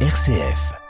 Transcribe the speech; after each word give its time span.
RCF. 0.00 0.85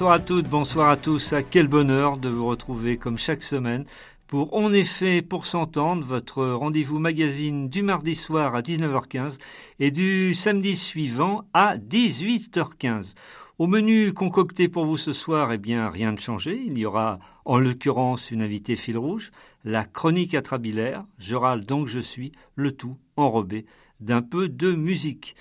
Bonsoir 0.00 0.14
à 0.14 0.18
toutes, 0.18 0.48
bonsoir 0.48 0.88
à 0.88 0.96
tous. 0.96 1.34
À 1.34 1.42
quel 1.42 1.68
bonheur 1.68 2.16
de 2.16 2.30
vous 2.30 2.46
retrouver 2.46 2.96
comme 2.96 3.18
chaque 3.18 3.42
semaine 3.42 3.84
pour 4.28 4.54
En 4.54 4.72
effet 4.72 5.20
pour 5.20 5.44
s'entendre, 5.44 6.06
votre 6.06 6.42
rendez-vous 6.42 6.98
magazine 6.98 7.68
du 7.68 7.82
mardi 7.82 8.14
soir 8.14 8.54
à 8.54 8.62
19h15 8.62 9.36
et 9.78 9.90
du 9.90 10.32
samedi 10.32 10.74
suivant 10.74 11.44
à 11.52 11.76
18h15. 11.76 13.12
Au 13.58 13.66
menu 13.66 14.14
concocté 14.14 14.68
pour 14.68 14.86
vous 14.86 14.96
ce 14.96 15.12
soir, 15.12 15.52
eh 15.52 15.58
bien, 15.58 15.90
rien 15.90 16.14
de 16.14 16.18
changé. 16.18 16.58
Il 16.64 16.78
y 16.78 16.86
aura, 16.86 17.18
en 17.44 17.58
l'occurrence, 17.58 18.30
une 18.30 18.40
invitée 18.40 18.76
fil 18.76 18.96
rouge, 18.96 19.30
la 19.64 19.84
chronique 19.84 20.34
atrabilaire, 20.34 21.04
je 21.18 21.36
râle 21.36 21.66
donc 21.66 21.88
je 21.88 22.00
suis, 22.00 22.32
le 22.54 22.72
tout 22.72 22.96
enrobé 23.18 23.66
d'un 24.00 24.22
peu 24.22 24.48
de 24.48 24.72
musique. 24.72 25.36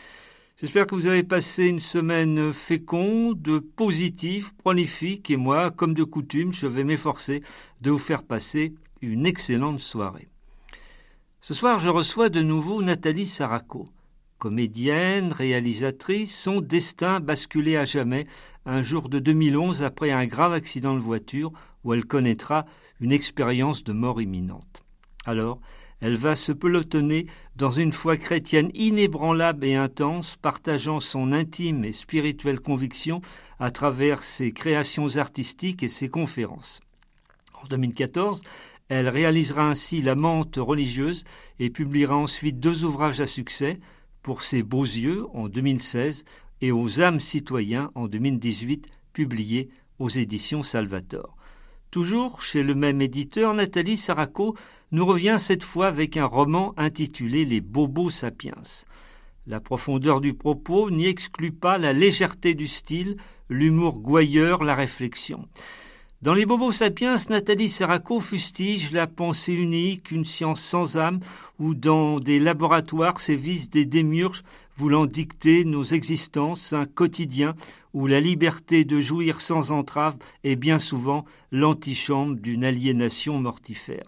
J'espère 0.62 0.88
que 0.88 0.96
vous 0.96 1.08
avez 1.08 1.24
passé 1.24 1.68
une 1.68 1.80
semaine 1.80 2.52
féconde, 2.52 3.62
positive, 3.78 4.54
prolifique, 4.58 5.32
et 5.32 5.38
moi, 5.38 5.72
comme 5.72 5.94
de 5.94 6.04
coutume, 6.04 6.52
je 6.52 6.68
vais 6.68 6.84
m'efforcer 6.84 7.42
de 7.80 7.92
vous 7.92 7.98
faire 7.98 8.24
passer 8.24 8.74
une 9.02 9.26
excellente 9.26 9.80
soirée. 9.80 10.28
Ce 11.40 11.54
soir, 11.54 11.80
je 11.80 11.88
reçois 11.88 12.28
de 12.28 12.42
nouveau 12.42 12.82
Nathalie 12.82 13.26
Saraco. 13.26 13.88
Comédienne, 14.38 15.32
réalisatrice, 15.32 16.38
son 16.38 16.60
destin 16.60 17.22
basculé 17.22 17.78
à 17.78 17.86
jamais 17.86 18.28
un 18.66 18.82
jour 18.82 19.08
de 19.08 19.20
2011 19.20 19.82
après 19.84 20.12
un 20.12 20.26
grave 20.26 20.52
accident 20.52 20.94
de 20.94 21.00
voiture 21.00 21.54
où 21.86 21.94
elle 21.94 22.04
connaîtra 22.04 22.66
une 23.00 23.14
expérience 23.14 23.86
de 23.86 23.94
mort 23.94 24.22
imminente. 24.22 24.84
Alors, 25.26 25.62
elle 26.02 26.16
va 26.16 26.36
se 26.36 26.52
pelotonner 26.52 27.28
dans 27.55 27.72
une 27.72 27.92
foi 27.92 28.17
chrétienne 28.17 28.72
inébranlable 28.73 29.66
et 29.66 29.75
intense, 29.75 30.38
partageant 30.38 31.00
son 31.00 31.31
intime 31.31 31.83
et 31.83 31.91
spirituelle 31.91 32.59
conviction 32.59 33.22
à 33.59 33.72
travers 33.72 34.23
ses 34.23 34.52
créations 34.52 35.17
artistiques 35.17 35.83
et 35.83 35.88
ses 35.89 36.09
conférences. 36.09 36.80
En 37.61 37.67
2014, 37.67 38.41
elle 38.88 39.09
réalisera 39.09 39.67
ainsi 39.67 40.02
La 40.02 40.16
Mente 40.16 40.58
religieuse 40.58 41.23
et 41.59 41.69
publiera 41.69 42.16
ensuite 42.16 42.59
deux 42.59 42.86
ouvrages 42.86 43.19
à 43.19 43.28
succès, 43.28 43.80
Pour 44.22 44.44
ses 44.44 44.63
beaux 44.63 44.84
yeux 44.84 45.25
en 45.34 45.47
2016 45.47 46.25
et 46.61 46.72
Aux 46.72 47.02
âmes 47.02 47.19
citoyens 47.19 47.91
en 47.95 48.08
2018, 48.08 48.88
publiés 49.13 49.69
aux 49.97 50.09
éditions 50.09 50.63
Salvator. 50.63 51.39
Toujours 51.92 52.44
chez 52.44 52.62
le 52.62 52.76
même 52.76 53.02
éditeur, 53.02 53.56
Nathalie 53.56 53.98
Saraco 53.98 54.56
nous 54.92 55.08
revient 55.08 55.38
cette 55.40 55.64
fois 55.64 55.88
avec 55.88 56.18
un 56.18 56.26
roman 56.26 56.76
intitulé 56.78 57.46
Les 57.46 57.62
Bobos 57.62 58.12
Sapiens. 58.12 58.62
La 59.48 59.59
profondeur 59.59 60.22
du 60.22 60.36
propos 60.36 60.92
n'y 60.92 61.08
exclut 61.08 61.52
pas 61.52 61.80
la 61.80 61.92
légèreté 61.92 62.54
du 62.54 62.68
style, 62.68 63.18
l'humour 63.50 63.97
gouailleur, 63.97 64.63
la 64.63 64.75
réflexion. 64.75 65.47
Dans 66.22 66.34
Les 66.36 66.46
Bobos 66.46 66.74
Sapiens, 66.74 67.16
Nathalie 67.30 67.69
Serraco 67.69 68.19
fustige 68.19 68.92
la 68.92 69.08
pensée 69.08 69.53
unique, 69.53 70.12
une 70.12 70.25
science 70.25 70.62
sans 70.62 70.96
âme, 70.96 71.22
où 71.58 71.74
dans 71.74 72.19
des 72.19 72.40
laboratoires 72.40 73.19
sévissent 73.19 73.72
des 73.72 73.86
démiurges 73.86 74.44
voulant 74.75 75.08
dicter 75.08 75.66
nos 75.66 75.84
existences, 75.84 76.72
un 76.74 76.86
quotidien 76.86 77.56
où 77.94 78.07
la 78.07 78.19
liberté 78.19 78.85
de 78.85 79.00
jouir 79.00 79.41
sans 79.41 79.72
entrave 79.72 80.17
est 80.44 80.55
bien 80.55 80.79
souvent 80.79 81.25
l'antichambre 81.51 82.35
d'une 82.35 82.63
aliénation 82.63 83.39
mortifère. 83.39 84.03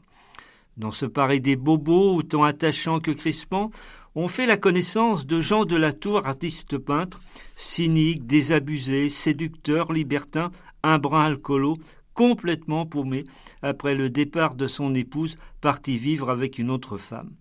Dans 0.77 0.91
ce 0.91 1.05
pareil 1.05 1.41
des 1.41 1.55
bobos, 1.55 2.15
autant 2.15 2.43
attachants 2.43 2.99
que 2.99 3.11
crispants, 3.11 3.71
on 4.15 4.27
fait 4.27 4.45
la 4.45 4.57
connaissance 4.57 5.25
de 5.25 5.39
Jean 5.39 5.65
de 5.65 5.75
la 5.75 5.93
Tour, 5.93 6.25
artiste 6.25 6.77
peintre, 6.77 7.21
cynique, 7.55 8.25
désabusé, 8.27 9.07
séducteur, 9.09 9.93
libertin, 9.93 10.51
un 10.83 10.97
brin 10.97 11.23
alcoolo, 11.25 11.77
complètement 12.13 12.85
paumé 12.85 13.23
après 13.61 13.95
le 13.95 14.09
départ 14.09 14.55
de 14.55 14.67
son 14.67 14.93
épouse 14.95 15.37
partie 15.61 15.97
vivre 15.97 16.29
avec 16.29 16.59
une 16.59 16.69
autre 16.69 16.97
femme. 16.97 17.31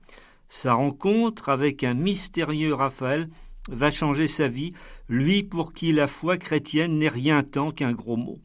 Sa 0.48 0.74
rencontre 0.74 1.48
avec 1.48 1.84
un 1.84 1.94
mystérieux 1.94 2.74
Raphaël 2.74 3.28
va 3.68 3.90
changer 3.90 4.26
sa 4.26 4.48
vie, 4.48 4.72
lui 5.08 5.42
pour 5.42 5.72
qui 5.72 5.92
la 5.92 6.06
foi 6.06 6.36
chrétienne 6.38 6.98
n'est 6.98 7.08
rien 7.08 7.42
tant 7.42 7.70
qu'un 7.70 7.92
gros 7.92 8.16
mot. 8.16 8.38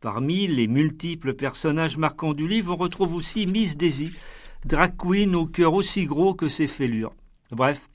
Parmi 0.00 0.46
les 0.46 0.66
multiples 0.66 1.34
personnages 1.34 1.96
marquants 1.96 2.34
du 2.34 2.48
livre, 2.48 2.74
on 2.74 2.76
retrouve 2.76 3.14
aussi 3.14 3.46
Miss 3.46 3.76
Daisy, 3.76 4.12
drag 4.64 4.94
au 5.34 5.46
cœur 5.46 5.74
aussi 5.74 6.04
gros 6.06 6.34
que 6.34 6.48
ses 6.48 6.66
fêlures. 6.66 7.12
Bref, 7.50 7.88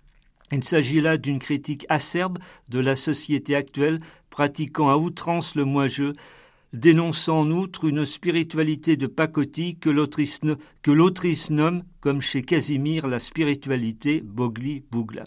il 0.51 0.63
s'agit 0.63 1.01
là 1.01 1.17
d'une 1.17 1.39
critique 1.39 1.85
acerbe 1.89 2.37
de 2.69 2.79
la 2.79 2.95
société 2.95 3.55
actuelle, 3.55 4.01
pratiquant 4.29 4.89
à 4.89 4.97
outrance 4.97 5.55
le 5.55 5.65
moi-je, 5.65 6.13
dénonçant 6.73 7.39
en 7.39 7.51
outre 7.51 7.85
une 7.85 8.05
spiritualité 8.05 8.97
de 8.97 9.07
pacotille 9.07 9.77
que 9.77 9.89
l'autrice 9.89 11.49
nomme, 11.49 11.83
comme 12.01 12.21
chez 12.21 12.43
Casimir, 12.43 13.07
la 13.07 13.19
spiritualité 13.19 14.21
Bogli-Bougla. 14.21 15.23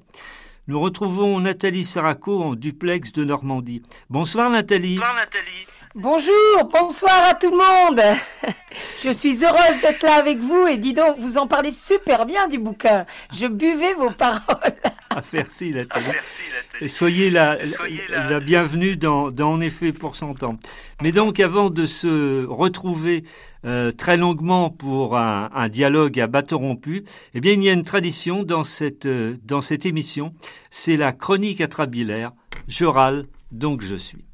Nous 0.69 0.79
retrouvons 0.79 1.41
Nathalie 1.41 1.83
Saraco 1.83 2.43
en 2.43 2.55
duplex 2.55 3.11
de 3.13 3.25
Normandie. 3.25 3.81
Bonsoir 4.11 4.51
Nathalie. 4.51 4.97
Bonsoir 4.97 5.15
Nathalie. 5.15 5.67
Bonjour, 5.95 6.69
bonsoir 6.71 7.23
à 7.31 7.33
tout 7.33 7.51
le 7.51 7.57
monde. 7.57 8.03
Je 9.03 9.11
suis 9.11 9.43
heureuse 9.43 9.81
d'être 9.81 10.03
là 10.03 10.17
avec 10.17 10.37
vous 10.41 10.67
et 10.67 10.77
dis 10.77 10.93
donc, 10.93 11.17
vous 11.17 11.39
en 11.39 11.47
parlez 11.47 11.71
super 11.71 12.27
bien 12.27 12.49
du 12.49 12.59
bouquin. 12.59 13.07
Je 13.33 13.47
buvais 13.47 13.95
vos 13.95 14.11
paroles. 14.11 14.75
Merci 15.33 15.71
Nathalie. 15.71 16.07
Et 16.81 16.89
soyez 16.89 17.31
la, 17.31 17.59
la, 18.09 18.41
bienvenue 18.41 18.97
dans, 18.97 19.33
En 19.41 19.61
effet 19.61 19.93
pour 19.93 20.17
s'entendre. 20.17 20.59
Mais 21.03 21.13
donc 21.13 21.41
avant 21.41 21.71
de 21.71 21.87
se 21.87 22.45
retrouver 22.47 23.25
euh, 23.65 23.91
très 23.91 24.17
longuement 24.17 24.71
pour 24.71 25.17
un, 25.17 25.69
dialogue 25.69 26.21
à 26.21 26.27
bateau 26.27 26.59
rompu, 26.59 27.05
eh 27.35 27.41
bien 27.41 27.53
il 27.53 27.63
y 27.63 27.69
a 27.69 27.73
une 27.73 27.85
tradition 27.85 28.43
dans 28.43 28.65
cette, 28.65 29.07
euh, 29.07 29.37
dans 29.45 29.61
cette 29.61 29.87
émission, 29.87 30.35
c'est 30.71 30.97
la 30.97 31.13
chronique 31.13 31.61
atrabilaire. 31.61 32.33
Je 32.69 32.85
râle, 32.85 33.25
donc 33.51 33.83
je 33.83 33.97
suis. 33.97 34.25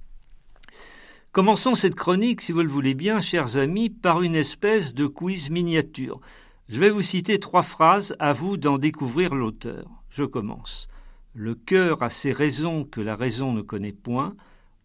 Commençons 1.33 1.75
cette 1.75 1.97
chronique, 1.97 2.43
si 2.43 2.53
vous 2.53 2.63
le 2.63 2.69
voulez 2.69 2.95
bien, 2.95 3.21
chers 3.21 3.57
amis, 3.57 3.91
par 3.91 4.23
une 4.23 4.37
espèce 4.37 4.95
de 4.95 5.07
quiz 5.07 5.51
miniature. 5.51 6.21
Je 6.69 6.79
vais 6.79 6.91
vous 6.91 7.03
citer 7.03 7.41
trois 7.41 7.63
phrases, 7.63 8.15
à 8.21 8.33
vous 8.33 8.57
d'en 8.57 8.79
découvrir 8.79 9.35
l'auteur. 9.35 9.85
Je 10.15 10.23
commence. 10.23 10.87
Le 11.35 11.57
cœur 11.57 12.05
a 12.05 12.09
ses 12.09 12.31
raisons 12.31 12.85
que 12.85 13.01
la 13.01 13.17
raison 13.17 13.53
ne 13.53 13.63
connaît 13.63 13.91
point. 13.91 14.37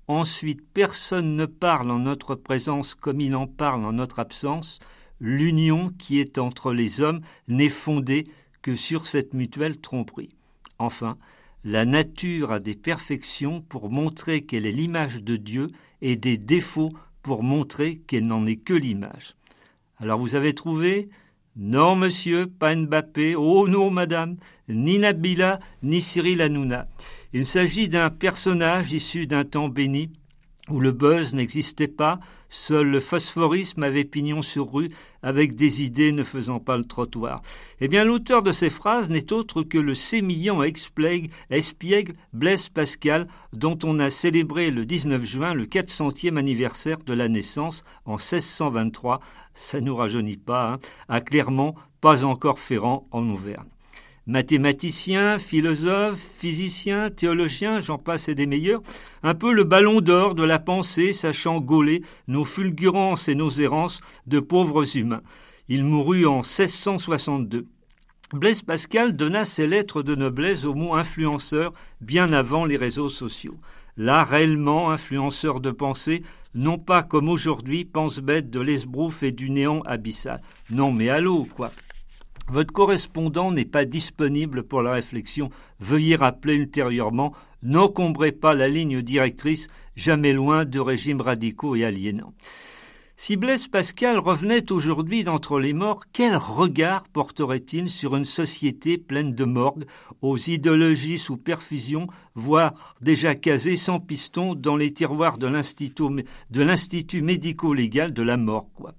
Ensuite, 0.07 0.61
personne 0.73 1.35
ne 1.35 1.45
parle 1.45 1.91
en 1.91 1.99
notre 1.99 2.33
présence 2.33 2.95
comme 2.95 3.21
il 3.21 3.35
en 3.35 3.45
parle 3.45 3.85
en 3.85 3.93
notre 3.93 4.17
absence. 4.17 4.79
L'union 5.19 5.91
qui 5.99 6.19
est 6.19 6.39
entre 6.39 6.73
les 6.73 7.01
hommes 7.01 7.21
n'est 7.47 7.69
fondée 7.69 8.23
que 8.63 8.75
sur 8.75 9.05
cette 9.05 9.35
mutuelle 9.35 9.79
tromperie. 9.79 10.33
Enfin, 10.79 11.15
la 11.63 11.85
nature 11.85 12.51
a 12.51 12.59
des 12.59 12.75
perfections 12.75 13.61
pour 13.61 13.91
montrer 13.91 14.41
qu'elle 14.45 14.65
est 14.65 14.71
l'image 14.71 15.21
de 15.21 15.35
Dieu 15.35 15.67
et 16.01 16.15
des 16.15 16.39
défauts 16.39 16.91
pour 17.21 17.43
montrer 17.43 17.99
qu'elle 18.07 18.25
n'en 18.25 18.47
est 18.47 18.57
que 18.57 18.73
l'image. 18.73 19.35
Alors 19.99 20.19
vous 20.19 20.35
avez 20.35 20.55
trouvé 20.55 21.09
Non, 21.61 21.97
monsieur, 21.97 22.47
pas 22.47 22.73
Mbappé, 22.73 23.35
oh 23.35 23.67
non, 23.67 23.91
madame, 23.91 24.37
ni 24.69 24.97
Nabila, 24.97 25.59
ni 25.83 25.99
Cyril 25.99 26.41
Hanouna. 26.41 26.87
Il 27.33 27.45
s'agit 27.45 27.89
d'un 27.89 28.09
personnage 28.09 28.93
issu 28.93 29.27
d'un 29.27 29.43
temps 29.43 29.67
béni 29.67 30.09
où 30.69 30.79
le 30.79 30.93
buzz 30.93 31.33
n'existait 31.33 31.89
pas, 31.89 32.21
seul 32.49 32.87
le 32.87 32.99
phosphorisme 32.99 33.83
avait 33.83 34.03
pignon 34.03 34.41
sur 34.41 34.71
rue, 34.71 34.89
avec 35.21 35.55
des 35.55 35.83
idées 35.83 36.11
ne 36.11 36.23
faisant 36.23 36.59
pas 36.59 36.77
le 36.77 36.83
trottoir. 36.83 37.41
Eh 37.81 37.87
bien, 37.87 38.03
l'auteur 38.03 38.43
de 38.43 38.51
ces 38.51 38.69
phrases 38.69 39.09
n'est 39.09 39.31
autre 39.31 39.63
que 39.63 39.77
le 39.77 39.93
sémillant 39.93 40.63
espiègle, 40.63 41.29
espiègle 41.49 42.13
Blaise 42.33 42.69
Pascal, 42.69 43.27
dont 43.53 43.77
on 43.83 43.99
a 43.99 44.09
célébré 44.09 44.71
le 44.71 44.85
19 44.85 45.23
juin 45.23 45.53
le 45.53 45.65
400e 45.65 46.37
anniversaire 46.37 46.99
de 47.05 47.13
la 47.13 47.27
naissance 47.27 47.83
en 48.05 48.13
1623, 48.17 49.19
ça 49.53 49.81
nous 49.81 49.95
rajeunit 49.95 50.37
pas, 50.37 50.73
hein, 50.73 50.79
à 51.07 51.21
Clermont, 51.21 51.75
pas 52.01 52.23
encore 52.23 52.59
Ferrand 52.59 53.07
en 53.11 53.29
Auvergne. 53.29 53.67
Mathématicien, 54.29 55.39
philosophe, 55.39 56.19
physicien, 56.19 57.09
théologien, 57.09 57.79
j'en 57.79 57.97
passe 57.97 58.29
et 58.29 58.35
des 58.35 58.45
meilleurs, 58.45 58.83
un 59.23 59.33
peu 59.33 59.51
le 59.51 59.63
ballon 59.63 60.01
d'or 60.01 60.35
de 60.35 60.43
la 60.43 60.59
pensée, 60.59 61.13
sachant 61.13 61.59
gauler 61.59 62.03
nos 62.27 62.45
fulgurances 62.45 63.27
et 63.27 63.33
nos 63.33 63.49
errances 63.49 64.01
de 64.27 64.39
pauvres 64.39 64.95
humains. 64.95 65.23
Il 65.67 65.83
mourut 65.83 66.27
en 66.27 66.41
1662. 66.41 67.65
Blaise 68.31 68.61
Pascal 68.61 69.15
donna 69.15 69.45
ses 69.45 69.65
lettres 69.65 70.03
de 70.03 70.13
noblesse 70.13 70.63
au 70.63 70.75
mot 70.75 70.93
influenceur 70.93 71.73
bien 71.99 72.31
avant 72.31 72.65
les 72.65 72.77
réseaux 72.77 73.09
sociaux. 73.09 73.57
Là, 73.97 74.23
réellement 74.23 74.91
influenceur 74.91 75.59
de 75.59 75.71
pensée, 75.71 76.21
non 76.53 76.77
pas 76.77 77.01
comme 77.01 77.29
aujourd'hui, 77.29 77.83
pense 77.83 78.19
bête 78.19 78.51
de 78.51 78.59
l'esbrouf 78.59 79.23
et 79.23 79.31
du 79.31 79.49
néant 79.49 79.81
abyssal. 79.87 80.39
Non, 80.69 80.91
mais 80.91 81.09
allô, 81.09 81.45
quoi. 81.45 81.71
Votre 82.51 82.73
correspondant 82.73 83.51
n'est 83.51 83.63
pas 83.63 83.85
disponible 83.85 84.63
pour 84.63 84.81
la 84.81 84.93
réflexion. 84.93 85.51
Veuillez 85.79 86.15
rappeler 86.15 86.55
ultérieurement. 86.55 87.33
N'encombrez 87.61 88.31
pas 88.31 88.55
la 88.55 88.67
ligne 88.67 89.03
directrice, 89.03 89.67
jamais 89.95 90.33
loin 90.33 90.65
de 90.65 90.79
régimes 90.79 91.21
radicaux 91.21 91.75
et 91.75 91.85
aliénants. 91.85 92.33
Si 93.17 93.35
Blaise 93.35 93.67
Pascal 93.67 94.17
revenait 94.17 94.71
aujourd'hui 94.71 95.25
d'entre 95.25 95.59
les 95.59 95.73
morts, 95.73 96.05
quel 96.13 96.37
regard 96.37 97.09
porterait-il 97.09 97.89
sur 97.89 98.15
une 98.15 98.23
société 98.23 98.97
pleine 98.97 99.35
de 99.35 99.43
morgues, 99.43 99.85
aux 100.21 100.37
idéologies 100.37 101.17
sous 101.17 101.35
perfusion, 101.35 102.07
voire 102.33 102.95
déjà 103.01 103.35
casées 103.35 103.75
sans 103.75 103.99
piston 103.99 104.55
dans 104.55 104.77
les 104.77 104.93
tiroirs 104.93 105.37
de 105.37 105.47
l'Institut 105.47 107.21
médico-légal 107.21 108.13
de 108.13 108.23
la 108.23 108.37
mort, 108.37 108.69
quoi? 108.73 108.93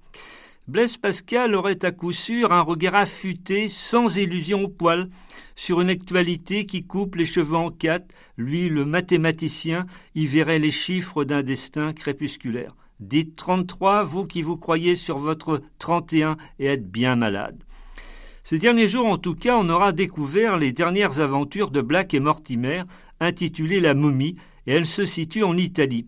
Blaise 0.67 0.97
Pascal 0.97 1.55
aurait 1.55 1.83
à 1.83 1.91
coup 1.91 2.11
sûr 2.11 2.53
un 2.53 2.61
regard 2.61 2.93
affûté, 2.93 3.67
sans 3.67 4.17
illusion 4.17 4.65
au 4.65 4.67
poil, 4.67 5.09
sur 5.55 5.81
une 5.81 5.89
actualité 5.89 6.67
qui 6.67 6.83
coupe 6.83 7.15
les 7.15 7.25
cheveux 7.25 7.55
en 7.55 7.71
quatre. 7.71 8.13
Lui, 8.37 8.69
le 8.69 8.85
mathématicien, 8.85 9.87
y 10.13 10.27
verrait 10.27 10.59
les 10.59 10.71
chiffres 10.71 11.23
d'un 11.23 11.41
destin 11.41 11.93
crépusculaire. 11.93 12.75
Dites 12.99 13.35
33, 13.35 14.03
vous 14.03 14.27
qui 14.27 14.43
vous 14.43 14.55
croyez 14.55 14.95
sur 14.95 15.17
votre 15.17 15.63
31 15.79 16.37
et 16.59 16.67
êtes 16.67 16.89
bien 16.89 17.15
malade. 17.15 17.63
Ces 18.43 18.59
derniers 18.59 18.87
jours, 18.87 19.07
en 19.07 19.17
tout 19.17 19.35
cas, 19.35 19.57
on 19.57 19.69
aura 19.69 19.91
découvert 19.91 20.57
les 20.57 20.73
dernières 20.73 21.19
aventures 21.19 21.71
de 21.71 21.81
Black 21.81 22.13
et 22.13 22.19
Mortimer, 22.19 22.83
intitulées 23.19 23.79
La 23.79 23.95
momie, 23.95 24.35
et 24.67 24.73
elles 24.73 24.85
se 24.85 25.05
situent 25.05 25.43
en 25.43 25.57
Italie. 25.57 26.05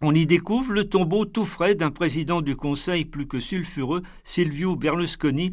On 0.00 0.14
y 0.14 0.26
découvre 0.26 0.72
le 0.72 0.88
tombeau 0.88 1.24
tout 1.24 1.44
frais 1.44 1.74
d'un 1.74 1.90
président 1.90 2.40
du 2.40 2.56
Conseil 2.56 3.04
plus 3.04 3.26
que 3.26 3.38
sulfureux, 3.38 4.02
Silvio 4.24 4.76
Berlusconi, 4.76 5.52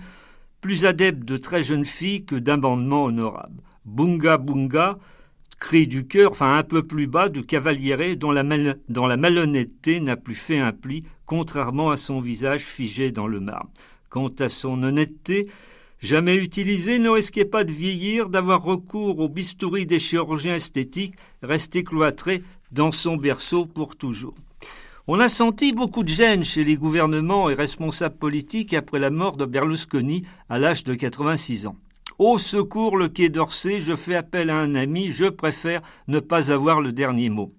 plus 0.62 0.86
adepte 0.86 1.24
de 1.26 1.38
très 1.38 1.64
jeunes 1.64 1.86
filles 1.86 2.26
que 2.26 2.36
d'amendements 2.36 3.06
honorables. 3.06 3.62
Bunga 3.86 4.38
Bunga, 4.38 4.98
cri 5.60 5.88
du 5.88 6.08
cœur, 6.08 6.32
enfin 6.32 6.56
un 6.56 6.64
peu 6.64 6.84
plus 6.84 7.08
bas, 7.08 7.30
du 7.30 7.44
cavaliere 7.46 8.16
dont 8.16 8.32
la, 8.32 8.44
malhonnêteté 9.18 10.00
n'a 10.00 10.18
plus 10.18 10.36
fait 10.36 10.60
un 10.60 10.72
pli, 10.72 11.04
contrairement 11.26 11.92
à 11.92 11.98
son 11.98 12.20
visage 12.20 12.62
figé 12.62 13.12
dans 13.12 13.28
le 13.28 13.40
marbre. 13.40 13.72
Quant 14.10 14.34
à 14.40 14.50
son 14.50 14.84
honnêteté, 14.84 15.50
jamais 16.00 16.36
utilisée, 16.36 17.00
ne 17.00 17.10
risquait 17.10 17.46
pas 17.46 17.64
de 17.64 17.72
vieillir, 17.72 18.30
d'avoir 18.30 18.64
recours 18.64 19.20
au 19.20 19.30
bistouri 19.30 19.86
des 19.86 20.00
chirurgiens 20.00 20.56
esthétiques, 20.56 21.16
resté 21.42 21.84
cloîtré 21.84 22.42
dans 22.72 22.92
son 22.92 23.18
berceau 23.18 23.66
pour 23.66 23.96
toujours. 23.96 24.36
On 25.08 25.20
a 25.20 25.28
senti 25.28 25.74
beaucoup 25.74 26.04
de 26.04 26.10
gêne 26.10 26.44
chez 26.44 26.64
les 26.64 26.76
gouvernements 26.76 27.50
et 27.50 27.54
responsables 27.54 28.18
politiques 28.18 28.74
après 28.74 29.00
la 29.00 29.10
mort 29.10 29.36
de 29.36 29.46
Berlusconi 29.46 30.24
à 30.48 30.60
l'âge 30.60 30.84
de 30.84 30.94
86 30.94 31.68
ans. 31.68 31.76
Au 32.20 32.38
secours, 32.38 32.98
le 32.98 33.10
Quai 33.10 33.30
d'Orsay, 33.30 33.82
je 33.82 33.96
fais 33.96 34.16
appel 34.16 34.50
à 34.50 34.58
un 34.58 34.76
ami, 34.76 35.12
je 35.12 35.26
préfère 35.26 35.82
ne 36.08 36.20
pas 36.20 36.52
avoir 36.52 36.80
le 36.80 36.92
dernier 36.92 37.30
mot. 37.30 37.50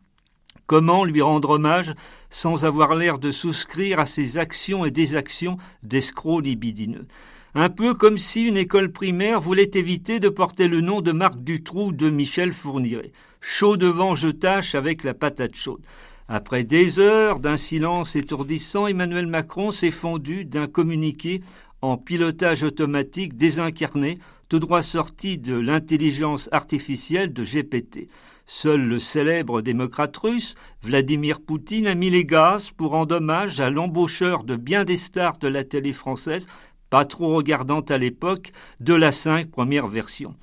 Comment 0.66 1.04
lui 1.04 1.20
rendre 1.20 1.50
hommage 1.50 1.92
sans 2.30 2.64
avoir 2.64 2.94
l'air 2.94 3.18
de 3.18 3.30
souscrire 3.30 3.98
à 3.98 4.06
ses 4.06 4.38
actions 4.38 4.84
et 4.84 4.90
désactions 4.90 5.56
d'escrocs 5.82 6.44
libidineux? 6.44 7.06
Un 7.54 7.68
peu 7.68 7.92
comme 7.92 8.16
si 8.16 8.44
une 8.44 8.56
école 8.56 8.92
primaire 8.92 9.40
voulait 9.40 9.70
éviter 9.74 10.20
de 10.20 10.30
porter 10.30 10.68
le 10.68 10.80
nom 10.80 11.02
de 11.02 11.12
Marc 11.12 11.36
Dutroux 11.42 11.92
de 11.92 12.08
Michel 12.08 12.52
Fourniret. 12.52 13.12
Chaud 13.44 13.76
devant, 13.76 14.14
je 14.14 14.28
tâche 14.28 14.76
avec 14.76 15.02
la 15.02 15.14
patate 15.14 15.56
chaude. 15.56 15.82
Après 16.28 16.62
des 16.62 17.00
heures 17.00 17.40
d'un 17.40 17.56
silence 17.56 18.14
étourdissant, 18.14 18.86
Emmanuel 18.86 19.26
Macron 19.26 19.72
s'est 19.72 19.90
fondu 19.90 20.44
d'un 20.44 20.68
communiqué 20.68 21.42
en 21.82 21.96
pilotage 21.96 22.62
automatique 22.62 23.36
désincarné 23.36 24.20
tout 24.48 24.60
droit 24.60 24.80
sorti 24.80 25.38
de 25.38 25.58
l'intelligence 25.58 26.48
artificielle 26.52 27.32
de 27.32 27.42
GPT. 27.42 28.08
Seul 28.46 28.80
le 28.80 29.00
célèbre 29.00 29.60
démocrate 29.60 30.16
russe, 30.18 30.54
Vladimir 30.82 31.40
Poutine, 31.40 31.88
a 31.88 31.96
mis 31.96 32.10
les 32.10 32.24
gaz 32.24 32.70
pour 32.70 32.92
rendre 32.92 33.16
hommage 33.16 33.60
à 33.60 33.70
l'embaucheur 33.70 34.44
de 34.44 34.54
bien 34.54 34.84
des 34.84 34.96
stars 34.96 35.38
de 35.38 35.48
la 35.48 35.64
télé 35.64 35.92
française, 35.92 36.46
pas 36.90 37.04
trop 37.04 37.34
regardante 37.34 37.90
à 37.90 37.98
l'époque, 37.98 38.52
de 38.78 38.94
la 38.94 39.10
cinq 39.10 39.50
première 39.50 39.88
version. 39.88 40.36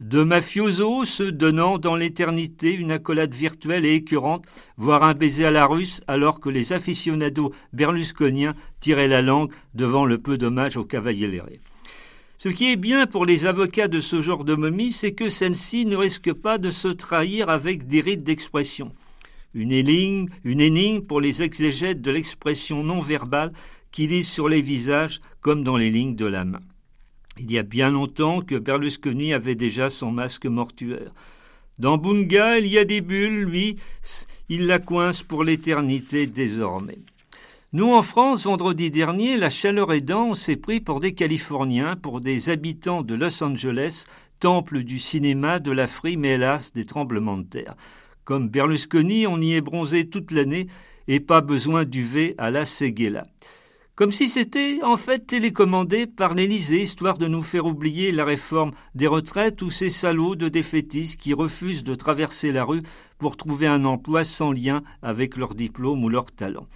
De 0.00 0.22
mafiosos 0.24 1.04
se 1.04 1.22
donnant 1.22 1.78
dans 1.78 1.94
l'éternité 1.94 2.72
une 2.74 2.90
accolade 2.90 3.34
virtuelle 3.34 3.84
et 3.84 3.94
écœurante, 3.94 4.44
voire 4.76 5.04
un 5.04 5.14
baiser 5.14 5.46
à 5.46 5.50
la 5.50 5.66
russe, 5.66 6.02
alors 6.08 6.40
que 6.40 6.48
les 6.48 6.72
aficionados 6.72 7.52
berlusconiens 7.72 8.54
tiraient 8.80 9.08
la 9.08 9.22
langue 9.22 9.52
devant 9.74 10.04
le 10.04 10.18
peu 10.18 10.36
d'hommage 10.36 10.76
au 10.76 10.84
cavalier 10.84 11.30
ce 12.44 12.50
qui 12.50 12.70
est 12.70 12.76
bien 12.76 13.06
pour 13.06 13.24
les 13.24 13.46
avocats 13.46 13.88
de 13.88 14.00
ce 14.00 14.20
genre 14.20 14.44
de 14.44 14.54
momie, 14.54 14.92
c'est 14.92 15.14
que 15.14 15.30
celle-ci 15.30 15.86
ne 15.86 15.96
risque 15.96 16.32
pas 16.32 16.58
de 16.58 16.70
se 16.70 16.88
trahir 16.88 17.48
avec 17.48 17.86
des 17.86 18.00
rites 18.00 18.24
d'expression. 18.24 18.92
Une 19.54 19.72
énigme, 19.72 20.26
une 20.42 20.60
énigme 20.60 21.06
pour 21.06 21.22
les 21.22 21.42
exégètes 21.42 22.02
de 22.02 22.10
l'expression 22.10 22.82
non 22.82 22.98
verbale 22.98 23.50
qui 23.92 24.08
lisent 24.08 24.28
sur 24.28 24.48
les 24.48 24.60
visages 24.60 25.20
comme 25.40 25.62
dans 25.62 25.78
les 25.78 25.90
lignes 25.90 26.16
de 26.16 26.26
la 26.26 26.44
main. 26.44 26.60
Il 27.38 27.50
y 27.50 27.58
a 27.58 27.62
bien 27.62 27.90
longtemps 27.90 28.40
que 28.40 28.54
Berlusconi 28.54 29.32
avait 29.32 29.56
déjà 29.56 29.90
son 29.90 30.12
masque 30.12 30.46
mortuaire. 30.46 31.12
Dans 31.78 31.98
Bunga, 31.98 32.58
il 32.58 32.68
y 32.68 32.78
a 32.78 32.84
des 32.84 33.00
bulles, 33.00 33.42
lui, 33.42 33.76
il 34.48 34.66
la 34.66 34.78
coince 34.78 35.22
pour 35.22 35.42
l'éternité 35.42 36.26
désormais. 36.26 36.98
Nous, 37.72 37.92
en 37.92 38.02
France, 38.02 38.44
vendredi 38.44 38.92
dernier, 38.92 39.36
la 39.36 39.50
chaleur 39.50 39.92
aidant, 39.92 40.28
on 40.28 40.34
s'est 40.34 40.54
pris 40.54 40.78
pour 40.78 41.00
des 41.00 41.12
Californiens, 41.12 41.96
pour 41.96 42.20
des 42.20 42.48
habitants 42.48 43.02
de 43.02 43.16
Los 43.16 43.42
Angeles, 43.42 44.04
temple 44.38 44.84
du 44.84 45.00
cinéma, 45.00 45.58
de 45.58 45.72
la 45.72 45.86
et 46.04 46.12
hélas 46.12 46.72
des 46.72 46.84
tremblements 46.84 47.38
de 47.38 47.46
terre. 47.46 47.74
Comme 48.24 48.48
Berlusconi, 48.48 49.26
on 49.26 49.40
y 49.40 49.54
est 49.54 49.60
bronzé 49.60 50.08
toute 50.08 50.30
l'année 50.30 50.68
et 51.08 51.18
pas 51.18 51.40
besoin 51.40 51.84
d'UV 51.84 52.36
à 52.38 52.52
la 52.52 52.64
Seguela. 52.64 53.24
Comme 53.96 54.10
si 54.10 54.28
c'était 54.28 54.80
en 54.82 54.96
fait 54.96 55.24
télécommandé 55.24 56.08
par 56.08 56.34
l'Élysée, 56.34 56.82
histoire 56.82 57.16
de 57.16 57.28
nous 57.28 57.42
faire 57.42 57.64
oublier 57.64 58.10
la 58.10 58.24
réforme 58.24 58.72
des 58.96 59.06
retraites 59.06 59.62
ou 59.62 59.70
ces 59.70 59.88
salauds 59.88 60.34
de 60.34 60.48
défaitistes 60.48 61.20
qui 61.20 61.32
refusent 61.32 61.84
de 61.84 61.94
traverser 61.94 62.50
la 62.50 62.64
rue 62.64 62.82
pour 63.18 63.36
trouver 63.36 63.68
un 63.68 63.84
emploi 63.84 64.24
sans 64.24 64.50
lien 64.50 64.82
avec 65.00 65.36
leur 65.36 65.54
diplôme 65.54 66.02
ou 66.02 66.08
leur 66.08 66.32
talent. 66.32 66.66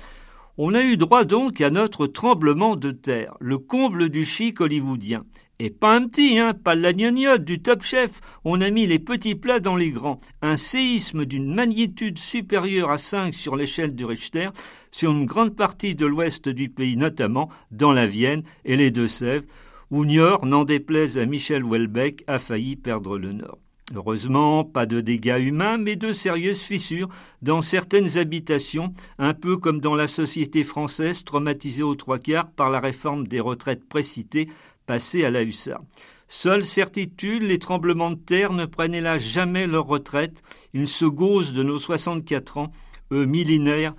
On 0.58 0.74
a 0.74 0.82
eu 0.82 0.96
droit 0.96 1.24
donc 1.24 1.60
à 1.60 1.70
notre 1.70 2.06
tremblement 2.06 2.76
de 2.76 2.92
terre, 2.92 3.34
le 3.40 3.58
comble 3.58 4.10
du 4.10 4.24
chic 4.24 4.60
hollywoodien. 4.60 5.24
Et 5.60 5.70
pas 5.70 5.96
un 5.96 6.06
petit, 6.06 6.38
hein, 6.38 6.54
pas 6.54 6.76
la 6.76 6.92
gnognotte 6.92 7.44
du 7.44 7.60
top 7.60 7.82
chef. 7.82 8.20
On 8.44 8.60
a 8.60 8.70
mis 8.70 8.86
les 8.86 9.00
petits 9.00 9.34
plats 9.34 9.58
dans 9.58 9.74
les 9.74 9.90
grands. 9.90 10.20
Un 10.40 10.56
séisme 10.56 11.24
d'une 11.24 11.52
magnitude 11.52 12.20
supérieure 12.20 12.92
à 12.92 12.96
5 12.96 13.34
sur 13.34 13.56
l'échelle 13.56 13.96
du 13.96 14.04
Richter, 14.04 14.50
sur 14.92 15.10
une 15.10 15.26
grande 15.26 15.56
partie 15.56 15.96
de 15.96 16.06
l'ouest 16.06 16.48
du 16.48 16.68
pays, 16.68 16.96
notamment 16.96 17.48
dans 17.72 17.92
la 17.92 18.06
Vienne 18.06 18.44
et 18.64 18.76
les 18.76 18.92
Deux-Sèvres, 18.92 19.46
où 19.90 20.04
Niort, 20.04 20.46
n'en 20.46 20.62
déplaise 20.62 21.18
à 21.18 21.26
Michel 21.26 21.64
Houellebecq, 21.64 22.22
a 22.28 22.38
failli 22.38 22.76
perdre 22.76 23.18
le 23.18 23.32
nord. 23.32 23.58
Heureusement, 23.94 24.64
pas 24.64 24.84
de 24.84 25.00
dégâts 25.00 25.40
humains, 25.40 25.78
mais 25.78 25.96
de 25.96 26.12
sérieuses 26.12 26.60
fissures 26.60 27.08
dans 27.40 27.62
certaines 27.62 28.18
habitations, 28.18 28.92
un 29.18 29.32
peu 29.32 29.56
comme 29.56 29.80
dans 29.80 29.94
la 29.94 30.06
société 30.06 30.62
française 30.62 31.24
traumatisée 31.24 31.82
aux 31.82 31.94
trois 31.94 32.18
quarts 32.18 32.50
par 32.50 32.68
la 32.68 32.80
réforme 32.80 33.26
des 33.26 33.40
retraites 33.40 33.88
précitées 33.88 34.48
passée 34.88 35.24
à 35.24 35.30
la 35.30 35.42
hussard. 35.42 35.82
Seule 36.28 36.64
certitude, 36.64 37.42
les 37.42 37.58
tremblements 37.58 38.10
de 38.10 38.16
terre 38.16 38.52
ne 38.52 38.66
prenaient 38.66 39.02
là 39.02 39.18
jamais 39.18 39.66
leur 39.66 39.86
retraite. 39.86 40.42
Ils 40.74 40.88
se 40.88 41.04
gausent 41.04 41.52
de 41.52 41.62
nos 41.62 41.78
64 41.78 42.58
ans, 42.58 42.72
eux 43.12 43.26
millénaires, 43.26 43.94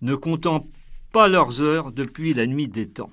ne 0.00 0.14
comptant 0.14 0.66
pas 1.12 1.28
leurs 1.28 1.60
heures 1.60 1.92
depuis 1.92 2.34
la 2.34 2.46
nuit 2.46 2.68
des 2.68 2.88
temps. 2.88 3.10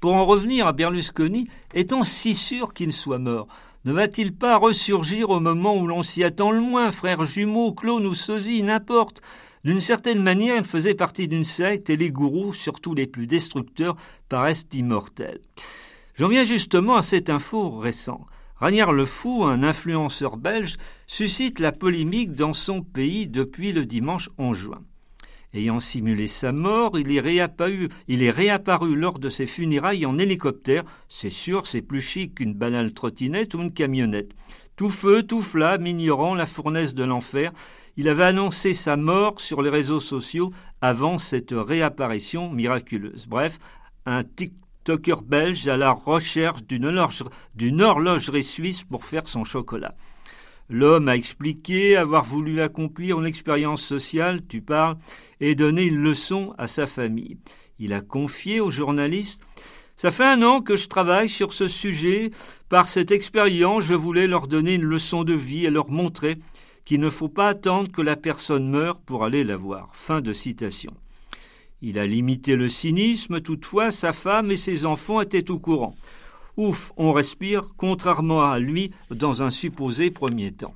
Pour 0.00 0.14
en 0.14 0.26
revenir 0.26 0.66
à 0.66 0.72
Berlusconi, 0.72 1.48
est-on 1.72 2.02
si 2.02 2.34
sûr 2.34 2.74
qu'il 2.74 2.92
soit 2.92 3.18
mort 3.18 3.48
ne 3.86 3.92
va-t-il 3.92 4.34
pas 4.34 4.58
ressurgir 4.58 5.30
au 5.30 5.40
moment 5.40 5.74
où 5.74 5.86
l'on 5.86 6.02
s'y 6.02 6.22
attend 6.22 6.50
le 6.50 6.60
moins, 6.60 6.90
frère 6.90 7.24
jumeau, 7.24 7.72
clone 7.72 8.06
ou 8.06 8.14
sosie, 8.14 8.62
n'importe? 8.62 9.22
D'une 9.64 9.80
certaine 9.80 10.22
manière, 10.22 10.54
il 10.56 10.66
faisait 10.66 10.92
partie 10.92 11.28
d'une 11.28 11.44
secte 11.44 11.88
et 11.88 11.96
les 11.96 12.10
gourous, 12.10 12.52
surtout 12.52 12.94
les 12.94 13.06
plus 13.06 13.26
destructeurs, 13.26 13.96
paraissent 14.28 14.66
immortels. 14.74 15.40
J'en 16.20 16.28
viens 16.28 16.44
justement 16.44 16.96
à 16.96 17.02
cette 17.02 17.30
info 17.30 17.78
récente. 17.78 18.26
Ranière 18.56 18.92
Le 18.92 19.06
Fou, 19.06 19.44
un 19.44 19.62
influenceur 19.62 20.36
belge, 20.36 20.76
suscite 21.06 21.60
la 21.60 21.72
polémique 21.72 22.32
dans 22.32 22.52
son 22.52 22.82
pays 22.82 23.26
depuis 23.26 23.72
le 23.72 23.86
dimanche 23.86 24.28
11 24.36 24.58
juin. 24.58 24.82
Ayant 25.54 25.80
simulé 25.80 26.26
sa 26.26 26.52
mort, 26.52 26.98
il 26.98 27.10
est, 27.10 27.20
réapparu, 27.20 27.88
il 28.06 28.22
est 28.22 28.30
réapparu 28.30 28.96
lors 28.96 29.18
de 29.18 29.30
ses 29.30 29.46
funérailles 29.46 30.04
en 30.04 30.18
hélicoptère. 30.18 30.84
C'est 31.08 31.30
sûr, 31.30 31.66
c'est 31.66 31.80
plus 31.80 32.02
chic 32.02 32.34
qu'une 32.34 32.52
banale 32.52 32.92
trottinette 32.92 33.54
ou 33.54 33.62
une 33.62 33.72
camionnette. 33.72 34.34
Tout 34.76 34.90
feu, 34.90 35.22
tout 35.22 35.40
flamme, 35.40 35.86
ignorant 35.86 36.34
la 36.34 36.44
fournaise 36.44 36.92
de 36.92 37.04
l'enfer, 37.04 37.50
il 37.96 38.10
avait 38.10 38.24
annoncé 38.24 38.74
sa 38.74 38.98
mort 38.98 39.40
sur 39.40 39.62
les 39.62 39.70
réseaux 39.70 40.00
sociaux 40.00 40.50
avant 40.82 41.16
cette 41.16 41.54
réapparition 41.56 42.50
miraculeuse. 42.50 43.24
Bref, 43.26 43.58
un 44.04 44.22
TikToker 44.84 45.22
belge 45.22 45.68
à 45.68 45.76
la 45.76 45.92
recherche 45.92 46.62
d'une 46.64 47.82
horlogerie 47.82 48.42
suisse 48.42 48.82
pour 48.82 49.04
faire 49.04 49.28
son 49.28 49.44
chocolat. 49.44 49.94
L'homme 50.70 51.08
a 51.08 51.16
expliqué 51.16 51.96
avoir 51.96 52.24
voulu 52.24 52.62
accomplir 52.62 53.20
une 53.20 53.26
expérience 53.26 53.82
sociale, 53.82 54.40
tu 54.48 54.62
parles, 54.62 54.96
et 55.40 55.54
donner 55.54 55.82
une 55.82 56.02
leçon 56.02 56.54
à 56.58 56.66
sa 56.66 56.86
famille. 56.86 57.38
Il 57.78 57.92
a 57.92 58.00
confié 58.00 58.60
aux 58.60 58.70
journalistes 58.70 59.42
Ça 59.96 60.10
fait 60.10 60.24
un 60.24 60.42
an 60.42 60.62
que 60.62 60.76
je 60.76 60.88
travaille 60.88 61.28
sur 61.28 61.52
ce 61.52 61.68
sujet. 61.68 62.30
Par 62.70 62.88
cette 62.88 63.10
expérience, 63.10 63.84
je 63.84 63.94
voulais 63.94 64.26
leur 64.26 64.46
donner 64.46 64.74
une 64.74 64.84
leçon 64.84 65.24
de 65.24 65.34
vie 65.34 65.66
et 65.66 65.70
leur 65.70 65.90
montrer 65.90 66.38
qu'il 66.86 67.00
ne 67.00 67.10
faut 67.10 67.28
pas 67.28 67.48
attendre 67.48 67.92
que 67.92 68.00
la 68.00 68.16
personne 68.16 68.70
meure 68.70 68.98
pour 69.00 69.24
aller 69.24 69.44
la 69.44 69.56
voir. 69.56 69.90
Fin 69.92 70.22
de 70.22 70.32
citation. 70.32 70.94
Il 71.82 71.98
a 71.98 72.06
limité 72.06 72.56
le 72.56 72.68
cynisme, 72.68 73.40
toutefois 73.40 73.90
sa 73.90 74.12
femme 74.12 74.50
et 74.50 74.56
ses 74.56 74.84
enfants 74.84 75.20
étaient 75.20 75.50
au 75.50 75.58
courant. 75.58 75.94
Ouf, 76.56 76.92
on 76.96 77.12
respire, 77.12 77.72
contrairement 77.76 78.50
à 78.50 78.58
lui, 78.58 78.90
dans 79.10 79.42
un 79.42 79.50
supposé 79.50 80.10
premier 80.10 80.52
temps. 80.52 80.74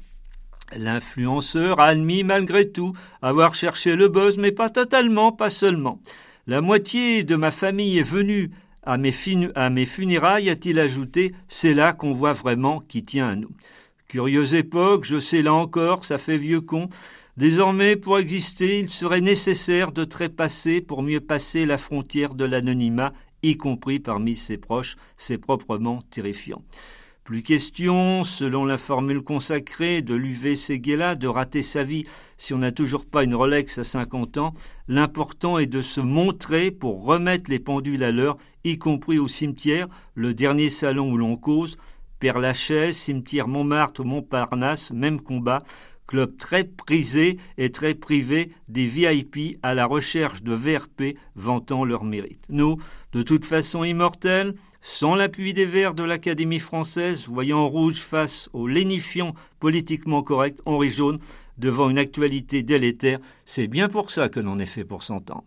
L'influenceur 0.75 1.78
a 1.78 1.87
admis 1.87 2.25
malgré 2.25 2.70
tout 2.70 2.94
avoir 3.20 3.54
cherché 3.54 3.96
le 3.96 4.08
buzz, 4.08 4.38
mais 4.38 4.52
pas 4.52 4.70
totalement, 4.70 5.30
pas 5.30 5.50
seulement. 5.50 6.00
La 6.46 6.61
moitié 6.61 7.23
de 7.23 7.37
ma 7.37 7.50
famille 7.50 7.99
est 7.99 8.02
venue 8.02 8.50
à 8.82 8.96
mes, 8.96 9.12
à 9.54 9.70
mes 9.70 9.87
funérailles, 9.87 10.50
a-t-il 10.50 10.78
ajouté, 10.78 11.34
c'est 11.49 11.75
là 11.75 11.92
qu'on 11.92 12.12
voit 12.12 12.32
vraiment 12.32 12.80
qui 12.80 13.04
tient 13.04 13.28
à 13.28 13.37
nous. 13.37 13.50
Curieuse 14.08 14.54
époque, 14.54 15.04
je 15.04 15.18
sais 15.18 15.42
là 15.42 15.54
encore, 15.54 16.04
ça 16.04 16.18
fait 16.18 16.37
vieux 16.37 16.61
con. 16.61 16.88
Désormais, 17.37 17.97
pour 17.97 18.19
exister, 18.19 18.79
il 18.79 18.88
serait 18.88 19.21
nécessaire 19.21 19.91
de 19.91 20.05
trépasser 20.05 20.81
pour 20.81 21.03
mieux 21.03 21.21
passer 21.21 21.67
la 21.67 21.79
frontière 21.79 22.35
de 22.35 22.45
l'anonymat 22.45 23.12
y 23.45 23.57
compris 23.57 24.00
parmi 24.00 24.35
ses 24.35 24.57
proches, 24.57 24.97
c'est 25.17 25.38
proprement 25.38 26.03
terrifiant. 26.11 26.62
Plus 27.25 27.43
question, 27.43 28.23
selon 28.23 28.67
la 28.67 28.76
formule 28.76 29.23
consacrée 29.23 30.03
de 30.03 30.14
l'UV 30.14 30.57
Seguela, 30.57 31.14
de 31.14 31.26
rater 31.26 31.62
sa 31.62 31.83
vie 31.83 32.05
si 32.37 32.53
on 32.53 32.59
n'a 32.59 32.73
toujours 32.73 33.07
pas 33.07 33.25
une 33.25 33.35
Rolex 33.35 33.79
à 33.79 33.85
50 33.85 34.37
ans. 34.37 34.55
L'important 34.88 35.59
est 35.59 35.67
de 35.67 35.81
se 35.81 36.03
montrer 36.03 36.71
pour 36.71 37.05
remettre 37.05 37.50
les 37.50 37.59
pendules 37.59 38.05
à 38.05 38.12
l'heure, 38.12 38.37
y 38.64 38.76
compris 38.76 39.19
au 39.19 39.29
cimetière, 39.29 39.88
le 40.14 40.35
dernier 40.35 40.69
salon 40.69 41.12
où 41.12 41.17
l'on 41.17 41.37
cause. 41.37 41.79
Père 42.19 42.38
Lachaise, 42.38 42.97
cimetière 42.97 43.49
Montmartre 43.49 44.03
ou 44.03 44.05
Montparnasse, 44.05 44.93
même 44.93 45.21
combat 45.21 45.62
club 46.06 46.37
très 46.37 46.64
prisé 46.64 47.38
et 47.58 47.70
très 47.70 47.94
privé 47.94 48.50
des 48.68 48.87
VIP 48.87 49.58
à 49.62 49.75
la 49.75 49.87
recherche 49.87 50.42
de 50.42 50.54
VRP 50.54 51.16
vantant 51.34 51.84
leur 51.84 52.04
mérite. 52.04 52.44
Nous, 52.49 52.76
de 53.12 53.23
toute 53.23 53.46
façon 53.46 53.84
immortels, 53.84 54.54
sans 54.80 55.14
l'appui 55.14 55.54
des 55.54 55.64
Verts 55.64 55.94
de 55.94 56.04
l'Académie 56.04 56.58
française, 56.58 57.26
voyant 57.26 57.66
rouge 57.68 58.00
face 58.00 58.50
au 58.52 58.66
lénifiant 58.66 59.34
politiquement 59.58 60.23
correct 60.23 60.61
Henri 60.66 60.90
Jaune 60.90 61.18
devant 61.56 61.88
une 61.88 61.99
actualité 61.99 62.62
délétère, 62.62 63.18
c'est 63.44 63.66
bien 63.66 63.88
pour 63.88 64.11
ça 64.11 64.28
que 64.28 64.40
l'on 64.40 64.58
est 64.58 64.66
fait 64.66 64.84
pour 64.84 65.02
s'entendre. 65.02 65.44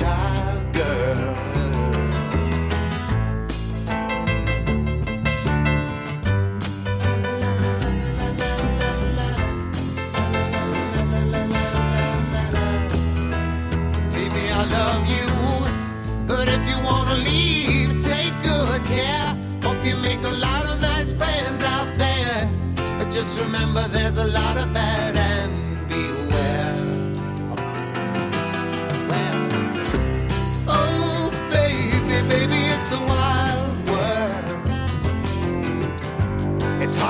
Child 0.00 0.72
girl. 0.72 1.18
Baby, 14.10 14.44
I 14.48 14.64
love 14.78 15.04
you, 15.16 15.28
but 16.26 16.48
if 16.48 16.62
you 16.66 16.78
wanna 16.82 17.16
leave, 17.16 18.00
take 18.00 18.32
good 18.42 18.82
care. 18.84 19.36
Hope 19.62 19.84
you 19.84 19.96
make 19.96 20.22
a 20.24 20.34
lot 20.46 20.64
of 20.70 20.80
nice 20.80 21.12
friends 21.12 21.62
out 21.62 21.90
there. 21.98 22.50
But 22.98 23.10
just 23.10 23.38
remember 23.38 23.86
there's 23.88 24.16
a 24.16 24.28
lot 24.28 24.56
of 24.56 24.72
bad 24.72 24.99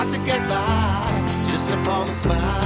hard 0.00 0.14
to 0.14 0.20
get 0.24 0.48
by 0.48 1.26
just 1.50 1.68
upon 1.68 2.08
a 2.08 2.12
smile. 2.12 2.64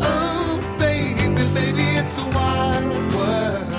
Oh, 0.00 0.76
baby, 0.78 1.28
baby, 1.52 1.86
it's 2.00 2.16
a 2.18 2.24
wild 2.36 3.12
world. 3.14 3.74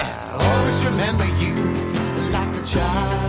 I'll 0.00 0.40
always 0.50 0.84
remember 0.84 1.24
you 1.42 1.54
like 2.30 2.54
a 2.60 2.62
child 2.62 3.19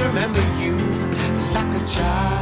remember 0.00 0.40
you 0.60 0.76
like 1.52 1.82
a 1.82 1.86
child 1.86 2.36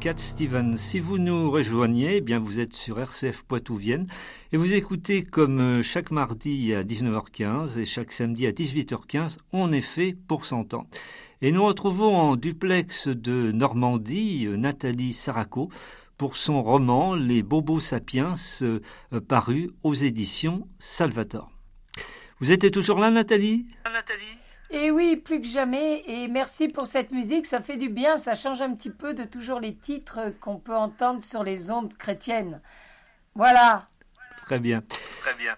Cat 0.00 0.18
Stevens. 0.18 0.76
Si 0.76 0.98
vous 0.98 1.18
nous 1.18 1.50
rejoignez, 1.50 2.16
eh 2.16 2.20
bien 2.20 2.38
vous 2.38 2.60
êtes 2.60 2.74
sur 2.74 2.98
RCF 2.98 3.44
Poitou-Vienne 3.44 4.06
et 4.52 4.56
vous 4.56 4.74
écoutez 4.74 5.22
comme 5.22 5.60
euh, 5.60 5.82
chaque 5.82 6.10
mardi 6.10 6.74
à 6.74 6.82
19h15 6.82 7.78
et 7.78 7.84
chaque 7.84 8.12
samedi 8.12 8.46
à 8.46 8.50
18h15, 8.50 9.38
on 9.52 9.72
est 9.72 9.80
fait 9.80 10.16
pour 10.26 10.46
s'entendre. 10.46 10.86
Et 11.42 11.52
nous 11.52 11.64
retrouvons 11.64 12.16
en 12.16 12.36
duplex 12.36 13.08
de 13.08 13.52
Normandie 13.52 14.46
euh, 14.46 14.56
Nathalie 14.56 15.12
Saraco 15.12 15.70
pour 16.16 16.36
son 16.36 16.62
roman 16.62 17.14
Les 17.14 17.42
Bobos 17.42 17.80
Sapiens 17.80 18.34
euh, 18.62 18.80
paru 19.28 19.70
aux 19.82 19.94
éditions 19.94 20.66
Salvator. 20.78 21.55
Vous 22.40 22.52
êtes 22.52 22.70
toujours 22.70 22.98
là 22.98 23.10
Nathalie? 23.10 23.66
Nathalie 23.84 24.38
et 24.70 24.90
oui, 24.90 25.16
plus 25.16 25.40
que 25.40 25.46
jamais. 25.46 26.02
Et 26.08 26.28
merci 26.28 26.68
pour 26.68 26.86
cette 26.86 27.12
musique. 27.12 27.46
Ça 27.46 27.62
fait 27.62 27.76
du 27.76 27.88
bien. 27.88 28.16
Ça 28.16 28.34
change 28.34 28.62
un 28.62 28.74
petit 28.74 28.90
peu 28.90 29.14
de 29.14 29.24
toujours 29.24 29.60
les 29.60 29.76
titres 29.76 30.32
qu'on 30.40 30.58
peut 30.58 30.74
entendre 30.74 31.22
sur 31.22 31.44
les 31.44 31.70
ondes 31.70 31.94
chrétiennes. 31.94 32.60
Voilà. 33.34 33.86
Très 34.44 34.58
bien. 34.58 34.82
Très 35.20 35.34
bien. 35.34 35.54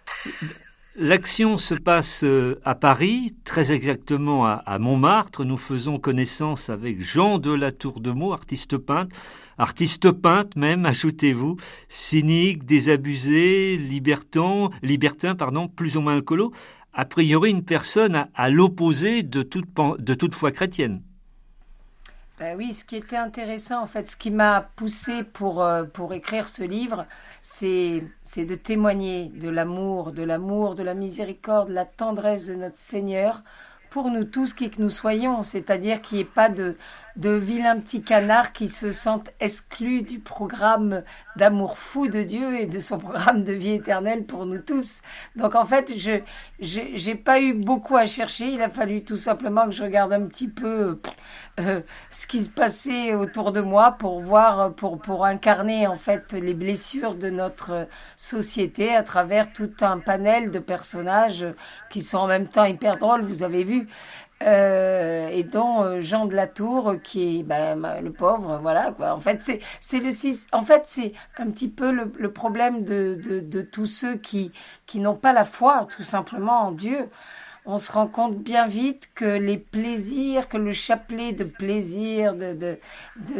L'action 0.96 1.58
se 1.58 1.74
passe 1.74 2.24
euh, 2.24 2.60
à 2.64 2.74
Paris, 2.74 3.36
très 3.44 3.70
exactement 3.70 4.46
à, 4.46 4.78
Montmartre. 4.78 5.44
Nous 5.44 5.56
faisons 5.56 6.00
connaissance 6.00 6.70
avec 6.70 7.00
Jean 7.00 7.38
de 7.38 7.54
la 7.54 7.70
Tour 7.70 8.00
de 8.00 8.10
Meaux, 8.10 8.32
artiste 8.32 8.76
peintre, 8.76 9.14
artiste 9.58 10.10
peintre 10.10 10.58
même, 10.58 10.86
ajoutez-vous, 10.86 11.56
cynique, 11.88 12.64
désabusé, 12.64 13.76
libertin, 13.76 14.70
libertin, 14.82 15.34
pardon, 15.34 15.68
plus 15.68 15.96
ou 15.96 16.00
moins 16.00 16.14
alcoolo 16.14 16.52
a 16.98 17.04
priori 17.04 17.52
une 17.52 17.64
personne 17.64 18.26
à, 18.34 18.50
l'opposé 18.50 19.22
de 19.22 19.42
toute, 19.42 19.68
de 19.98 20.14
toute 20.14 20.34
foi 20.34 20.50
chrétienne. 20.50 21.00
Ben 22.40 22.56
oui, 22.56 22.72
ce 22.72 22.84
qui 22.84 22.96
était 22.96 23.16
intéressant, 23.16 23.82
en 23.82 23.86
fait, 23.86 24.08
ce 24.08 24.16
qui 24.16 24.32
m'a 24.32 24.70
poussé 24.74 25.22
pour, 25.22 25.62
euh, 25.62 25.84
pour 25.84 26.12
écrire 26.12 26.48
ce 26.48 26.64
livre, 26.64 27.06
c'est 27.40 28.02
de 28.36 28.54
témoigner 28.56 29.26
de 29.28 29.48
l'amour, 29.48 30.10
de 30.10 30.24
l'amour, 30.24 30.74
de 30.74 30.82
la 30.82 30.94
miséricorde, 30.94 31.68
de 31.68 31.74
la 31.74 31.84
tendresse 31.84 32.46
de 32.46 32.54
notre 32.54 32.76
Seigneur 32.76 33.42
pour 33.90 34.10
nous 34.10 34.24
tous 34.24 34.52
qui 34.52 34.70
que 34.70 34.82
nous 34.82 34.90
soyons, 34.90 35.42
c'est-à-dire 35.42 36.02
qu'il 36.02 36.16
n'y 36.18 36.22
ait 36.22 36.26
pas 36.26 36.48
de, 36.48 36.76
de 37.18 37.30
vilains 37.30 37.80
petits 37.80 38.00
canards 38.00 38.52
qui 38.52 38.68
se 38.68 38.92
sentent 38.92 39.30
exclus 39.40 40.02
du 40.02 40.20
programme 40.20 41.02
d'amour 41.34 41.76
fou 41.76 42.06
de 42.06 42.22
Dieu 42.22 42.58
et 42.60 42.66
de 42.66 42.78
son 42.78 42.98
programme 42.98 43.42
de 43.42 43.52
vie 43.52 43.72
éternelle 43.72 44.24
pour 44.24 44.46
nous 44.46 44.58
tous. 44.58 45.02
Donc 45.34 45.56
en 45.56 45.64
fait, 45.64 45.98
je 45.98 46.20
j'ai 46.60 47.14
pas 47.16 47.40
eu 47.40 47.54
beaucoup 47.54 47.96
à 47.96 48.06
chercher. 48.06 48.46
Il 48.46 48.62
a 48.62 48.70
fallu 48.70 49.02
tout 49.02 49.16
simplement 49.16 49.66
que 49.66 49.72
je 49.72 49.82
regarde 49.82 50.12
un 50.12 50.26
petit 50.26 50.48
peu 50.48 51.00
euh, 51.58 51.80
ce 52.08 52.26
qui 52.28 52.40
se 52.40 52.48
passait 52.48 53.14
autour 53.14 53.50
de 53.50 53.60
moi 53.60 53.96
pour 53.98 54.20
voir, 54.20 54.72
pour 54.74 55.00
pour 55.00 55.24
incarner 55.24 55.88
en 55.88 55.96
fait 55.96 56.32
les 56.32 56.54
blessures 56.54 57.16
de 57.16 57.30
notre 57.30 57.88
société 58.16 58.94
à 58.94 59.02
travers 59.02 59.52
tout 59.52 59.72
un 59.80 59.98
panel 59.98 60.52
de 60.52 60.60
personnages 60.60 61.44
qui 61.90 62.00
sont 62.00 62.18
en 62.18 62.26
même 62.28 62.46
temps 62.46 62.64
hyper 62.64 62.96
drôles. 62.96 63.22
Vous 63.22 63.42
avez 63.42 63.64
vu. 63.64 63.88
Euh, 64.40 65.28
et 65.32 65.42
dont 65.42 65.82
euh, 65.82 66.00
Jean 66.00 66.26
de 66.26 66.36
la 66.36 66.46
Tour 66.46 66.94
qui 67.02 67.40
est 67.40 67.42
ben, 67.42 67.74
le 68.00 68.12
pauvre 68.12 68.60
voilà 68.62 68.92
quoi 68.92 69.12
en 69.12 69.18
fait 69.18 69.42
c'est 69.42 69.58
c'est 69.80 69.98
le 69.98 70.10
en 70.52 70.62
fait 70.62 70.82
c'est 70.84 71.12
un 71.38 71.50
petit 71.50 71.68
peu 71.68 71.90
le, 71.90 72.12
le 72.16 72.32
problème 72.32 72.84
de, 72.84 73.18
de, 73.20 73.40
de, 73.40 73.62
tous 73.62 73.86
ceux 73.86 74.14
qui 74.14 74.52
qui 74.86 75.00
n'ont 75.00 75.16
pas 75.16 75.32
la 75.32 75.44
foi 75.44 75.88
tout 75.96 76.04
simplement 76.04 76.60
en 76.60 76.70
Dieu 76.70 77.08
on 77.70 77.78
se 77.78 77.92
rend 77.92 78.06
compte 78.06 78.38
bien 78.38 78.66
vite 78.66 79.10
que 79.14 79.26
les 79.26 79.58
plaisirs, 79.58 80.48
que 80.48 80.56
le 80.56 80.72
chapelet 80.72 81.32
de 81.32 81.44
plaisirs, 81.44 82.34
de, 82.34 82.54
de, 82.54 82.78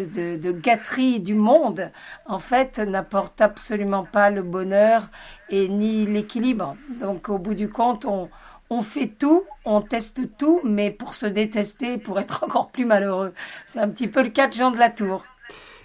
de, 0.05 0.37
de, 0.37 0.53
gâteries 0.53 1.19
du 1.19 1.33
monde, 1.33 1.91
en 2.27 2.39
fait, 2.39 2.79
n'apporte 2.79 3.41
absolument 3.41 4.05
pas 4.05 4.29
le 4.29 4.43
bonheur 4.43 5.09
et 5.49 5.67
ni 5.69 6.05
l'équilibre. 6.05 6.77
Donc, 7.01 7.31
au 7.31 7.39
bout 7.39 7.55
du 7.55 7.71
compte, 7.71 8.05
on, 8.05 8.29
on 8.71 8.83
fait 8.83 9.09
tout, 9.09 9.45
on 9.65 9.81
teste 9.81 10.37
tout, 10.37 10.61
mais 10.65 10.91
pour 10.91 11.15
se 11.15 11.27
détester, 11.27 11.99
pour 11.99 12.19
être 12.21 12.45
encore 12.47 12.71
plus 12.71 12.85
malheureux. 12.85 13.33
C'est 13.67 13.81
un 13.81 13.89
petit 13.89 14.09
peu 14.09 14.23
le 14.23 14.31
cas 14.31 14.49
de 14.49 14.55
Jean 14.55 14.71
de 14.71 14.79
la 14.79 14.91
Tour. 14.91 15.25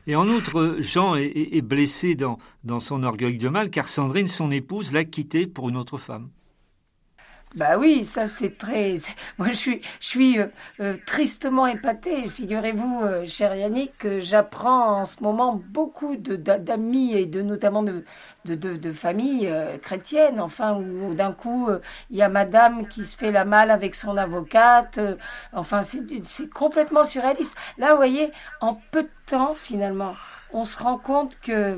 Et 0.06 0.16
en 0.16 0.28
outre, 0.28 0.76
Jean 0.80 1.16
est, 1.16 1.62
blessé 1.62 2.16
dans, 2.16 2.38
dans 2.66 2.80
son 2.80 3.04
orgueil 3.04 3.38
de 3.38 3.48
mal, 3.48 3.70
car 3.70 3.88
Sandrine, 3.88 4.28
son 4.28 4.52
épouse, 4.52 4.92
l'a 4.92 5.06
quitté 5.06 5.48
pour 5.48 5.70
une 5.70 5.78
autre 5.78 5.98
femme. 5.98 6.30
Bah 7.56 7.78
oui, 7.78 8.04
ça 8.04 8.26
c'est 8.26 8.58
très. 8.58 8.96
Moi 9.38 9.50
je 9.50 9.54
suis, 9.54 9.82
je 10.00 10.08
suis 10.08 10.40
euh, 10.40 10.48
euh, 10.80 10.96
tristement 11.06 11.68
épatée. 11.68 12.28
Figurez-vous, 12.28 13.02
euh, 13.04 13.28
cher 13.28 13.56
Yannick, 13.56 13.96
que 14.00 14.20
j'apprends 14.20 15.02
en 15.02 15.06
ce 15.06 15.22
moment 15.22 15.62
beaucoup 15.70 16.16
d'amis 16.18 17.14
et 17.14 17.28
de 17.28 17.44
notamment 17.44 17.84
de, 17.84 18.04
de, 18.46 18.56
de, 18.56 18.94
familles 18.94 19.54
chrétiennes. 19.84 20.40
Enfin, 20.42 20.76
où, 20.78 21.14
d'un 21.14 21.32
coup 21.32 21.70
il 22.10 22.18
y 22.18 22.24
a 22.24 22.30
Madame 22.30 22.88
qui 22.88 23.06
se 23.06 23.16
fait 23.16 23.32
la 23.32 23.46
malle 23.46 23.70
avec 23.70 23.94
son 23.94 24.18
avocate. 24.18 25.00
enfin, 25.54 25.82
c'est 25.84 26.50
complètement 26.50 27.04
surréaliste. 27.04 27.56
Là, 27.78 27.92
vous 27.92 27.98
voyez, 27.98 28.32
en 28.62 28.76
peu 28.92 29.04
de 29.04 29.10
temps 29.28 29.54
finalement, 29.54 30.16
on 30.54 30.66
se 30.66 30.82
rend 30.82 30.98
compte 30.98 31.40
que 31.40 31.78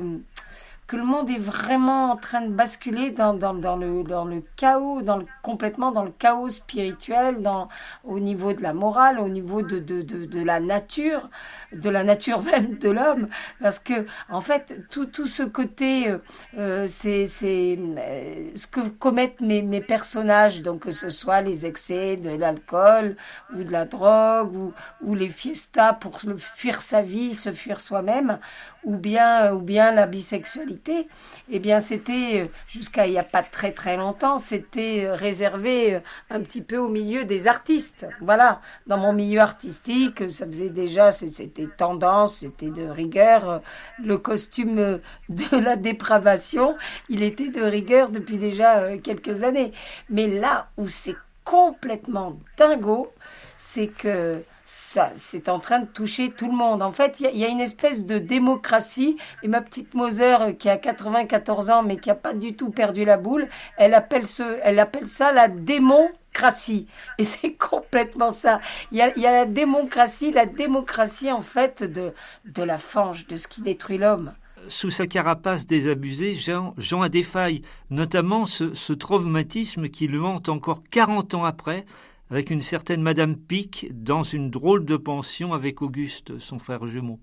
que 0.86 0.96
le 0.96 1.04
monde 1.04 1.28
est 1.30 1.38
vraiment 1.38 2.12
en 2.12 2.16
train 2.16 2.42
de 2.42 2.52
basculer 2.52 3.10
dans, 3.10 3.34
dans, 3.34 3.54
dans, 3.54 3.76
le, 3.76 4.04
dans 4.04 4.24
le 4.24 4.42
chaos, 4.56 5.02
dans 5.02 5.16
le, 5.16 5.26
complètement 5.42 5.90
dans 5.90 6.04
le 6.04 6.12
chaos 6.12 6.48
spirituel, 6.48 7.42
dans, 7.42 7.68
au 8.04 8.20
niveau 8.20 8.52
de 8.52 8.62
la 8.62 8.72
morale, 8.72 9.18
au 9.18 9.28
niveau 9.28 9.62
de, 9.62 9.80
de, 9.80 10.02
de, 10.02 10.26
de 10.26 10.42
la 10.42 10.60
nature, 10.60 11.28
de 11.72 11.90
la 11.90 12.04
nature 12.04 12.42
même 12.52 12.78
de 12.78 12.90
l'homme. 12.90 13.28
Parce 13.60 13.80
que, 13.80 14.06
en 14.28 14.40
fait, 14.40 14.88
tout, 14.90 15.06
tout 15.06 15.26
ce 15.26 15.42
côté, 15.42 16.08
euh, 16.08 16.18
euh 16.56 16.86
c'est 16.88 17.26
euh, 17.42 18.50
ce 18.54 18.66
que 18.68 18.80
commettent 18.88 19.40
mes, 19.40 19.62
mes 19.62 19.80
personnages, 19.80 20.62
donc 20.62 20.82
que 20.82 20.92
ce 20.92 21.10
soit 21.10 21.40
les 21.40 21.66
excès 21.66 22.16
de 22.16 22.30
l'alcool 22.30 23.16
ou 23.54 23.64
de 23.64 23.72
la 23.72 23.86
drogue 23.86 24.54
ou, 24.54 24.72
ou 25.02 25.14
les 25.14 25.28
fiestas 25.28 25.94
pour 25.94 26.20
fuir 26.38 26.80
sa 26.80 27.02
vie, 27.02 27.34
se 27.34 27.52
fuir 27.52 27.80
soi-même, 27.80 28.38
ou 28.86 28.96
bien, 28.96 29.52
ou 29.52 29.60
bien 29.60 29.90
la 29.90 30.06
bisexualité, 30.06 31.08
eh 31.50 31.58
bien 31.58 31.80
c'était 31.80 32.44
euh, 32.44 32.46
jusqu'à 32.68 33.06
il 33.06 33.10
n'y 33.10 33.18
a 33.18 33.24
pas 33.24 33.42
très 33.42 33.72
très 33.72 33.96
longtemps, 33.96 34.38
c'était 34.38 35.04
euh, 35.04 35.14
réservé 35.14 35.96
euh, 35.96 36.00
un 36.30 36.40
petit 36.40 36.62
peu 36.62 36.78
au 36.78 36.88
milieu 36.88 37.24
des 37.24 37.48
artistes. 37.48 38.06
Voilà, 38.20 38.60
dans 38.86 38.96
mon 38.96 39.12
milieu 39.12 39.40
artistique, 39.40 40.30
ça 40.30 40.46
faisait 40.46 40.70
déjà, 40.70 41.10
c'était 41.10 41.66
tendance, 41.76 42.38
c'était 42.38 42.70
de 42.70 42.86
rigueur. 42.86 43.60
Le 44.02 44.18
costume 44.18 45.00
de 45.28 45.56
la 45.60 45.74
dépravation, 45.74 46.76
il 47.08 47.24
était 47.24 47.48
de 47.48 47.62
rigueur 47.62 48.10
depuis 48.10 48.38
déjà 48.38 48.96
quelques 48.98 49.42
années. 49.42 49.72
Mais 50.10 50.28
là 50.28 50.68
où 50.76 50.88
c'est 50.88 51.16
complètement 51.44 52.38
dingo, 52.56 53.12
c'est 53.58 53.88
que 53.88 54.42
ça, 54.68 55.12
c'est 55.14 55.48
en 55.48 55.60
train 55.60 55.78
de 55.78 55.86
toucher 55.86 56.30
tout 56.30 56.48
le 56.50 56.56
monde. 56.56 56.82
En 56.82 56.90
fait, 56.90 57.20
il 57.20 57.38
y, 57.38 57.44
a 57.44 57.48
une 57.48 57.60
espèce 57.60 58.04
de 58.04 58.18
démocratie. 58.18 59.16
Et 59.44 59.48
ma 59.48 59.60
petite 59.60 59.94
Moser, 59.94 60.36
euh, 60.40 60.52
qui 60.52 60.68
a 60.68 60.76
94 60.76 61.70
ans, 61.70 61.82
mais 61.84 61.98
qui 61.98 62.08
n'a 62.08 62.16
pas 62.16 62.34
du 62.34 62.56
tout 62.56 62.70
perdu 62.70 63.04
la 63.04 63.16
boule, 63.16 63.46
elle 63.76 63.94
appelle, 63.94 64.26
ce, 64.26 64.58
elle 64.64 64.80
appelle 64.80 65.06
ça 65.06 65.30
la 65.30 65.46
démocratie. 65.46 66.88
Et 67.18 67.24
c'est 67.24 67.52
complètement 67.52 68.32
ça. 68.32 68.60
Il 68.90 68.98
y, 68.98 69.02
a, 69.02 69.30
la 69.30 69.46
démocratie, 69.46 70.32
la 70.32 70.46
démocratie, 70.46 71.30
en 71.30 71.42
fait, 71.42 71.84
de, 71.84 72.12
de 72.44 72.62
la 72.64 72.78
fange, 72.78 73.28
de 73.28 73.36
ce 73.36 73.46
qui 73.46 73.62
détruit 73.62 73.98
l'homme 73.98 74.32
sous 74.68 74.90
sa 74.90 75.06
carapace 75.06 75.64
désabusée, 75.64 76.34
Jean, 76.34 77.02
a 77.02 77.08
des 77.08 77.22
failles, 77.22 77.62
notamment 77.90 78.46
ce, 78.46 78.74
ce 78.74 78.92
traumatisme 78.92 79.88
qui 79.88 80.08
le 80.08 80.20
hante 80.24 80.48
encore 80.48 80.82
40 80.90 81.34
ans 81.34 81.44
après, 81.44 81.86
avec 82.30 82.50
une 82.50 82.62
certaine 82.62 83.02
Madame 83.02 83.36
Pic 83.36 83.88
dans 83.92 84.22
une 84.22 84.50
drôle 84.50 84.84
de 84.84 84.96
pension 84.96 85.52
avec 85.52 85.82
Auguste, 85.82 86.38
son 86.38 86.58
frère 86.58 86.86
jumeau. 86.86 87.20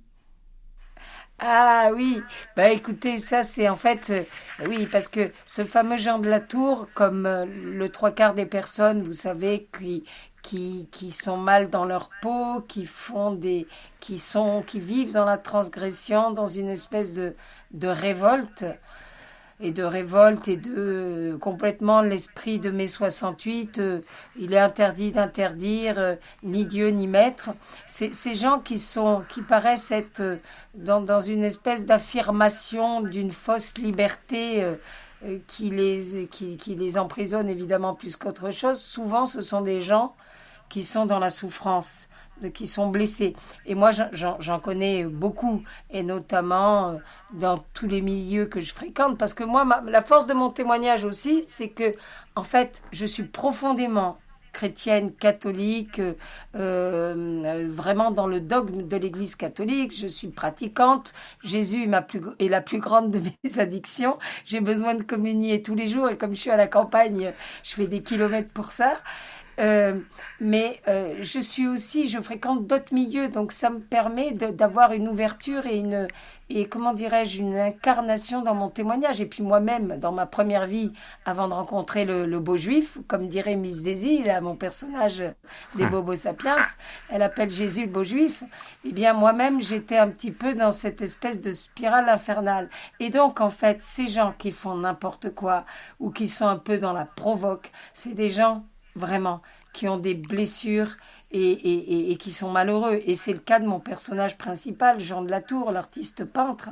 Ah 1.39 1.91
oui, 1.93 2.21
bah 2.55 2.69
écoutez, 2.69 3.17
ça 3.17 3.43
c'est 3.43 3.67
en 3.67 3.75
fait, 3.75 4.09
euh, 4.11 4.23
oui, 4.67 4.87
parce 4.89 5.07
que 5.09 5.31
ce 5.45 5.63
fameux 5.65 5.97
Jean 5.97 6.19
de 6.19 6.29
la 6.29 6.39
Tour, 6.39 6.87
comme 6.93 7.25
euh, 7.25 7.45
le 7.45 7.89
trois 7.89 8.11
quarts 8.11 8.33
des 8.35 8.45
personnes, 8.45 9.03
vous 9.03 9.13
savez, 9.13 9.67
qui, 9.77 10.05
qui, 10.41 10.87
qui 10.91 11.11
sont 11.11 11.37
mal 11.37 11.69
dans 11.69 11.85
leur 11.85 12.09
peau, 12.21 12.61
qui 12.61 12.85
font 12.85 13.33
des, 13.33 13.67
qui 13.99 14.19
sont, 14.19 14.63
qui 14.63 14.79
vivent 14.79 15.11
dans 15.13 15.25
la 15.25 15.37
transgression, 15.37 16.31
dans 16.31 16.47
une 16.47 16.69
espèce 16.69 17.13
de, 17.13 17.35
de 17.71 17.87
révolte, 17.87 18.65
et 19.59 19.71
de 19.71 19.83
révolte 19.83 20.47
et 20.47 20.57
de 20.57 21.37
complètement 21.39 22.01
l'esprit 22.01 22.59
de 22.59 22.71
mai 22.71 22.87
68. 22.87 23.81
il 24.37 24.53
est 24.53 24.59
interdit 24.59 25.11
d'interdire 25.11 26.17
ni 26.43 26.65
Dieu 26.65 26.89
ni 26.89 27.07
maître. 27.07 27.51
Ces 27.85 28.33
gens 28.33 28.59
qui 28.59 28.79
sont, 28.79 29.23
qui 29.29 29.41
paraissent 29.41 29.91
être 29.91 30.39
dans, 30.75 31.01
dans 31.01 31.21
une 31.21 31.43
espèce 31.43 31.85
d'affirmation 31.85 33.01
d'une 33.01 33.31
fausse 33.31 33.77
liberté 33.77 34.65
qui 35.47 35.69
les, 35.69 36.27
qui 36.27 36.75
les 36.75 36.97
emprisonne 36.97 37.49
évidemment 37.49 37.93
plus 37.93 38.15
qu'autre 38.15 38.51
chose. 38.51 38.79
Souvent, 38.79 39.25
ce 39.25 39.41
sont 39.41 39.61
des 39.61 39.81
gens 39.81 40.13
qui 40.73 40.81
sont 40.81 41.05
dans 41.05 41.19
la 41.19 41.29
souffrance 41.29 42.09
qui 42.49 42.67
sont 42.67 42.87
blessés. 42.87 43.35
Et 43.67 43.75
moi, 43.75 43.91
j'en 43.91 44.59
connais 44.59 45.03
beaucoup, 45.05 45.63
et 45.91 46.01
notamment 46.01 46.89
euh, 46.89 46.97
dans 47.31 47.59
tous 47.75 47.87
les 47.87 48.01
milieux 48.01 48.47
que 48.47 48.59
je 48.59 48.73
fréquente, 48.73 49.19
parce 49.19 49.35
que 49.35 49.43
moi, 49.43 49.83
la 49.85 50.01
force 50.01 50.25
de 50.25 50.33
mon 50.33 50.49
témoignage 50.49 51.05
aussi, 51.05 51.43
c'est 51.47 51.69
que, 51.69 51.93
en 52.35 52.41
fait, 52.41 52.81
je 52.91 53.05
suis 53.05 53.23
profondément 53.23 54.17
chrétienne, 54.51 55.13
catholique, 55.13 55.99
euh, 55.99 56.13
euh, 56.55 57.67
vraiment 57.69 58.09
dans 58.09 58.27
le 58.27 58.39
dogme 58.39 58.87
de 58.87 58.97
l'Église 58.97 59.35
catholique. 59.35 59.95
Je 59.95 60.07
suis 60.07 60.29
pratiquante. 60.29 61.13
Jésus 61.43 61.83
est, 61.83 61.87
ma 61.87 62.01
plus, 62.01 62.21
est 62.39 62.49
la 62.49 62.61
plus 62.61 62.79
grande 62.79 63.11
de 63.11 63.19
mes 63.19 63.37
addictions. 63.59 64.17
J'ai 64.45 64.61
besoin 64.61 64.95
de 64.95 65.03
communier 65.03 65.61
tous 65.63 65.75
les 65.75 65.87
jours 65.87 66.09
et 66.09 66.17
comme 66.17 66.35
je 66.35 66.41
suis 66.41 66.51
à 66.51 66.57
la 66.57 66.67
campagne, 66.67 67.33
je 67.63 67.73
fais 67.73 67.87
des 67.87 68.03
kilomètres 68.03 68.53
pour 68.53 68.71
ça. 68.71 68.99
Euh, 69.59 69.99
mais 70.39 70.79
euh, 70.87 71.15
je 71.21 71.39
suis 71.39 71.67
aussi, 71.67 72.07
je 72.07 72.19
fréquente 72.19 72.65
d'autres 72.67 72.93
milieux, 72.93 73.27
donc 73.29 73.51
ça 73.51 73.69
me 73.69 73.79
permet 73.79 74.31
d'avoir 74.31 74.93
une 74.93 75.07
ouverture 75.07 75.65
et 75.65 75.77
une 75.77 76.07
et 76.55 76.67
comment 76.67 76.93
dirais-je 76.93 77.39
une 77.39 77.57
incarnation 77.57 78.43
dans 78.43 78.53
mon 78.53 78.69
témoignage. 78.69 79.19
Et 79.21 79.25
puis 79.25 79.41
moi-même, 79.41 79.97
dans 79.97 80.11
ma 80.11 80.27
première 80.27 80.67
vie, 80.67 80.91
avant 81.25 81.47
de 81.47 81.53
rencontrer 81.53 82.05
le, 82.05 82.39
beau 82.39 82.57
juif, 82.57 82.99
comme 83.07 83.27
dirait 83.27 83.55
Miss 83.55 83.81
Daisy, 83.81 84.21
là, 84.23 84.39
mon 84.39 84.55
personnage 84.55 85.23
des 85.75 85.85
Bobos 85.87 86.17
Sapiens, 86.17 86.57
elle 87.09 87.23
appelle 87.23 87.49
Jésus 87.49 87.85
le 87.85 87.87
beau 87.87 88.03
juif. 88.03 88.43
Eh 88.85 88.91
bien 88.91 89.13
moi-même, 89.13 89.63
j'étais 89.63 89.97
un 89.97 90.09
petit 90.09 90.31
peu 90.31 90.53
dans 90.53 90.71
cette 90.71 91.01
espèce 91.01 91.41
de 91.41 91.51
spirale 91.53 92.09
infernale. 92.09 92.69
Et 92.99 93.09
donc 93.09 93.41
en 93.41 93.49
fait, 93.49 93.81
ces 93.81 94.07
gens 94.07 94.33
qui 94.37 94.51
font 94.51 94.75
n'importe 94.75 95.33
quoi 95.33 95.65
ou 95.99 96.11
qui 96.11 96.27
sont 96.27 96.47
un 96.47 96.57
peu 96.57 96.77
dans 96.77 96.93
la 96.93 97.05
provoque, 97.05 97.71
c'est 97.93 98.13
des 98.13 98.29
gens 98.29 98.63
vraiment, 98.95 99.41
qui 99.73 99.87
ont 99.87 99.97
des 99.97 100.13
blessures 100.13 100.95
et, 101.31 102.17
qui 102.19 102.31
sont 102.31 102.51
malheureux. 102.51 103.01
Et 103.05 103.15
c'est 103.15 103.33
le 103.33 103.39
cas 103.39 103.59
de 103.59 103.65
mon 103.67 103.79
personnage 103.79 104.37
principal, 104.37 104.99
Jean 104.99 105.23
de 105.23 105.31
la 105.31 105.41
Tour, 105.41 105.71
l'artiste 105.71 106.25
peintre. 106.25 106.69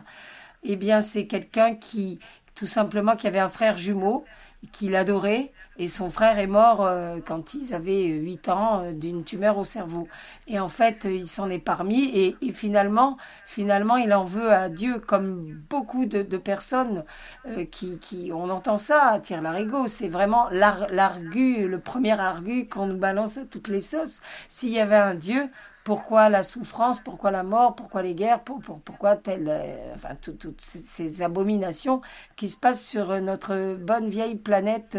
Eh 0.63 0.75
bien, 0.75 1.01
c'est 1.01 1.25
quelqu'un 1.25 1.75
qui, 1.75 2.19
tout 2.55 2.67
simplement, 2.67 3.15
qui 3.15 3.27
avait 3.27 3.39
un 3.39 3.49
frère 3.49 3.77
jumeau, 3.77 4.25
qu'il 4.71 4.95
adorait, 4.95 5.51
et 5.81 5.87
son 5.87 6.11
frère 6.11 6.37
est 6.37 6.45
mort 6.45 6.85
euh, 6.85 7.17
quand 7.25 7.55
ils 7.55 7.73
avaient 7.73 8.05
8 8.05 8.49
ans 8.49 8.83
euh, 8.83 8.91
d'une 8.93 9.23
tumeur 9.23 9.57
au 9.57 9.63
cerveau. 9.63 10.07
Et 10.45 10.59
en 10.59 10.67
fait, 10.67 11.05
il 11.05 11.27
s'en 11.27 11.49
est 11.49 11.57
parmi 11.57 12.03
et, 12.03 12.53
finalement, 12.53 13.17
finalement, 13.47 13.97
il 13.97 14.13
en 14.13 14.23
veut 14.23 14.51
à 14.51 14.69
Dieu 14.69 14.99
comme 14.99 15.59
beaucoup 15.71 16.05
de, 16.05 16.21
personnes 16.37 17.03
euh, 17.47 17.65
qui, 17.65 17.97
qui, 17.97 18.29
on 18.31 18.51
entend 18.51 18.77
ça, 18.77 19.07
à 19.07 19.19
tire 19.19 19.41
l'arigot. 19.41 19.87
C'est 19.87 20.07
vraiment 20.07 20.49
l'argu, 20.51 21.67
le 21.67 21.79
premier 21.79 22.11
argu 22.11 22.67
qu'on 22.67 22.85
nous 22.85 22.99
balance 22.99 23.39
à 23.39 23.45
toutes 23.45 23.67
les 23.67 23.81
sauces. 23.81 24.21
S'il 24.49 24.69
y 24.69 24.79
avait 24.79 24.95
un 24.95 25.15
Dieu, 25.15 25.49
pourquoi 25.83 26.29
la 26.29 26.43
souffrance, 26.43 26.99
pourquoi 26.99 27.31
la 27.31 27.41
mort, 27.41 27.75
pourquoi 27.75 28.03
les 28.03 28.13
guerres, 28.13 28.43
pourquoi 28.43 29.15
telle, 29.15 29.51
enfin 29.95 30.15
toutes 30.21 30.45
ces, 30.59 31.23
abominations 31.23 32.01
qui 32.35 32.49
se 32.49 32.57
passent 32.57 32.85
sur 32.85 33.19
notre 33.19 33.77
bonne 33.77 34.07
vieille 34.07 34.35
planète 34.35 34.95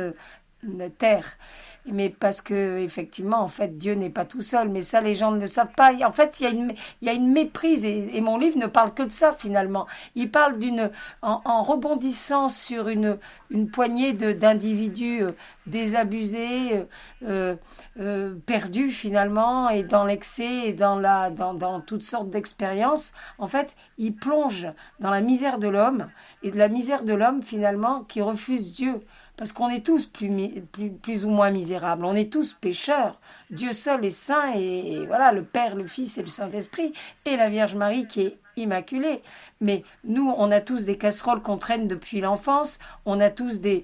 terre. 0.99 1.39
Mais 1.87 2.11
parce 2.11 2.41
que 2.41 2.79
effectivement, 2.79 3.41
en 3.41 3.49
fait, 3.49 3.77
Dieu 3.77 3.95
n'est 3.95 4.11
pas 4.11 4.25
tout 4.25 4.41
seul. 4.41 4.69
Mais 4.69 4.83
ça, 4.83 5.01
les 5.01 5.17
gens 5.17 5.33
ne 5.33 5.47
savent 5.47 5.75
pas. 5.77 5.93
En 6.07 6.13
fait, 6.13 6.39
il 6.39 6.77
y 7.03 7.09
a 7.09 7.13
une, 7.13 7.33
méprise. 7.33 7.85
Et, 7.85 8.21
mon 8.21 8.39
livre 8.39 8.57
ne 8.57 8.69
parle 8.69 8.95
que 8.95 9.03
de 9.03 9.11
ça 9.11 9.33
finalement. 9.33 9.87
Il 10.15 10.31
parle 10.31 10.59
d'une, 10.61 10.91
en, 11.23 11.63
rebondissant 11.65 12.49
sur 12.49 12.87
une, 12.87 13.19
une 13.51 13.69
poignée 13.69 14.13
d'individus 14.13 15.23
euh, 15.23 15.33
désabusés, 15.67 16.87
euh, 17.25 17.57
euh, 17.99 18.35
perdus 18.47 18.91
finalement, 18.91 19.69
et 19.69 19.83
dans 19.83 20.05
l'excès 20.05 20.69
et 20.69 20.73
dans 20.73 20.97
la, 20.97 21.31
dans 21.31 21.81
toutes 21.81 22.05
sortes 22.05 22.31
d'expériences. 22.31 23.13
En 23.39 23.49
fait, 23.49 23.75
il 23.99 24.15
plonge 24.15 24.69
dans 25.01 25.11
la 25.11 25.21
misère 25.21 25.59
de 25.59 25.69
l'homme 25.69 26.09
et 26.45 26.53
de 26.53 26.59
la 26.59 26.69
misère 26.69 27.03
de 27.03 27.13
l'homme 27.13 27.43
finalement 27.43 28.05
qui 28.05 28.21
refuse 28.21 28.73
Dieu 28.73 29.01
parce 29.43 29.51
qu'on 29.51 29.71
est 29.71 29.85
tous 29.85 30.07
plus, 30.07 31.25
ou 31.25 31.29
moins 31.29 31.51
misérables, 31.51 32.05
on 32.05 32.15
est 32.15 32.33
tous 32.33 32.53
pécheurs. 32.53 33.19
Dieu 33.51 33.73
seul 33.73 34.05
est 34.05 34.11
saint, 34.11 34.53
et, 34.55 35.05
voilà, 35.09 35.33
le 35.33 35.43
Père, 35.43 35.75
le 35.75 35.89
Fils 35.89 36.17
et 36.17 36.21
le 36.21 36.29
Saint-Esprit, 36.29 36.93
et 37.25 37.37
la 37.37 37.49
Vierge 37.49 37.75
Marie 37.75 38.07
qui 38.07 38.21
est 38.21 38.37
immaculée. 38.57 39.21
Mais 39.61 39.83
nous, 40.05 40.33
on 40.39 40.53
a 40.53 40.61
tous 40.61 40.85
des 40.85 40.97
casseroles 40.97 41.43
qu'on 41.43 41.59
traîne 41.59 41.89
depuis 41.89 42.21
l'enfance, 42.21 42.79
on 43.05 43.19
a 43.19 43.31
tous 43.31 43.61
des, 43.61 43.83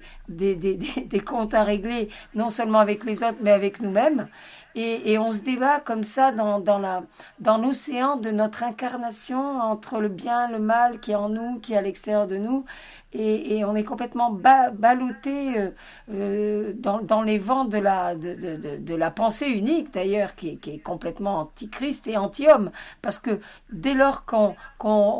comptes 1.25 1.53
à 1.53 1.65
régler, 1.65 2.07
non 2.35 2.49
seulement 2.49 2.79
avec 2.79 3.03
les 3.03 3.21
autres, 3.21 3.39
mais 3.41 3.51
avec 3.51 3.81
nous-mêmes. 3.81 4.29
Et, 4.75 5.17
on 5.17 5.33
se 5.33 5.39
débat 5.39 5.81
comme 5.81 6.03
ça 6.05 6.31
dans 6.31 7.57
l'océan 7.61 8.15
de 8.15 8.31
notre 8.31 8.63
incarnation 8.63 9.59
entre 9.59 9.99
le 9.99 10.07
bien, 10.07 10.49
le 10.49 10.59
mal 10.59 11.01
qui 11.01 11.11
est 11.11 11.15
en 11.15 11.27
nous, 11.27 11.59
qui 11.59 11.73
est 11.73 11.77
à 11.77 11.81
l'extérieur 11.81 12.27
de 12.27 12.37
nous 12.37 12.63
et, 13.11 13.65
on 13.65 13.75
est 13.75 13.83
complètement 13.83 14.31
ballotté 14.31 15.57
euh, 15.57 15.69
euh, 16.11 16.73
dans, 16.75 17.23
les 17.23 17.39
vents 17.39 17.65
de 17.65 17.79
la, 17.79 18.13
de, 18.15 18.95
la 18.95 19.11
pensée 19.11 19.47
unique, 19.47 19.91
d'ailleurs, 19.93 20.35
qui, 20.35 20.59
est 20.67 20.83
complètement 20.83 21.39
antichrist 21.39 22.07
et 22.07 22.17
anti-homme. 22.17 22.71
Parce 23.01 23.17
que 23.17 23.39
dès 23.71 23.95
lors 23.95 24.25
qu'on 24.25 24.55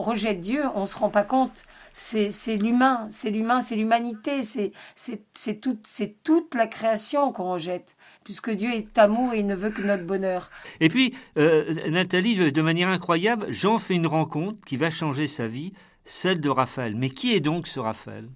rejette 0.01 0.39
Dieu, 0.39 0.63
on 0.75 0.81
ne 0.81 0.85
se 0.85 0.97
rend 0.97 1.09
pas 1.09 1.23
compte. 1.23 1.63
C'est 1.93 2.55
l'humain, 2.55 3.07
c'est 3.11 3.31
l'humain, 3.31 3.61
c'est 3.61 3.75
l'humanité, 3.75 4.41
c'est 4.43 5.59
toute, 5.59 5.87
toute 6.23 6.55
la 6.55 6.67
création 6.67 7.31
qu'on 7.31 7.51
rejette 7.53 7.95
puisque 8.23 8.51
Dieu 8.51 8.69
est 8.71 8.95
amour 8.99 9.33
et 9.33 9.39
il 9.39 9.47
ne 9.47 9.55
veut 9.55 9.71
que 9.71 9.81
notre 9.81 10.03
bonheur. 10.03 10.51
Et 10.79 10.89
puis, 10.89 11.15
euh, 11.37 11.89
Nathalie, 11.89 12.51
de 12.51 12.61
manière 12.61 12.89
incroyable, 12.89 13.47
Jean 13.49 13.79
fait 13.79 13.95
une 13.95 14.05
rencontre 14.05 14.59
qui 14.67 14.77
va 14.77 14.91
changer 14.91 15.25
sa 15.25 15.47
vie 15.47 15.73
celle 16.09 16.41
de 16.41 16.49
Raphaël. 16.49 16.95
Mais 16.95 17.09
qui 17.09 17.33
est 17.33 17.39
donc 17.39 17.67
ce 17.67 17.79
Raphaël? 17.79 18.27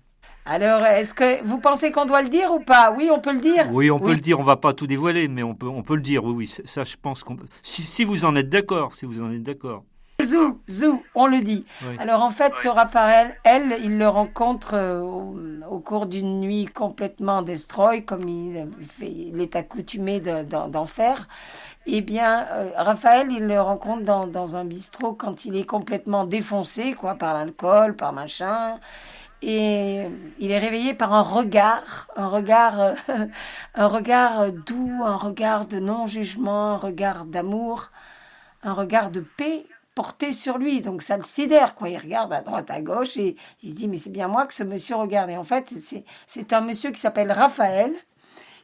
Alors, 0.45 0.81
est-ce 0.85 1.13
que 1.13 1.43
vous 1.45 1.57
pensez 1.57 1.91
qu'on 1.91 2.05
doit 2.05 2.21
le 2.21 2.29
dire 2.29 2.51
ou 2.51 2.59
pas? 2.59 2.91
Oui, 2.91 3.09
on 3.11 3.19
peut 3.19 3.33
le 3.33 3.39
dire. 3.39 3.69
Oui, 3.71 3.89
on 3.89 3.99
peut 3.99 4.13
le 4.13 4.19
dire. 4.19 4.39
On 4.39 4.43
va 4.43 4.57
pas 4.57 4.73
tout 4.73 4.87
dévoiler, 4.87 5.29
mais 5.29 5.41
on 5.41 5.55
peut, 5.55 5.67
on 5.67 5.83
peut 5.83 5.95
le 5.95 6.01
dire. 6.01 6.23
Oui, 6.25 6.33
oui. 6.33 6.63
Ça, 6.65 6.83
je 6.83 6.97
pense 7.01 7.23
qu'on. 7.23 7.37
Si, 7.61 7.81
si, 7.81 8.03
vous 8.03 8.25
en 8.25 8.35
êtes 8.35 8.49
d'accord, 8.49 8.93
si 8.93 9.05
vous 9.05 9.21
en 9.21 9.31
êtes 9.31 9.43
d'accord. 9.43 9.85
Zou, 10.23 10.59
zou, 10.67 11.03
on 11.15 11.27
le 11.27 11.41
dit. 11.41 11.65
Alors 11.99 12.21
en 12.21 12.29
fait, 12.29 12.55
ce 12.55 12.67
Raphaël, 12.67 13.35
elle, 13.43 13.77
il 13.83 13.97
le 13.97 14.07
rencontre 14.07 14.75
euh, 14.75 15.01
au, 15.69 15.79
cours 15.79 16.05
d'une 16.05 16.39
nuit 16.39 16.65
complètement 16.65 17.41
destroy, 17.41 18.03
comme 18.03 18.27
il, 18.27 18.67
il 19.01 19.41
est 19.41 19.55
accoutumé 19.55 20.21
d'en 20.21 20.85
faire 20.85 21.27
eh 21.85 22.01
bien, 22.01 22.45
euh, 22.51 22.71
Raphaël, 22.77 23.27
il 23.29 23.45
le 23.45 23.59
rencontre 23.59 24.03
dans, 24.03 24.25
dans, 24.25 24.55
un 24.55 24.63
bistrot 24.63 25.13
quand 25.13 25.45
il 25.45 25.57
est 25.57 25.65
complètement 25.65 26.23
défoncé, 26.23 26.93
quoi, 26.93 27.15
par 27.15 27.33
l'alcool, 27.33 27.95
par 27.95 28.13
machin. 28.13 28.79
Et 29.41 30.05
il 30.39 30.51
est 30.51 30.59
réveillé 30.59 30.93
par 30.93 31.13
un 31.13 31.21
regard, 31.21 32.07
un 32.15 32.27
regard, 32.27 32.79
euh, 32.79 32.93
un 33.75 33.87
regard 33.87 34.53
doux, 34.53 35.01
un 35.03 35.17
regard 35.17 35.65
de 35.65 35.79
non-jugement, 35.79 36.73
un 36.75 36.77
regard 36.77 37.25
d'amour, 37.25 37.91
un 38.63 38.73
regard 38.73 39.11
de 39.11 39.19
paix 39.19 39.65
porté 39.95 40.31
sur 40.31 40.57
lui. 40.57 40.81
Donc 40.81 41.01
ça 41.01 41.17
le 41.17 41.23
sidère, 41.23 41.75
quoi. 41.75 41.89
Il 41.89 41.97
regarde 41.97 42.33
à 42.33 42.41
droite, 42.41 42.69
à 42.71 42.81
gauche 42.81 43.17
et 43.17 43.35
il 43.61 43.71
se 43.71 43.75
dit, 43.75 43.87
mais 43.87 43.97
c'est 43.97 44.11
bien 44.11 44.27
moi 44.27 44.45
que 44.45 44.53
ce 44.53 44.63
monsieur 44.63 44.95
regarde. 44.95 45.29
Et 45.29 45.37
en 45.37 45.43
fait, 45.43 45.73
c'est 46.25 46.53
un 46.53 46.61
monsieur 46.61 46.91
qui 46.91 46.99
s'appelle 46.99 47.31
Raphaël, 47.31 47.93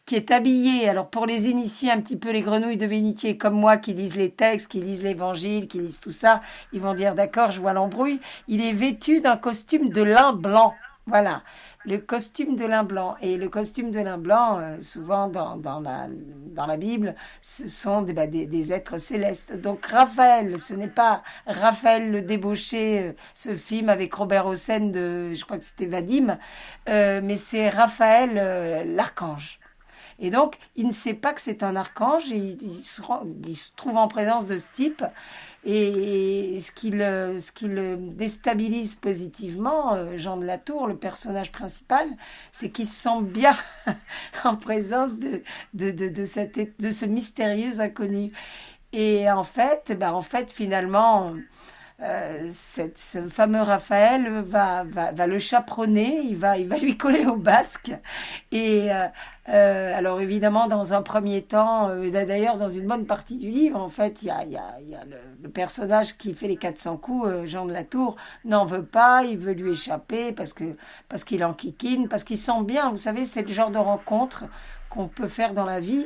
qui 0.05 0.15
est 0.15 0.31
habillé, 0.31 0.89
alors 0.89 1.07
pour 1.09 1.27
les 1.27 1.49
initiés, 1.49 1.91
un 1.91 2.01
petit 2.01 2.17
peu 2.17 2.31
les 2.31 2.41
grenouilles 2.41 2.77
de 2.77 2.87
bénitier 2.87 3.37
comme 3.37 3.53
moi, 3.53 3.77
qui 3.77 3.93
lisent 3.93 4.15
les 4.15 4.31
textes, 4.31 4.71
qui 4.71 4.81
lisent 4.81 5.03
l'évangile, 5.03 5.67
qui 5.67 5.79
lisent 5.79 5.99
tout 5.99 6.09
ça, 6.09 6.41
ils 6.73 6.81
vont 6.81 6.95
dire 6.95 7.13
d'accord, 7.13 7.51
je 7.51 7.59
vois 7.59 7.73
l'embrouille. 7.73 8.19
Il 8.47 8.61
est 8.61 8.73
vêtu 8.73 9.21
d'un 9.21 9.37
costume 9.37 9.89
de 9.89 10.01
lin 10.01 10.33
blanc. 10.33 10.73
Voilà, 11.05 11.43
le 11.89 11.97
costume 11.97 12.55
de 12.55 12.65
lin 12.65 12.83
blanc. 12.83 13.15
Et 13.21 13.35
le 13.35 13.49
costume 13.49 13.89
de 13.91 13.99
lin 13.99 14.17
blanc, 14.17 14.59
euh, 14.59 14.79
souvent 14.81 15.27
dans, 15.27 15.57
dans, 15.57 15.81
la, 15.81 16.77
Bible, 16.77 17.15
ce 17.41 17.67
sont 17.67 18.03
des, 18.03 18.13
bah, 18.13 18.27
des, 18.27 18.73
êtres 18.73 18.99
célestes. 18.99 19.59
Donc 19.59 19.85
Raphaël, 19.85 20.59
ce 20.59 20.73
n'est 20.73 20.87
pas 20.87 21.23
Raphaël 21.47 22.11
le 22.11 22.21
débauché, 22.21 22.99
euh, 22.99 23.13
ce 23.33 23.55
film 23.55 23.89
avec 23.89 24.13
Robert 24.13 24.45
Hossein 24.45 24.91
de, 24.91 25.33
je 25.33 25.43
crois 25.43 25.57
que 25.57 25.63
c'était 25.63 25.87
Vadim, 25.87 26.37
euh, 26.87 27.21
mais 27.23 27.35
c'est 27.35 27.69
Raphaël 27.69 28.85
l'archange. 28.95 29.59
Et 30.21 30.29
donc, 30.29 30.57
il 30.75 30.85
ne 30.85 30.91
sait 30.91 31.13
pas 31.13 31.33
que 31.33 31.39
c'est 31.39 31.63
un 31.63 31.75
archange, 31.77 32.27
il, 32.27 32.83
se 32.83 33.01
il 33.47 33.55
se 33.55 33.71
trouve 33.75 33.95
en 33.95 34.09
présence 34.09 34.45
de 34.47 34.57
ce 34.57 34.67
type, 34.73 35.03
et 35.65 36.57
ce 36.61 36.71
qui 36.71 36.89
le, 36.89 37.37
ce 37.39 37.51
qui 37.51 37.67
le 37.67 37.97
déstabilise 37.97 38.95
positivement, 38.95 39.93
euh, 39.93 40.17
Jean 40.17 40.37
de 40.37 40.45
la 40.45 40.57
Tour, 40.57 40.87
le 40.87 40.95
personnage 40.97 41.51
principal, 41.51 42.07
c'est 42.51 42.69
qu'il 42.69 42.85
se 42.87 42.93
sent 42.93 43.21
bien 43.23 43.57
en 44.45 44.55
présence 44.55 45.19
de, 45.19 45.41
de, 45.73 45.91
de, 45.91 46.07
de, 46.09 46.91
ce 46.91 47.05
mystérieux 47.05 47.81
inconnu. 47.81 48.31
Et 48.93 49.29
en 49.29 49.43
fait, 49.43 49.95
ben 49.97 50.11
en 50.13 50.21
fait, 50.21 50.51
finalement, 50.51 51.33
euh, 52.01 52.47
cette- 52.51 52.97
ce 52.97 53.27
fameux 53.27 53.61
Raphaël 53.61 54.41
va, 54.41 54.83
va, 54.85 55.11
va 55.11 55.27
le 55.27 55.37
chaperonner, 55.37 56.21
il 56.23 56.37
va, 56.37 56.57
il 56.57 56.67
va 56.67 56.77
lui 56.77 56.95
coller 56.97 57.25
au 57.25 57.35
basque. 57.35 57.91
Et 58.51 58.91
euh, 58.93 59.07
euh, 59.49 59.97
alors 59.97 60.21
évidemment, 60.21 60.67
dans 60.67 60.93
un 60.93 61.01
premier 61.01 61.41
temps, 61.41 61.89
euh, 61.89 62.09
d'ailleurs 62.09 62.57
dans 62.57 62.69
une 62.69 62.87
bonne 62.87 63.05
partie 63.05 63.37
du 63.37 63.49
livre, 63.49 63.79
en 63.81 63.89
fait, 63.89 64.21
il 64.21 64.27
y 64.27 64.31
a, 64.31 64.45
y 64.45 64.55
a, 64.57 64.79
y 64.85 64.95
a 64.95 65.03
le, 65.05 65.17
le 65.41 65.49
personnage 65.49 66.17
qui 66.17 66.33
fait 66.33 66.47
les 66.47 66.57
400 66.57 66.97
coups, 66.97 67.27
euh, 67.27 67.45
Jean 67.45 67.65
de 67.65 67.73
la 67.73 67.83
Tour, 67.83 68.15
n'en 68.45 68.65
veut 68.65 68.85
pas, 68.85 69.23
il 69.25 69.37
veut 69.37 69.53
lui 69.53 69.71
échapper 69.71 70.31
parce 70.31 70.53
que 70.53 70.75
parce 71.09 71.23
qu'il 71.25 71.43
en 71.43 71.53
kikine, 71.53 72.07
parce 72.07 72.23
qu'il 72.23 72.37
sent 72.37 72.63
bien. 72.63 72.91
Vous 72.91 72.97
savez, 72.97 73.25
c'est 73.25 73.41
le 73.41 73.51
genre 73.53 73.71
de 73.71 73.77
rencontre 73.77 74.45
qu'on 74.89 75.07
peut 75.07 75.27
faire 75.27 75.53
dans 75.53 75.65
la 75.65 75.79
vie, 75.79 76.05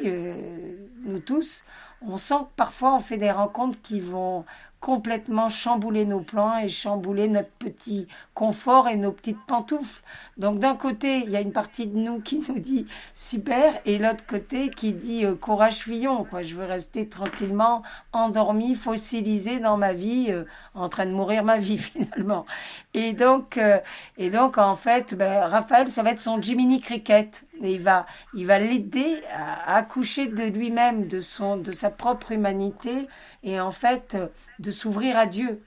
nous 1.05 1.19
tous. 1.19 1.63
On 2.05 2.17
sent 2.17 2.35
que 2.41 2.55
parfois 2.57 2.95
on 2.95 2.99
fait 2.99 3.17
des 3.17 3.31
rencontres 3.31 3.77
qui 3.81 3.99
vont 4.01 4.43
complètement 4.83 5.47
chambouler 5.47 6.05
nos 6.05 6.19
plans 6.19 6.57
et 6.57 6.67
chambouler 6.67 7.29
notre 7.29 7.51
petit 7.51 8.05
confort 8.33 8.89
et 8.89 8.97
nos 8.97 9.13
petites 9.13 9.41
pantoufles. 9.47 10.03
Donc 10.37 10.59
d'un 10.59 10.75
côté, 10.75 11.19
il 11.19 11.29
y 11.29 11.37
a 11.37 11.39
une 11.39 11.53
partie 11.53 11.87
de 11.87 11.97
nous 11.97 12.19
qui 12.19 12.43
nous 12.49 12.59
dit 12.59 12.85
super 13.13 13.79
et 13.85 13.97
l'autre 13.97 14.25
côté 14.27 14.69
qui 14.69 14.91
dit 14.91 15.23
euh, 15.23 15.35
courage 15.35 15.77
fuyons 15.77 16.25
quoi, 16.25 16.41
je 16.41 16.55
veux 16.55 16.65
rester 16.65 17.07
tranquillement 17.07 17.81
endormi, 18.11 18.75
fossilisé 18.75 19.61
dans 19.61 19.77
ma 19.77 19.93
vie 19.93 20.25
euh, 20.27 20.43
en 20.75 20.89
train 20.89 21.05
de 21.05 21.11
mourir 21.11 21.45
ma 21.45 21.59
vie 21.59 21.77
finalement. 21.77 22.45
Et 22.93 23.13
donc 23.13 23.55
euh, 23.55 23.79
et 24.17 24.29
donc 24.29 24.57
en 24.57 24.75
fait, 24.75 25.15
ben, 25.15 25.47
Raphaël 25.47 25.89
ça 25.89 26.03
va 26.03 26.11
être 26.11 26.19
son 26.19 26.41
Jiminy 26.41 26.81
Cricket 26.81 27.45
et 27.61 27.73
il 27.73 27.81
va 27.81 28.05
il 28.33 28.45
va 28.45 28.59
l'aider 28.59 29.21
à, 29.29 29.73
à 29.73 29.77
accoucher 29.77 30.27
de 30.27 30.43
lui-même, 30.43 31.07
de 31.07 31.19
son 31.19 31.57
de 31.57 31.71
sa 31.71 31.89
propre 31.89 32.31
humanité 32.31 33.07
et 33.43 33.59
en 33.59 33.71
fait 33.71 34.15
euh, 34.15 34.27
de 34.59 34.71
s'ouvrir 34.71 35.17
à 35.17 35.25
Dieu, 35.25 35.61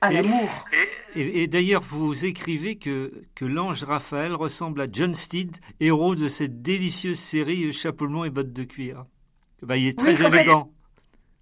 à 0.00 0.10
l'amour. 0.12 0.70
Et, 1.14 1.42
et 1.42 1.46
d'ailleurs, 1.46 1.82
vous 1.82 2.24
écrivez 2.24 2.76
que, 2.76 3.26
que 3.34 3.44
l'ange 3.44 3.84
Raphaël 3.84 4.34
ressemble 4.34 4.80
à 4.82 4.86
John 4.90 5.14
Steed, 5.14 5.56
héros 5.80 6.14
de 6.14 6.28
cette 6.28 6.62
délicieuse 6.62 7.18
série 7.18 7.72
Chapeau 7.72 8.08
melon 8.08 8.24
et 8.24 8.30
bottes 8.30 8.52
de 8.52 8.64
cuir. 8.64 9.06
Bah, 9.62 9.76
il 9.76 9.86
est 9.88 9.98
très 9.98 10.22
Oui, 10.22 10.26
élégant. 10.26 10.72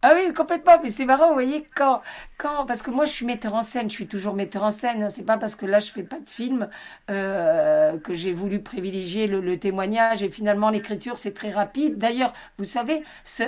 Ah 0.07 0.13
oui, 0.17 0.35
complètement. 0.35 0.75
Mais 0.83 0.91
c'est 0.91 1.07
marrant, 1.07 1.29
vous 1.29 1.33
voyez, 1.33 1.67
quand, 1.75 2.03
quand, 2.37 2.67
parce 2.67 2.83
que 2.83 2.91
moi, 2.91 3.07
je 3.07 3.13
suis 3.13 3.25
metteur 3.25 3.55
en 3.55 3.63
scène, 3.63 3.89
je 3.89 3.95
suis 3.95 4.07
toujours 4.07 4.35
metteur 4.35 4.63
en 4.63 4.71
scène. 4.71 5.03
hein. 5.03 5.09
C'est 5.09 5.25
pas 5.25 5.39
parce 5.39 5.55
que 5.55 5.65
là, 5.65 5.79
je 5.79 5.91
fais 5.91 6.03
pas 6.03 6.21
de 6.21 6.29
film 6.29 6.69
euh, 7.11 7.99
que 7.99 8.13
j'ai 8.13 8.33
voulu 8.35 8.61
privilégier 8.63 9.27
le, 9.27 9.59
témoignage. 9.59 10.23
Et 10.23 10.29
finalement, 10.31 10.69
l'écriture, 10.69 11.17
c'est 11.17 11.33
très 11.33 11.51
rapide. 11.53 11.97
D'ailleurs, 11.97 12.35
vous 12.59 12.65
savez, 12.65 13.03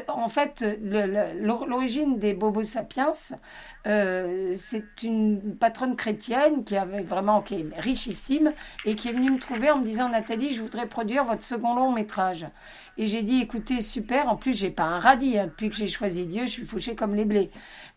en 0.09 0.31
fait, 0.31 0.64
l'origine 0.81 2.19
des 2.19 2.33
Bobos 2.33 2.62
Sapiens, 2.62 3.12
euh, 3.87 4.55
c'est 4.57 5.03
une 5.03 5.57
patronne 5.59 5.95
chrétienne 5.95 6.64
qui 6.64 6.77
avait 6.79 7.03
vraiment, 7.03 7.42
qui 7.42 7.57
est 7.57 7.66
richissime 7.81 8.55
et 8.87 8.95
qui 8.97 9.09
est 9.09 9.12
venue 9.12 9.31
me 9.31 9.38
trouver 9.38 9.71
en 9.71 9.79
me 9.79 9.85
disant, 9.85 10.09
Nathalie, 10.09 10.55
je 10.55 10.62
voudrais 10.62 10.87
produire 10.88 11.25
votre 11.27 11.42
second 11.42 11.75
long 11.75 11.92
métrage. 11.92 12.47
Et 12.98 13.06
j'ai 13.06 13.22
dit, 13.22 13.40
écoutez, 13.42 13.80
super. 13.82 14.28
En 14.28 14.37
plus, 14.37 14.56
j'ai 14.56 14.70
pas 14.70 14.85
un 14.85 15.00
radis. 15.00 15.38
hein. 15.38 15.46
Depuis 15.46 15.68
que 15.70 15.76
j'ai 15.76 15.88
choisi 15.88 16.26
Dieu, 16.26 16.46
je 16.46 16.50
suis 16.50 16.64
fauchée 16.64 16.94
comme 16.94 17.14
les 17.14 17.24
blés. 17.26 17.50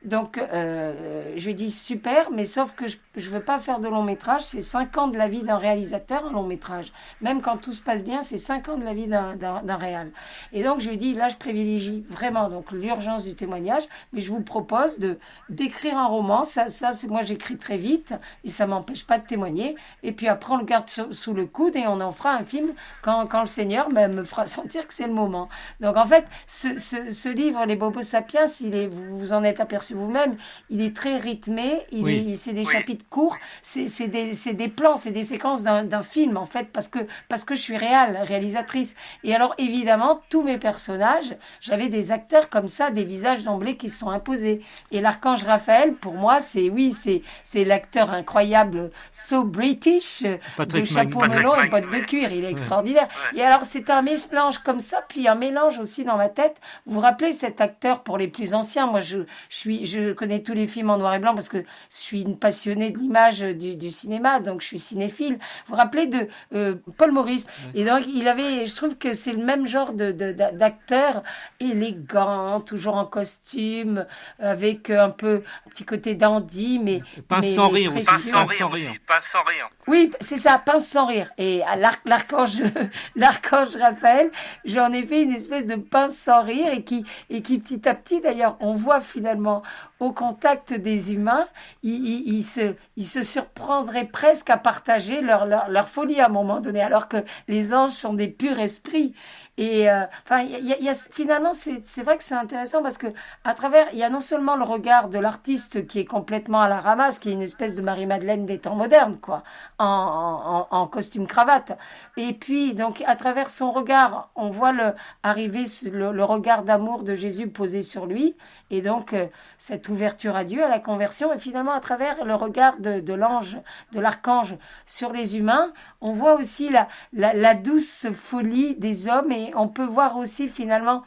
Donc, 0.06 0.38
euh, 0.38 1.34
je 1.36 1.46
lui 1.46 1.56
dit, 1.56 1.72
super, 1.72 2.32
mais 2.32 2.46
sauf 2.46 2.74
que 2.74 2.88
je 2.88 2.98
ne 3.18 3.22
veux 3.36 3.42
pas 3.42 3.60
faire 3.60 3.80
de 3.80 3.90
long 3.90 4.02
métrage. 4.04 4.44
C'est 4.46 4.62
cinq 4.62 4.98
ans 4.98 5.08
de 5.10 5.18
la 5.18 5.28
vie 5.28 5.44
d'un 5.44 5.58
réalisateur, 5.58 6.26
un 6.26 6.32
long 6.32 6.44
métrage. 6.44 6.94
Même 7.20 7.42
quand 7.42 7.58
tout 7.58 7.74
se 7.74 7.82
passe 7.82 8.02
bien, 8.02 8.22
c'est 8.22 8.38
cinq 8.38 8.70
ans 8.70 8.78
de 8.78 8.86
la 8.86 8.94
vie 8.94 9.08
d'un- 9.08 9.36
réal. 9.76 10.12
Et 10.54 10.64
donc, 10.64 10.80
je 10.80 10.90
lui 10.90 10.98
dit, 10.98 11.14
là, 11.14 11.28
je 11.28 11.36
privilégie 11.36 12.04
vraiment 12.08 12.50
donc 12.50 12.72
l'urgence 12.72 13.26
du 13.26 13.36
témoignage, 13.36 13.84
mais 14.14 14.22
je 14.22 14.32
vous 14.32 14.42
propose 14.42 15.00
de 15.00 15.18
d'écrire 15.50 15.98
un 15.98 16.08
roman. 16.08 16.44
Ça, 16.44 16.70
ça 16.70 16.92
moi, 17.10 17.22
j'écris 17.22 17.58
très 17.58 17.78
vite 17.78 18.14
et 18.44 18.50
ça 18.50 18.68
m'empêche 18.68 19.06
pas 19.06 19.20
de 19.20 19.26
témoigner. 19.26 19.76
Et 20.04 20.12
puis 20.14 20.28
après, 20.28 20.54
on 20.54 20.58
le 20.58 20.66
garde 20.66 20.90
sous, 20.90 21.34
le 21.34 21.46
coude 21.46 21.76
et 21.76 21.88
on 21.88 22.00
en 22.02 22.12
fera 22.12 22.32
un 22.32 22.44
film 22.46 22.74
quand, 23.02 23.26
quand 23.28 23.42
le 23.42 23.48
Seigneur 23.48 23.90
ben, 23.90 24.14
me 24.14 24.24
fera 24.24 24.48
sentir 24.48 24.88
que 24.88 24.94
c'est 24.94 25.08
le 25.08 25.14
moment. 25.14 25.50
Donc 25.82 25.98
en 25.98 26.06
fait, 26.06 26.26
ce, 26.48 26.78
ce, 26.78 27.30
livre, 27.30 27.66
Les 27.66 27.76
Bobos 27.76 28.02
Sapiens, 28.02 28.46
vous 28.90 29.18
vous 29.18 29.34
en 29.34 29.44
êtes 29.44 29.60
aperçu 29.60 29.89
vous-même, 29.94 30.38
il 30.70 30.82
est 30.82 30.96
très 30.96 31.18
rythmé, 31.18 31.82
il 31.92 32.04
Oui. 32.04 32.30
est, 32.32 32.34
c'est 32.34 32.54
des 32.54 32.66
Oui. 32.66 32.66
chapitres 32.66 33.06
courts, 33.10 33.38
c'est 33.62 33.88
c'est 33.88 34.08
des, 34.08 34.34
c'est 34.34 34.54
des 34.54 34.68
plans, 34.68 34.96
c'est 34.96 35.12
des 35.12 35.24
séquences 35.24 35.64
d'un 35.64 35.84
d'un 35.84 36.04
film 36.04 36.38
en 36.38 36.46
fait, 36.46 36.68
parce 36.72 36.88
que, 36.88 37.00
parce 37.28 37.44
que 37.44 37.56
je 37.56 37.62
suis 37.62 37.78
réal, 37.78 38.18
réalisatrice. 38.24 38.96
Et 39.24 39.34
alors 39.36 39.56
évidemment, 39.58 40.22
tous 40.30 40.44
mes 40.44 40.58
personnages, 40.58 41.36
j'avais 41.62 41.90
des 41.90 42.12
acteurs 42.12 42.50
comme 42.50 42.68
ça, 42.68 42.92
des 42.92 43.04
visages 43.04 43.44
d'emblée 43.44 43.78
qui 43.78 43.90
se 43.90 44.00
sont 44.00 44.10
imposés. 44.10 44.62
Et 44.92 45.02
l'archange 45.02 45.44
Raphaël, 45.44 45.94
pour 45.96 46.14
moi, 46.14 46.40
c'est 46.40 46.70
oui, 46.70 46.92
c'est 46.94 47.22
c'est 47.44 47.64
l'acteur 47.66 48.12
incroyable, 48.12 48.92
so 49.12 49.44
British, 49.44 50.24
euh, 50.24 50.38
de 50.70 50.82
Patrick 50.82 50.86
chapeau 50.86 51.20
Mag- 51.20 51.30
melon 51.36 51.56
et 51.56 51.66
bottes 51.66 51.90
de 51.90 52.00
cuir. 52.00 52.32
Il 52.32 52.44
est 52.46 52.52
extraordinaire. 52.52 53.08
Et 53.34 53.42
alors, 53.44 53.64
c'est 53.66 53.90
un 53.90 54.02
mélange 54.02 54.60
comme 54.60 54.80
ça, 54.80 55.02
puis 55.08 55.28
un 55.28 55.36
mélange 55.36 55.80
aussi 55.80 56.04
dans 56.04 56.18
ma 56.18 56.30
tête. 56.30 56.60
Vous 56.86 56.96
vous 56.96 57.00
rappelez 57.00 57.32
cet 57.34 57.62
acteur 57.62 58.04
pour 58.04 58.18
les 58.18 58.28
plus 58.28 58.54
anciens? 58.54 58.88
Moi, 58.88 59.00
je, 59.00 59.20
je, 59.50 59.58
suis, 59.58 59.79
je 59.86 60.14
connais 60.14 60.42
tous 60.44 60.54
les 60.54 60.68
films 60.68 60.90
en 60.90 60.98
noir 60.98 61.14
et 61.16 61.20
blanc 61.20 61.34
parce 61.34 61.50
que 61.50 61.58
je 61.60 61.64
suis 61.90 62.22
une 62.22 62.38
passionnée 62.38 62.92
de 62.92 62.98
l'image 63.00 63.40
du, 63.42 63.76
du 63.76 63.92
cinéma, 63.92 64.40
donc 64.40 64.62
je 64.62 64.68
suis 64.68 64.80
cinéphile. 64.80 65.34
Vous 65.68 65.74
vous 65.74 65.76
rappelez 65.76 66.08
de 66.08 66.28
euh, 66.54 66.76
Paul 66.98 67.12
Maurice? 67.12 67.48
Et 67.76 67.86
donc, 67.86 68.04
il 68.08 68.28
avait, 68.28 68.66
je 68.66 68.76
trouve 68.76 68.98
que 68.98 69.14
c'est 69.14 69.34
le 69.34 69.44
même 69.44 69.68
genre 69.68 69.94
de, 69.94 70.12
de- 70.12 70.32
d'a- 70.32 70.52
d'acteur 70.52 71.24
élégant, 71.60 72.62
toujours 72.62 72.96
en 72.98 73.06
costume, 73.06 74.06
avec 74.40 74.90
un 74.90 75.10
peu 75.10 75.44
un 75.66 75.70
petit 75.70 75.86
côté 75.86 76.16
dandy, 76.16 76.80
mais 76.80 77.02
Pince 77.28 77.46
mais- 77.46 77.54
sans 77.54 77.72
mais 77.72 77.80
rire 77.80 77.96
aussi. 77.96 78.06
Pas 78.06 78.18
sans 78.18 78.32
Pince 78.32 78.58
sans 78.58 78.68
rire 78.68 78.72
rire. 78.72 78.90
aussi, 78.92 79.00
pas 79.00 79.20
sans 79.20 79.44
rire. 79.44 79.70
Oui, 79.90 80.12
c'est 80.22 80.38
ça, 80.38 80.60
pince 80.60 80.88
sans 80.88 81.08
rire. 81.08 81.32
Et 81.40 81.64
à 81.64 81.76
l'arc- 81.76 82.02
l'archange, 82.06 82.62
l'archange 83.16 83.76
Raphaël, 83.76 84.30
j'en 84.66 84.94
ai 84.94 85.04
fait 85.06 85.24
une 85.24 85.32
espèce 85.34 85.66
de 85.66 85.76
pince 85.76 86.16
sans 86.16 86.44
rire 86.44 86.72
et 86.72 86.84
qui, 86.84 87.04
et 87.32 87.42
qui 87.42 87.58
petit 87.60 87.88
à 87.90 87.96
petit, 87.96 88.22
d'ailleurs, 88.22 88.56
on 88.60 88.76
voit 88.76 89.02
finalement 89.02 89.64
au 90.00 90.12
contact 90.14 90.74
des 90.74 91.14
humains, 91.14 91.48
ils, 91.84 92.44
se, 92.44 92.76
ils 92.98 93.08
se 93.08 93.22
surprendraient 93.24 94.06
presque 94.06 94.50
à 94.52 94.58
partager 94.58 95.22
leur, 95.22 95.46
leur, 95.48 95.70
leur 95.70 95.90
folie 95.90 96.20
à 96.22 96.28
un 96.28 96.30
moment 96.30 96.60
donné, 96.62 96.82
alors 96.82 97.08
que 97.08 97.18
les 97.48 97.74
anges 97.74 97.92
sont 97.92 98.14
des 98.14 98.28
purs 98.28 98.60
esprits. 98.60 99.14
Et 99.58 99.90
euh, 99.90 100.04
enfin, 100.26 100.42
y 100.44 100.56
a- 100.74 100.80
y 100.80 100.90
a- 100.90 100.94
finalement, 100.94 101.52
c'est 101.54 101.86
c'est 101.86 102.04
vrai 102.04 102.18
que 102.18 102.24
c'est 102.24 102.36
intéressant 102.36 102.82
parce 102.82 102.98
que 102.98 103.08
à 103.44 103.54
travers, 103.54 103.88
il 103.92 104.00
y 104.00 104.04
a 104.04 104.10
non 104.10 104.22
seulement 104.22 104.56
le 104.56 104.64
regard 104.64 105.10
de 105.10 105.20
l'artiste 105.20 105.86
qui 105.88 106.00
est 106.00 106.06
complètement 106.06 106.62
à 106.62 106.70
la 106.70 106.80
ramasse, 106.80 107.20
qui 107.20 107.30
est 107.30 107.34
une 107.34 107.42
espèce 107.42 107.76
de 107.76 107.82
Marie-Madeleine 107.82 108.46
des 108.46 108.60
temps 108.60 108.76
modernes, 108.76 109.18
quoi, 109.22 109.44
en, 109.80 110.88
costume 110.88 111.26
cravate. 111.28 111.78
Et 112.18 112.34
puis, 112.34 112.74
donc, 112.74 113.02
à 113.06 113.16
travers 113.16 113.50
son 113.50 113.72
regard, 113.72 114.30
on 114.36 114.50
voit 114.50 114.72
le, 114.72 114.94
arriver 115.24 115.64
le, 115.92 116.24
regard 116.24 116.64
d'amour 116.64 117.04
de 117.04 117.14
Jésus 117.14 117.48
posé 117.48 117.82
sur 117.82 118.06
lui, 118.06 118.36
et 118.70 118.82
donc 118.82 119.14
euh, 119.14 119.28
cette 119.58 119.88
ouverture 119.90 120.36
à 120.36 120.44
Dieu, 120.44 120.64
à 120.64 120.70
la 120.70 120.80
conversion, 120.80 121.34
et 121.34 121.40
finalement, 121.40 121.72
à 121.72 121.80
travers 121.80 122.26
le 122.26 122.36
regard 122.36 122.78
de, 122.78 123.14
l'ange, 123.14 123.58
de 123.94 124.00
l'archange 124.00 124.56
sur 124.86 125.14
les 125.14 125.38
humains, 125.38 125.72
on 126.02 126.14
voit 126.14 126.36
aussi 126.36 126.70
la, 126.70 126.88
la, 127.14 127.34
la 127.34 127.54
douce 127.54 128.08
folie 128.12 128.76
des 128.76 129.08
hommes, 129.08 129.32
et 129.32 129.54
on 129.56 129.68
peut 129.68 129.86
voir 129.86 130.18
aussi 130.18 130.48
finalement, 130.48 131.04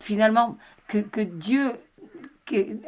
finalement 0.00 0.56
que, 0.88 0.98
que 0.98 1.20
Dieu 1.20 1.72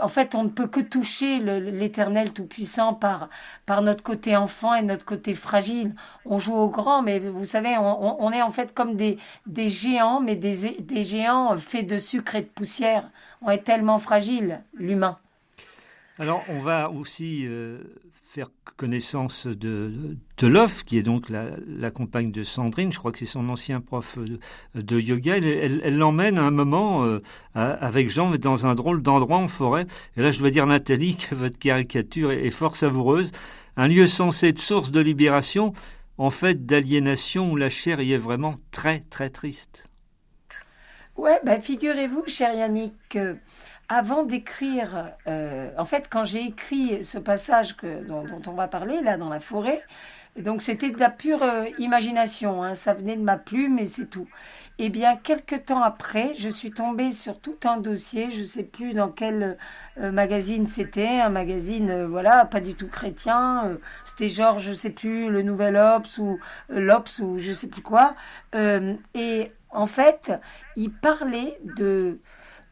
en 0.01 0.09
fait, 0.09 0.35
on 0.35 0.45
ne 0.45 0.49
peut 0.49 0.67
que 0.67 0.81
toucher 0.81 1.39
l'éternel 1.39 2.33
tout-puissant 2.33 2.95
par, 2.95 3.29
par 3.67 3.83
notre 3.83 4.03
côté 4.03 4.37
enfant 4.37 4.75
et 4.75 4.83
notre 4.83 5.05
côté 5.05 5.35
fragile. 5.35 5.95
On 6.25 6.39
joue 6.39 6.55
au 6.55 6.69
grand, 6.69 7.03
mais 7.03 7.19
vous 7.19 7.47
savez, 7.47 7.77
on 7.79 8.33
est 8.33 8.43
en 8.43 8.51
fait 8.51 8.75
comme 8.75 8.97
des, 8.97 9.19
des 9.47 9.69
géants, 9.69 10.21
mais 10.21 10.37
des, 10.37 10.77
des 10.79 11.03
géants 11.05 11.57
faits 11.57 11.87
de 11.87 11.99
sucre 11.99 12.35
et 12.35 12.43
de 12.43 12.47
poussière. 12.47 13.11
On 13.43 13.51
est 13.51 13.65
tellement 13.65 13.99
fragile, 13.99 14.61
l'humain. 14.75 15.19
Alors, 16.19 16.45
on 16.51 16.59
va 16.59 16.91
aussi 16.91 17.47
euh, 17.47 17.79
faire 18.31 18.51
connaissance 18.77 19.49
de, 19.49 20.17
de 20.39 20.83
qui 20.85 20.99
est 20.99 21.03
donc 21.03 21.31
la, 21.31 21.91
compagne 21.91 22.31
de 22.31 22.45
Sandrine. 22.45 22.93
Je 22.93 22.99
crois 22.99 23.11
que 23.11 23.19
c'est 23.19 23.27
son 23.27 23.49
ancien 23.49 23.81
prof 23.81 24.21
de, 24.75 25.01
yoga. 25.01 25.37
Elle- 25.37 25.97
l'emmène 25.97 26.39
à 26.39 26.43
un 26.43 26.53
moment 26.53 27.05
euh, 27.05 27.21
avec 27.55 28.09
Jean 28.09 28.31
dans 28.37 28.69
un 28.69 28.77
drôle 28.77 29.03
d'endroit 29.03 29.39
en 29.39 29.49
forêt. 29.49 29.87
Et 30.17 30.23
là, 30.23 30.31
je 30.31 30.39
dois 30.39 30.51
dire, 30.51 30.65
Nathalie, 30.67 31.17
que 31.17 31.35
votre 31.35 31.59
caricature 31.59 32.31
est, 32.31 32.47
est 32.47 32.53
fort 32.53 32.77
savoureuse. 32.77 33.33
Un 33.77 33.89
lieu 33.89 34.07
censé 34.07 34.49
être 34.49 34.61
source 34.61 34.93
de 34.93 35.01
libération. 35.01 35.73
en 36.17 36.31
fait 36.31 36.67
d'aliénation 36.67 37.51
où 37.51 37.57
la 37.57 37.69
chair 37.69 38.01
y 38.01 38.13
est 38.13 38.19
vraiment 38.19 38.55
très 38.71 39.01
très 39.11 39.31
triste. 39.31 39.90
Ouais, 41.21 41.39
ben 41.45 41.61
figurez-vous, 41.61 42.25
cher 42.29 42.55
Yannick, 42.55 43.19
avant 43.91 44.25
d'écrire, 44.25 45.13
euh, 45.29 45.69
en 45.77 45.85
fait, 45.85 46.07
quand 46.09 46.25
j'ai 46.25 46.47
écrit 46.47 47.05
ce 47.05 47.19
passage 47.19 47.77
dont, 48.09 48.25
on 48.47 48.53
va 48.53 48.69
parler 48.69 49.03
là 49.03 49.19
dans 49.19 49.29
la 49.29 49.39
forêt, 49.39 49.83
donc 50.39 50.63
c'était 50.63 50.89
de 50.89 50.99
la 50.99 51.11
pure 51.11 51.43
euh, 51.43 51.67
imagination, 51.77 52.63
hein, 52.63 52.75
ça 52.75 52.95
venait 52.95 53.17
de 53.17 53.23
ma 53.23 53.37
plume 53.37 53.79
et 53.79 53.85
c'est 53.85 54.07
tout. 54.07 54.29
Et 54.79 54.89
bien, 54.89 55.15
quelques 55.15 55.67
temps 55.67 55.83
après, 55.83 56.33
je 56.39 56.49
suis 56.49 56.71
tombée 56.71 57.13
sur 57.13 57.39
tout 57.39 57.59
un 57.65 57.77
dossier, 57.77 58.31
je 58.31 58.39
ne 58.39 58.45
sais 58.45 58.65
plus 58.65 58.95
dans 58.95 59.11
quel 59.11 59.59
euh, 59.99 60.13
magazine 60.13 60.67
c'était, 60.67 61.21
un 61.21 61.29
magazine, 61.29 62.07
voilà, 62.07 62.47
pas 62.47 62.63
du 62.63 62.73
tout 62.73 62.89
chrétien, 62.89 63.77
c'était 64.07 64.31
genre, 64.31 64.59
je 64.59 64.71
ne 64.71 64.75
sais 64.75 64.89
plus, 64.89 65.29
le 65.29 65.43
Nouvel 65.43 65.77
Ops 65.77 66.17
ou 66.17 66.39
l'Ops 66.71 67.19
ou 67.19 67.37
je 67.37 67.51
ne 67.51 67.55
sais 67.55 67.69
plus 67.69 67.83
quoi. 67.83 68.15
et 68.55 69.53
en 69.73 69.87
fait, 69.87 70.33
il 70.77 70.91
parlait 70.93 71.59
de 71.77 72.19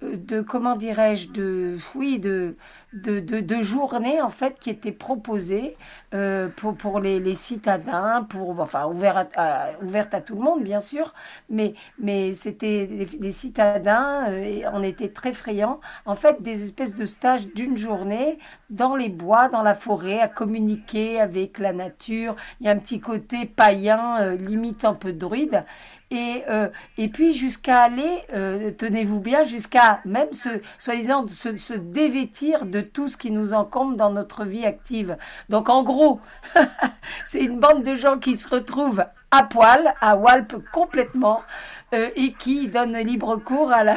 de 0.03 0.43
comment 0.43 0.77
dirais-je 0.77 1.29
de 1.29 1.77
oui 1.95 2.21
de 2.21 2.57
de, 2.93 3.21
de, 3.21 3.63
journées 3.63 4.23
en 4.23 4.31
fait 4.31 4.59
qui 4.59 4.71
étaient 4.71 4.93
proposées 4.93 5.77
euh, 6.15 6.49
pour, 6.57 6.75
pour 6.75 7.01
les, 7.01 7.21
les, 7.21 7.35
citadins, 7.35 8.23
pour 8.31 8.59
enfin 8.61 8.87
ouvert 8.87 9.27
à, 9.37 9.67
à 10.13 10.21
tout 10.23 10.37
le 10.37 10.41
monde 10.41 10.63
bien 10.63 10.81
sûr, 10.81 11.13
mais 11.51 11.75
mais 11.99 12.33
c'était 12.33 12.89
les, 13.21 13.33
citadins 13.33 14.29
euh, 14.29 14.39
et 14.39 14.65
on 14.73 14.83
était 14.83 15.09
très 15.09 15.33
friands 15.35 15.81
en 16.07 16.15
fait 16.15 16.41
des 16.43 16.63
espèces 16.63 16.97
de 16.97 17.05
stages 17.05 17.49
d'une 17.55 17.77
journée 17.77 18.39
dans 18.71 18.97
les 18.97 19.09
bois, 19.11 19.49
dans 19.49 19.63
la 19.63 19.75
forêt, 19.75 20.21
à 20.21 20.29
communiquer 20.29 21.21
avec 21.21 21.59
la 21.59 21.73
nature. 21.73 22.37
Il 22.61 22.67
y 22.67 22.69
a 22.71 22.73
un 22.73 22.79
petit 22.79 23.01
côté 23.01 23.45
païen, 23.45 24.21
euh, 24.21 24.37
limite 24.37 24.85
un 24.85 24.95
peu 24.95 25.13
druide. 25.13 25.65
Et, 26.11 26.43
euh, 26.49 26.69
et 26.97 27.09
puis 27.09 27.35
jusqu'à 27.35 27.83
aller, 27.83 28.25
euh, 28.33 28.71
tenez-vous 28.71 29.21
bien, 29.21 29.45
jusqu'à 29.45 30.01
même 30.07 30.33
se, 30.33 30.49
soi-disant, 30.79 31.29
se, 31.29 31.57
se 31.59 31.75
dévêtir 31.75 32.65
de 32.65 32.81
tout 32.81 33.09
ce 33.09 33.17
qui 33.17 33.31
nous 33.31 33.53
encombre 33.53 33.97
dans 33.97 34.11
notre 34.11 34.45
vie 34.45 34.65
active. 34.65 35.19
Donc 35.51 35.69
en 35.69 35.83
gros, 35.83 36.21
c'est 37.25 37.41
une 37.41 37.61
bande 37.61 37.83
de 37.83 37.95
gens 37.95 38.19
qui 38.19 38.39
se 38.39 38.49
retrouvent 38.49 39.05
à 39.31 39.43
poil, 39.43 39.95
à 40.01 40.17
Walp 40.17 40.57
complètement, 40.73 41.43
euh, 41.93 42.09
et 42.17 42.33
qui 42.33 42.69
donnent 42.69 42.97
libre 42.99 43.37
cours 43.37 43.71
à 43.71 43.85
la 43.85 43.97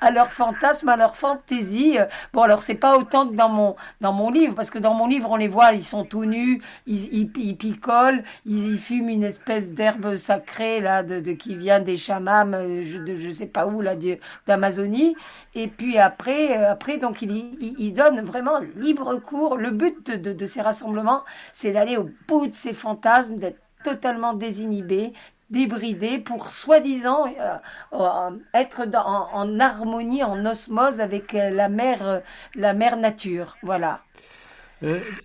à 0.00 0.10
leur 0.10 0.30
fantasme, 0.30 0.88
à 0.88 0.96
leur 0.96 1.16
fantaisie. 1.16 1.98
Bon, 2.32 2.42
alors 2.42 2.62
c'est 2.62 2.74
pas 2.74 2.96
autant 2.96 3.28
que 3.28 3.34
dans 3.34 3.48
mon, 3.48 3.76
dans 4.00 4.12
mon 4.12 4.30
livre, 4.30 4.54
parce 4.54 4.70
que 4.70 4.78
dans 4.78 4.94
mon 4.94 5.06
livre, 5.06 5.30
on 5.30 5.36
les 5.36 5.48
voit, 5.48 5.72
ils 5.72 5.84
sont 5.84 6.04
tout 6.04 6.24
nus, 6.24 6.62
ils, 6.86 7.14
ils, 7.36 7.56
picolent, 7.56 8.22
ils, 8.46 8.78
fument 8.78 9.08
une 9.08 9.24
espèce 9.24 9.70
d'herbe 9.70 10.16
sacrée, 10.16 10.80
là, 10.80 11.02
de, 11.02 11.20
qui 11.32 11.56
vient 11.56 11.80
des 11.80 11.96
chamams, 11.96 12.54
euh, 12.54 12.82
je, 12.82 12.98
de 12.98 13.16
je 13.16 13.30
sais 13.30 13.46
pas 13.46 13.66
où, 13.66 13.80
là, 13.80 13.94
d'Amazonie. 14.46 15.16
Et 15.54 15.68
puis 15.68 15.98
après, 15.98 16.58
euh, 16.58 16.72
après 16.72 16.98
donc, 16.98 17.22
ils 17.22 17.74
il, 17.78 17.92
donnent 17.92 18.20
vraiment 18.20 18.58
libre 18.76 19.16
cours. 19.16 19.56
Le 19.56 19.70
but 19.70 20.10
de, 20.10 20.16
de, 20.16 20.32
de 20.32 20.46
ces 20.46 20.60
rassemblements, 20.60 21.22
c'est 21.52 21.72
d'aller 21.72 21.96
au 21.96 22.08
bout 22.28 22.46
de 22.48 22.54
ces 22.54 22.72
fantasmes, 22.72 23.36
d'être 23.36 23.58
totalement 23.84 24.32
désinhibé, 24.32 25.12
débridé 25.50 26.18
pour 26.18 26.48
soi-disant 26.48 27.26
euh, 27.26 27.56
euh, 27.92 28.30
être 28.54 28.82
en, 28.94 29.60
harmonie, 29.60 30.22
en 30.22 30.44
osmose 30.46 31.00
avec 31.00 31.34
euh, 31.34 31.50
la 31.50 31.68
mère, 31.68 32.22
la 32.54 32.74
mère 32.74 32.96
nature. 32.96 33.56
Voilà. 33.62 34.00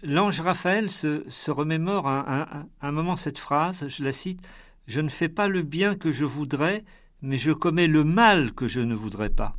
L'ange 0.04 0.40
Raphaël 0.40 0.90
se, 0.90 1.52
remémore 1.52 2.08
un, 2.08 2.68
un, 2.82 2.92
moment 2.92 3.18
cette 3.18 3.40
phrase, 3.40 3.88
je 3.90 4.04
la 4.04 4.14
cite 4.14 4.40
Je 4.88 5.02
ne 5.02 5.10
fais 5.10 5.28
pas 5.28 5.48
le 5.50 5.64
bien 5.64 5.96
que 5.96 6.12
je 6.12 6.24
voudrais, 6.24 6.86
mais 7.22 7.38
je 7.38 7.52
commets 7.52 7.88
le 7.88 8.06
mal 8.06 8.54
que 8.54 8.68
je 8.68 8.80
ne 8.80 8.96
voudrais 8.96 9.30
pas. 9.30 9.56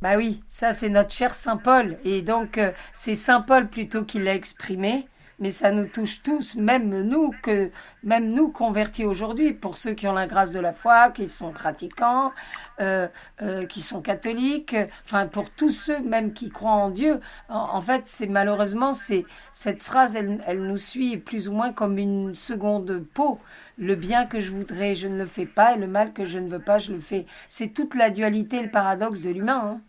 Bah 0.00 0.16
oui, 0.16 0.42
ça 0.48 0.72
c'est 0.72 0.88
notre 0.88 1.12
cher 1.12 1.34
Saint 1.34 1.58
Paul. 1.58 1.98
Et 2.04 2.22
donc 2.22 2.58
c'est 2.94 3.14
Saint 3.14 3.42
Paul 3.42 3.68
plutôt 3.68 4.04
qui 4.04 4.18
l'a 4.18 4.34
exprimé 4.34 5.06
mais 5.42 5.50
ça 5.50 5.72
nous 5.72 5.86
touche 5.86 6.22
tous, 6.22 6.54
même 6.54 7.02
nous, 7.02 7.32
que, 7.42 7.72
même 8.04 8.30
nous 8.30 8.48
convertis 8.48 9.04
aujourd'hui, 9.04 9.52
pour 9.52 9.76
ceux 9.76 9.92
qui 9.92 10.06
ont 10.06 10.12
la 10.12 10.28
grâce 10.28 10.52
de 10.52 10.60
la 10.60 10.72
foi, 10.72 11.10
qui 11.10 11.28
sont 11.28 11.50
pratiquants, 11.50 12.32
euh, 12.80 13.08
euh, 13.42 13.66
qui 13.66 13.82
sont 13.82 14.00
catholiques, 14.00 14.76
enfin 15.04 15.26
pour 15.26 15.50
tous 15.50 15.72
ceux 15.72 16.00
même 16.00 16.32
qui 16.32 16.48
croient 16.48 16.70
en 16.70 16.90
Dieu. 16.90 17.18
En, 17.48 17.80
fait, 17.80 18.04
c'est 18.06 18.28
malheureusement, 18.28 18.92
c'est 18.92 19.26
cette 19.52 19.82
phrase, 19.82 20.14
elle, 20.14 20.40
elle, 20.46 20.62
nous 20.62 20.76
suit 20.76 21.16
plus 21.16 21.48
ou 21.48 21.52
moins 21.52 21.72
comme 21.72 21.98
une 21.98 22.36
seconde 22.36 23.04
peau. 23.12 23.40
Le 23.78 23.96
bien 23.96 24.26
que 24.26 24.38
je 24.38 24.52
voudrais, 24.52 24.94
je 24.94 25.08
ne 25.08 25.18
le 25.18 25.26
fais 25.26 25.46
pas, 25.46 25.74
et 25.74 25.76
le 25.76 25.88
mal 25.88 26.12
que 26.12 26.24
je 26.24 26.38
ne 26.38 26.48
veux 26.48 26.62
pas, 26.62 26.78
je 26.78 26.92
le 26.92 27.00
fais. 27.00 27.26
C'est 27.48 27.74
toute 27.74 27.96
la 27.96 28.10
dualité, 28.10 28.62
le 28.62 28.70
paradoxe 28.70 29.22
de 29.22 29.30
l'humain. 29.30 29.74
Hein. 29.74 29.80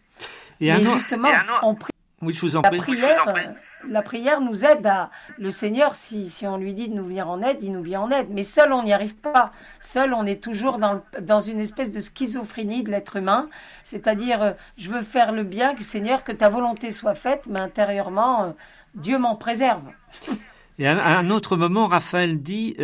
Et 0.59 0.71
Mais 0.71 0.81
justement, 0.81 1.29
on 1.61 1.75
prie 1.75 1.93
oui, 2.23 2.33
je 2.33 2.41
vous 2.41 2.55
en 2.55 2.61
prie. 2.61 2.77
La 2.77 2.83
prière, 2.83 3.27
euh, 3.27 3.87
la 3.87 4.01
prière 4.01 4.41
nous 4.41 4.65
aide 4.65 4.85
à. 4.85 5.09
Le 5.37 5.51
Seigneur, 5.51 5.95
si, 5.95 6.29
si, 6.29 6.47
on 6.47 6.57
lui 6.57 6.73
dit 6.73 6.89
de 6.89 6.93
nous 6.93 7.05
venir 7.05 7.29
en 7.29 7.41
aide, 7.41 7.57
il 7.61 7.71
nous 7.71 7.81
vient 7.81 8.01
en 8.01 8.11
aide. 8.11 8.27
Mais 8.29 8.43
seul, 8.43 8.73
on 8.73 8.83
n'y 8.83 8.93
arrive 8.93 9.15
pas. 9.15 9.51
Seul, 9.79 10.13
on 10.13 10.25
est 10.25 10.41
toujours 10.41 10.77
dans, 10.77 11.01
dans 11.21 11.39
une 11.39 11.59
espèce 11.59 11.91
de 11.91 11.99
schizophrénie 12.01 12.83
de 12.83 12.91
l'être 12.91 13.17
humain. 13.17 13.49
C'est-à-dire, 13.83 14.41
euh, 14.41 14.51
je 14.77 14.89
veux 14.89 15.01
faire 15.01 15.31
le 15.31 15.43
bien, 15.43 15.75
que 15.75 15.83
Seigneur, 15.83 16.23
que 16.23 16.31
ta 16.31 16.49
volonté 16.49 16.91
soit 16.91 17.15
faite, 17.15 17.43
mais 17.49 17.59
intérieurement, 17.59 18.43
euh, 18.43 18.51
Dieu 18.95 19.17
m'en 19.17 19.35
préserve. 19.35 19.83
Et 20.79 20.87
à 20.87 21.19
un 21.19 21.29
autre 21.29 21.55
moment, 21.55 21.85
Raphaël 21.85 22.41
dit 22.41 22.75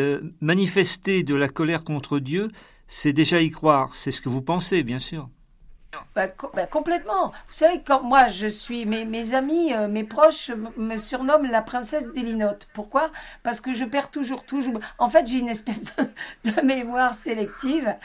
manifester 0.42 1.24
de 1.24 1.34
la 1.34 1.50
colère 1.50 1.84
contre 1.84 2.20
Dieu, 2.20 2.52
c'est 2.88 3.14
déjà 3.14 3.42
y 3.42 3.50
croire. 3.50 3.96
C'est 3.96 4.12
ce 4.12 4.22
que 4.22 4.30
vous 4.30 4.44
pensez, 4.44 4.84
bien 4.84 5.00
sûr. 5.00 5.28
Bah, 6.16 6.28
bah, 6.54 6.68
complètement. 6.68 7.30
Vous 7.30 7.54
savez, 7.54 7.82
quand 7.84 8.04
moi 8.04 8.28
je 8.28 8.46
suis, 8.48 8.86
mes, 8.86 9.34
amis, 9.34 9.74
euh, 9.74 9.88
mes 9.88 10.04
proches 10.04 10.52
me 10.78 10.98
surnomment 10.98 11.50
la 11.50 11.64
princesse 11.64 12.12
des 12.14 12.22
linottes. 12.22 12.68
Pourquoi? 12.74 13.10
Parce 13.42 13.60
que 13.60 13.74
je 13.74 13.86
perds 13.86 14.12
toujours, 14.12 14.44
toujours. 14.44 14.80
En 15.00 15.10
fait, 15.10 15.26
j'ai 15.26 15.40
une 15.40 15.50
espèce 15.50 15.96
de, 16.44 16.62
mémoire 16.64 17.16
sélective. 17.16 17.96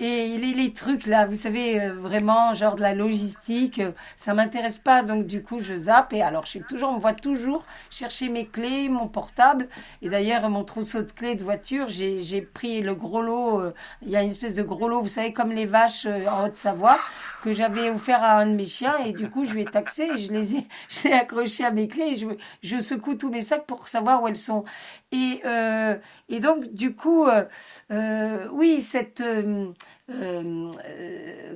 Et 0.00 0.38
les, 0.38 0.54
les, 0.54 0.72
trucs 0.72 1.06
là, 1.06 1.26
vous 1.26 1.36
savez, 1.36 1.82
euh, 1.82 1.92
vraiment, 1.92 2.54
genre 2.54 2.76
de 2.76 2.82
la 2.82 2.94
logistique, 2.94 3.78
euh, 3.78 3.92
ça 4.16 4.32
m'intéresse 4.32 4.78
pas. 4.78 5.02
Donc, 5.02 5.26
du 5.26 5.42
coup, 5.42 5.60
je 5.60 5.76
zappe. 5.76 6.14
Et 6.14 6.22
alors, 6.22 6.46
je 6.46 6.50
suis 6.50 6.62
toujours, 6.62 6.90
on 6.90 6.94
me 6.94 7.00
voit 7.00 7.12
toujours 7.12 7.64
chercher 7.90 8.30
mes 8.30 8.46
clés, 8.46 8.88
mon 8.88 9.06
portable. 9.06 9.68
Et 10.00 10.08
d'ailleurs, 10.08 10.48
mon 10.48 10.64
trousseau 10.64 11.02
de 11.02 11.12
clés 11.12 11.34
de 11.34 11.44
voiture, 11.44 11.88
j'ai 11.88 12.40
pris 12.40 12.80
le 12.80 12.94
gros 12.94 13.20
lot. 13.20 13.62
Il 14.00 14.08
y 14.08 14.16
a 14.16 14.22
une 14.22 14.30
espèce 14.30 14.54
de 14.54 14.62
gros 14.62 14.88
lot, 14.88 15.02
vous 15.02 15.08
savez, 15.08 15.32
comme 15.34 15.52
les 15.52 15.66
vaches 15.66 16.06
en 16.06 16.46
Haute-Savoie 16.46 16.98
que 17.44 17.52
j'avais 17.52 17.90
offert 17.90 18.22
à 18.22 18.38
un 18.38 18.46
de 18.46 18.54
mes 18.54 18.64
chiens 18.64 18.96
et 19.04 19.12
du 19.12 19.28
coup 19.28 19.44
je 19.44 19.52
lui 19.52 19.62
ai 19.62 19.64
taxé 19.66 20.04
et 20.04 20.16
je 20.16 20.32
les 20.32 20.56
ai 20.56 20.66
je 20.88 21.12
accroché 21.12 21.62
à 21.62 21.70
mes 21.70 21.88
clés 21.88 22.12
et 22.12 22.16
je, 22.16 22.26
je 22.62 22.78
secoue 22.78 23.16
tous 23.16 23.28
mes 23.28 23.42
sacs 23.42 23.66
pour 23.66 23.86
savoir 23.86 24.22
où 24.22 24.28
elles 24.28 24.36
sont 24.36 24.64
et 25.12 25.42
euh, 25.44 25.94
et 26.30 26.40
donc 26.40 26.72
du 26.72 26.94
coup 26.94 27.26
euh, 27.26 27.44
euh, 27.92 28.48
oui 28.50 28.80
cette 28.80 29.22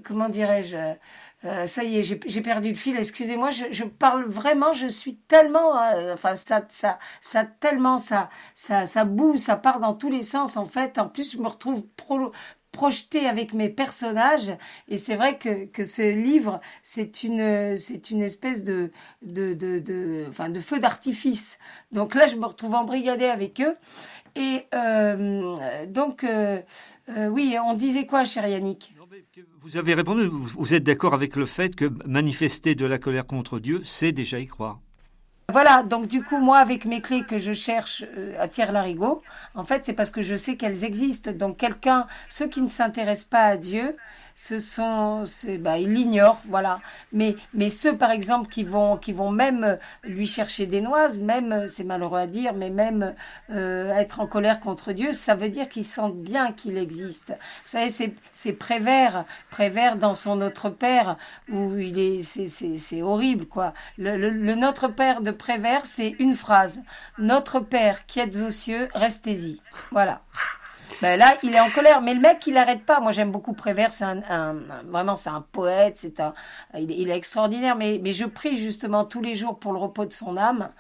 comment 0.05 0.29
dirais-je 0.29 0.77
ça 1.67 1.85
y 1.85 1.99
est, 1.99 2.03
j'ai 2.03 2.41
perdu 2.41 2.71
le 2.71 2.75
fil. 2.75 2.97
Excusez-moi, 2.97 3.51
je, 3.51 3.67
je, 3.71 3.85
parle 3.85 4.25
vraiment. 4.25 4.73
Je 4.73 4.89
suis 4.89 5.15
tellement, 5.29 5.75
enfin 6.13 6.35
ça, 6.35 6.67
ça, 6.69 6.99
ça 7.21 7.45
tellement, 7.45 7.97
ça, 7.97 8.29
ça, 8.57 8.87
ça 8.87 9.05
boue, 9.05 9.37
ça 9.37 9.55
part 9.55 9.79
dans 9.79 9.95
tous 9.95 10.11
les 10.11 10.23
sens 10.23 10.57
en 10.57 10.65
fait. 10.65 10.99
En 10.99 11.09
plus, 11.09 11.33
je 11.35 11.39
me 11.39 11.47
retrouve 11.47 11.87
pro, 11.97 12.33
projeté 12.73 13.27
avec 13.27 13.55
mes 13.55 13.69
personnages. 13.69 14.53
Et 14.89 14.99
c'est 14.99 15.17
vrai 15.17 15.39
que, 15.39 15.67
que 15.67 15.85
ce 15.85 16.03
livre, 16.03 16.61
c'est 16.83 17.23
une, 17.23 17.77
c'est 17.77 18.11
une 18.11 18.23
espèce 18.23 18.65
de, 18.65 18.91
de, 19.23 19.55
de, 19.55 20.27
enfin, 20.29 20.49
de 20.49 20.61
feu 20.61 20.79
d'artifice. 20.79 21.59
Donc 21.93 22.15
là, 22.15 22.27
je 22.27 22.37
me 22.37 22.47
retrouve 22.47 22.75
embrigadée 22.75 23.27
avec 23.27 23.61
eux. 23.61 23.77
Et 24.37 24.67
euh, 24.75 25.87
donc, 25.87 26.25
euh, 26.25 26.61
euh, 27.17 27.29
oui, 27.29 27.57
on 27.63 27.75
disait 27.75 28.07
quoi, 28.07 28.25
cher 28.25 28.47
Yannick? 28.47 28.95
Vous 29.63 29.77
avez 29.77 29.95
répondu, 29.95 30.29
vous 30.31 30.75
êtes 30.75 30.85
d'accord 30.85 31.15
avec 31.15 31.35
le 31.37 31.47
fait 31.47 31.75
que 31.75 31.91
manifester 32.07 32.75
de 32.75 32.87
la 32.87 32.99
colère 32.99 33.27
contre 33.27 33.59
Dieu, 33.59 33.81
c'est 33.85 34.13
déjà 34.13 34.39
y 34.39 34.47
croire. 34.47 34.81
Voilà, 35.51 35.83
donc 35.83 36.09
du 36.09 36.23
coup, 36.23 36.37
moi, 36.37 36.59
avec 36.59 36.85
mes 36.85 37.01
clés 37.01 37.25
que 37.25 37.39
je 37.39 37.55
cherche 37.55 38.05
euh, 38.19 38.35
à 38.39 38.49
Thierry-Larigot, 38.49 39.23
en 39.55 39.65
fait, 39.65 39.83
c'est 39.87 39.95
parce 39.95 40.11
que 40.11 40.21
je 40.21 40.35
sais 40.35 40.57
qu'elles 40.57 40.85
existent. 40.85 41.33
Donc, 41.33 41.57
quelqu'un, 41.57 42.07
ceux 42.29 42.49
qui 42.49 42.61
ne 42.61 42.69
s'intéressent 42.69 43.31
pas 43.31 43.45
à 43.45 43.57
Dieu, 43.57 43.97
ce 44.41 44.61
sont, 44.61 45.25
bah, 45.59 45.79
il 45.79 45.93
l'ignore, 45.95 46.41
voilà. 46.49 46.79
Mais, 47.13 47.35
mais 47.55 47.71
ceux, 47.71 47.97
par 47.97 48.13
exemple, 48.13 48.49
qui 48.49 48.63
vont, 48.63 48.97
qui 48.97 49.13
vont 49.13 49.33
même 49.33 49.79
lui 50.05 50.29
chercher 50.29 50.67
des 50.67 50.81
noises, 50.81 51.19
même, 51.19 51.67
c'est 51.67 51.83
malheureux 51.83 52.21
à 52.21 52.29
dire, 52.29 52.55
mais 52.55 52.71
même 52.71 53.17
euh, 53.51 53.91
être 53.91 54.21
en 54.21 54.29
colère 54.29 54.61
contre 54.61 54.93
Dieu, 54.93 55.11
ça 55.11 55.35
veut 55.35 55.49
dire 55.49 55.69
qu'ils 55.69 55.85
sentent 55.85 56.23
bien 56.23 56.53
qu'il 56.53 56.79
existe. 56.79 57.31
Vous 57.31 57.71
savez, 57.71 57.89
c'est, 57.89 58.53
Prévert, 58.53 59.25
Prévert 59.51 59.97
dans 59.97 60.15
son 60.15 60.37
Notre 60.37 60.71
Père, 60.71 61.17
où 61.51 61.77
il 61.77 61.99
est, 61.99 62.23
c'est, 62.23 63.03
horrible, 63.03 63.47
quoi. 63.47 63.75
Le, 63.99 64.17
le, 64.17 64.55
Notre 64.55 64.87
Père 64.87 65.21
de 65.21 65.33
Prévert, 65.33 65.85
c'est 65.85 66.15
une 66.21 66.37
phrase. 66.37 66.85
Notre 67.19 67.59
Père 67.59 68.07
qui 68.07 68.21
êtes 68.21 68.37
aux 68.37 68.53
cieux, 68.53 68.89
restez-y. 68.95 69.61
Voilà. 69.91 70.23
Ben 71.01 71.17
là, 71.17 71.37
il 71.45 71.55
est 71.55 71.61
en 71.61 71.71
colère, 71.71 72.01
mais 72.03 72.13
le 72.15 72.21
mec, 72.21 72.45
il 72.47 72.55
n'arrête 72.55 72.85
pas. 72.85 72.99
Moi, 73.01 73.13
j'aime 73.13 73.31
beaucoup 73.31 73.53
Prévert. 73.53 73.93
C'est 73.93 74.05
un, 74.05 74.21
un- 74.29 74.55
vraiment, 74.85 75.15
c'est 75.15 75.31
un 75.31 75.43
poète. 75.43 75.97
C'est 75.99 76.19
un, 76.21 76.35
il, 76.75 76.91
il 76.91 77.11
est 77.11 77.17
extraordinaire. 77.17 77.77
Mais, 77.77 78.01
mais 78.03 78.13
je 78.13 78.25
prie 78.25 78.57
justement 78.57 79.05
tous 79.05 79.21
les 79.23 79.35
jours 79.35 79.59
pour 79.61 79.73
le 79.73 79.79
repos 79.79 80.07
de 80.07 80.13
son 80.13 80.37
âme, 80.37 80.71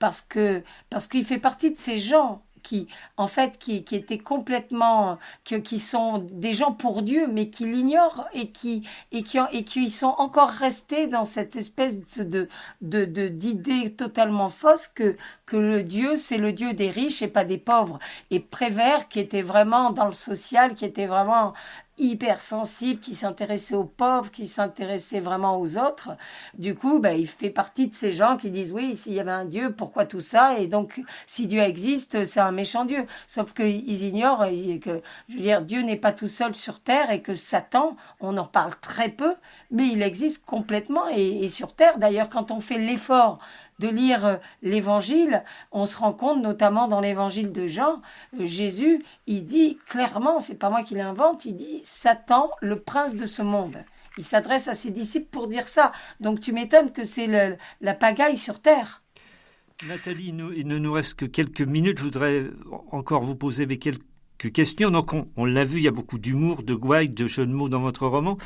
parce 0.00 0.20
que 0.20 0.62
parce 0.90 1.06
qu'il 1.08 1.24
fait 1.24 1.38
partie 1.38 1.72
de 1.72 1.78
ces 1.78 1.96
gens 1.96 2.42
qui, 2.68 2.88
en 3.16 3.26
fait, 3.26 3.58
qui, 3.58 3.84
qui 3.84 3.96
étaient 3.96 4.18
complètement, 4.18 5.18
que, 5.44 5.54
qui 5.56 5.78
sont 5.80 6.18
des 6.32 6.52
gens 6.52 6.72
pour 6.72 7.02
Dieu, 7.02 7.26
mais 7.28 7.48
qui 7.50 7.66
l'ignorent 7.66 8.28
et 8.32 8.50
qui 8.50 8.86
et 9.12 9.22
qui 9.22 9.38
et 9.52 9.64
qui 9.64 9.90
sont 9.90 10.14
encore 10.18 10.50
restés 10.50 11.06
dans 11.06 11.24
cette 11.24 11.56
espèce 11.56 11.98
de 12.18 12.48
de- 12.82 13.28
d'idée 13.28 13.94
totalement 13.94 14.48
fausse 14.48 14.88
que 14.88 15.16
que 15.46 15.56
le 15.56 15.82
Dieu 15.82 16.16
c'est 16.16 16.38
le 16.38 16.52
Dieu 16.52 16.74
des 16.74 16.90
riches 16.90 17.22
et 17.22 17.28
pas 17.28 17.44
des 17.44 17.58
pauvres 17.58 17.98
et 18.30 18.40
Prévert 18.40 19.08
qui 19.08 19.20
était 19.20 19.42
vraiment 19.42 19.90
dans 19.90 20.06
le 20.06 20.12
social, 20.12 20.74
qui 20.74 20.84
était 20.84 21.06
vraiment 21.06 21.54
hyper 21.98 22.40
sensible, 22.40 23.00
qui 23.00 23.14
s'intéressait 23.14 23.74
aux 23.74 23.84
pauvres, 23.84 24.30
qui 24.30 24.46
s'intéressait 24.46 25.20
vraiment 25.20 25.60
aux 25.60 25.76
autres. 25.76 26.10
Du 26.58 26.74
coup, 26.74 26.98
ben, 26.98 27.18
il 27.18 27.26
fait 27.26 27.50
partie 27.50 27.88
de 27.88 27.94
ces 27.94 28.12
gens 28.12 28.36
qui 28.36 28.50
disent 28.50 28.72
oui, 28.72 28.96
s'il 28.96 29.12
y 29.12 29.20
avait 29.20 29.30
un 29.30 29.44
Dieu, 29.44 29.72
pourquoi 29.72 30.06
tout 30.06 30.20
ça? 30.20 30.58
Et 30.58 30.66
donc, 30.66 31.00
si 31.26 31.46
Dieu 31.46 31.60
existe, 31.60 32.24
c'est 32.24 32.40
un 32.40 32.52
méchant 32.52 32.84
Dieu. 32.84 33.06
Sauf 33.26 33.52
qu'ils 33.54 34.04
ignorent 34.04 34.44
et 34.44 34.78
que, 34.78 35.02
je 35.28 35.34
veux 35.34 35.40
dire, 35.40 35.62
Dieu 35.62 35.82
n'est 35.82 35.96
pas 35.96 36.12
tout 36.12 36.28
seul 36.28 36.54
sur 36.54 36.80
terre 36.80 37.10
et 37.10 37.22
que 37.22 37.34
Satan, 37.34 37.96
on 38.20 38.36
en 38.36 38.46
parle 38.46 38.74
très 38.80 39.08
peu, 39.08 39.34
mais 39.70 39.88
il 39.88 40.02
existe 40.02 40.44
complètement 40.44 41.08
et 41.08 41.48
sur 41.48 41.74
terre. 41.74 41.98
D'ailleurs, 41.98 42.28
quand 42.28 42.50
on 42.50 42.60
fait 42.60 42.78
l'effort 42.78 43.38
de 43.78 43.88
lire 43.88 44.24
euh, 44.26 44.36
l'évangile, 44.62 45.44
on 45.72 45.86
se 45.86 45.96
rend 45.96 46.12
compte, 46.12 46.42
notamment 46.42 46.88
dans 46.88 47.00
l'évangile 47.00 47.52
de 47.52 47.66
Jean, 47.66 48.02
euh, 48.40 48.46
Jésus, 48.46 49.04
il 49.26 49.44
dit 49.46 49.78
clairement, 49.88 50.38
c'est 50.38 50.58
pas 50.58 50.70
moi 50.70 50.82
qui 50.82 50.94
l'invente, 50.94 51.44
il 51.44 51.54
dit 51.56 51.80
Satan, 51.84 52.50
le 52.60 52.80
prince 52.80 53.14
de 53.16 53.26
ce 53.26 53.42
monde. 53.42 53.76
Il 54.16 54.24
s'adresse 54.24 54.66
à 54.66 54.74
ses 54.74 54.90
disciples 54.90 55.28
pour 55.30 55.46
dire 55.46 55.68
ça. 55.68 55.92
Donc 56.18 56.40
tu 56.40 56.52
m'étonnes 56.52 56.90
que 56.90 57.04
c'est 57.04 57.56
la 57.80 57.94
pagaille 57.94 58.36
sur 58.36 58.60
terre. 58.60 59.02
Nathalie, 59.86 60.32
nous- 60.32 60.52
il 60.52 60.66
ne 60.66 60.76
nous 60.78 60.92
reste 60.92 61.14
que 61.14 61.24
quelques 61.24 61.60
minutes. 61.60 61.98
Je 61.98 62.02
voudrais 62.02 62.46
encore 62.90 63.22
vous 63.22 63.36
poser 63.36 63.64
mes 63.66 63.78
quelques 63.78 64.52
questions. 64.52 64.90
Donc, 64.90 65.12
on, 65.12 65.28
on 65.36 65.44
l'a 65.44 65.64
vu, 65.64 65.78
il 65.78 65.84
y 65.84 65.88
a 65.88 65.92
beaucoup 65.92 66.18
d'humour, 66.18 66.64
de 66.64 66.74
gouailles, 66.74 67.10
de 67.10 67.28
jeux 67.28 67.46
de 67.46 67.52
mots 67.52 67.68
dans 67.68 67.80
votre 67.80 68.08
roman. 68.08 68.38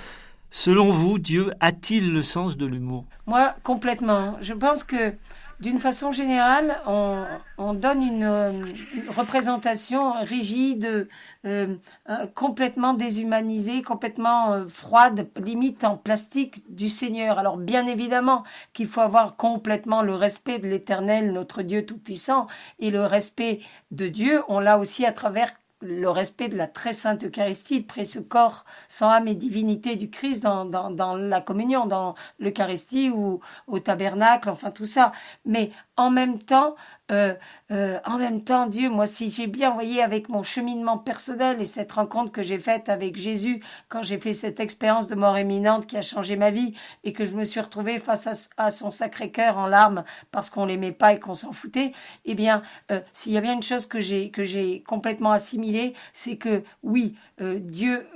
Selon 0.54 0.90
vous, 0.90 1.18
Dieu 1.18 1.54
a-t-il 1.60 2.12
le 2.12 2.22
sens 2.22 2.58
de 2.58 2.66
l'humour? 2.66 3.06
Moi, 3.24 3.54
complètement. 3.62 4.36
Je 4.42 4.52
pense 4.52 4.84
que 4.84 5.14
d'une 5.60 5.78
façon 5.78 6.12
générale, 6.12 6.78
on, 6.86 7.24
on 7.56 7.72
donne 7.72 8.02
une, 8.02 8.24
euh, 8.24 8.52
une 8.52 9.08
représentation 9.08 10.12
rigide, 10.20 11.08
euh, 11.46 11.76
euh, 12.10 12.26
complètement 12.34 12.92
déshumanisée, 12.92 13.80
complètement 13.80 14.66
froide, 14.68 15.26
limite 15.42 15.84
en 15.84 15.96
plastique 15.96 16.62
du 16.68 16.90
Seigneur. 16.90 17.38
Alors 17.38 17.56
bien 17.56 17.86
évidemment 17.86 18.44
qu'il 18.74 18.88
faut 18.88 19.00
avoir 19.00 19.36
complètement 19.36 20.02
le 20.02 20.14
respect 20.14 20.58
de 20.58 20.68
l'Éternel, 20.68 21.32
notre 21.32 21.62
Dieu 21.62 21.86
Tout-Puissant, 21.86 22.46
et 22.78 22.90
le 22.90 23.06
respect 23.06 23.60
de 23.90 24.06
Dieu, 24.06 24.42
on 24.48 24.60
l'a 24.60 24.78
aussi 24.78 25.06
à 25.06 25.12
travers 25.12 25.54
le 25.82 26.08
respect 26.08 26.48
de 26.48 26.56
la 26.56 26.66
très 26.66 26.92
sainte 26.92 27.24
Eucharistie, 27.24 27.80
le 27.80 27.84
précieux 27.86 28.22
corps 28.22 28.64
sans 28.88 29.08
âme 29.10 29.28
et 29.28 29.34
divinité 29.34 29.96
du 29.96 30.10
Christ 30.10 30.42
dans, 30.42 30.64
dans 30.64 31.16
la 31.16 31.40
communion, 31.40 31.86
dans 31.86 32.14
l'Eucharistie 32.38 33.10
ou 33.10 33.40
au 33.66 33.78
tabernacle, 33.80 34.48
enfin 34.48 34.70
tout 34.70 34.84
ça. 34.84 35.12
Mais 35.44 35.70
en 35.96 36.10
même 36.10 36.38
temps, 36.38 36.76
euh, 37.12 37.34
euh, 37.70 37.98
en 38.04 38.18
même 38.18 38.42
temps, 38.42 38.66
Dieu, 38.66 38.88
moi, 38.90 39.06
si 39.06 39.30
j'ai 39.30 39.46
bien 39.46 39.70
voyé 39.70 40.02
avec 40.02 40.28
mon 40.28 40.42
cheminement 40.42 40.98
personnel 40.98 41.60
et 41.60 41.64
cette 41.64 41.92
rencontre 41.92 42.32
que 42.32 42.42
j'ai 42.42 42.58
faite 42.58 42.88
avec 42.88 43.16
Jésus 43.16 43.62
quand 43.88 44.02
j'ai 44.02 44.18
fait 44.18 44.34
cette 44.34 44.60
expérience 44.60 45.08
de 45.08 45.14
mort 45.14 45.38
imminente 45.38 45.86
qui 45.86 45.96
a 45.96 46.02
changé 46.02 46.36
ma 46.36 46.50
vie 46.50 46.74
et 47.04 47.12
que 47.12 47.24
je 47.24 47.32
me 47.32 47.44
suis 47.44 47.60
retrouvée 47.60 47.98
face 47.98 48.50
à, 48.56 48.70
son 48.70 48.90
sacré 48.90 49.30
cœur 49.30 49.58
en 49.58 49.66
larmes 49.66 50.04
parce 50.30 50.50
qu'on 50.50 50.66
l'aimait 50.66 50.92
pas 50.92 51.14
et 51.14 51.20
qu'on 51.20 51.34
s'en 51.34 51.52
foutait, 51.52 51.92
eh 52.24 52.34
bien, 52.34 52.62
euh, 52.90 53.00
s'il 53.12 53.32
y 53.32 53.38
a 53.38 53.40
bien 53.40 53.54
une 53.54 53.62
chose 53.62 53.86
que 53.86 54.00
j'ai 54.00 54.30
que 54.30 54.44
j'ai 54.44 54.82
complètement 54.82 55.32
assimilée, 55.32 55.94
c'est 56.12 56.36
que 56.36 56.62
oui, 56.82 57.14
Dieu, 57.40 58.06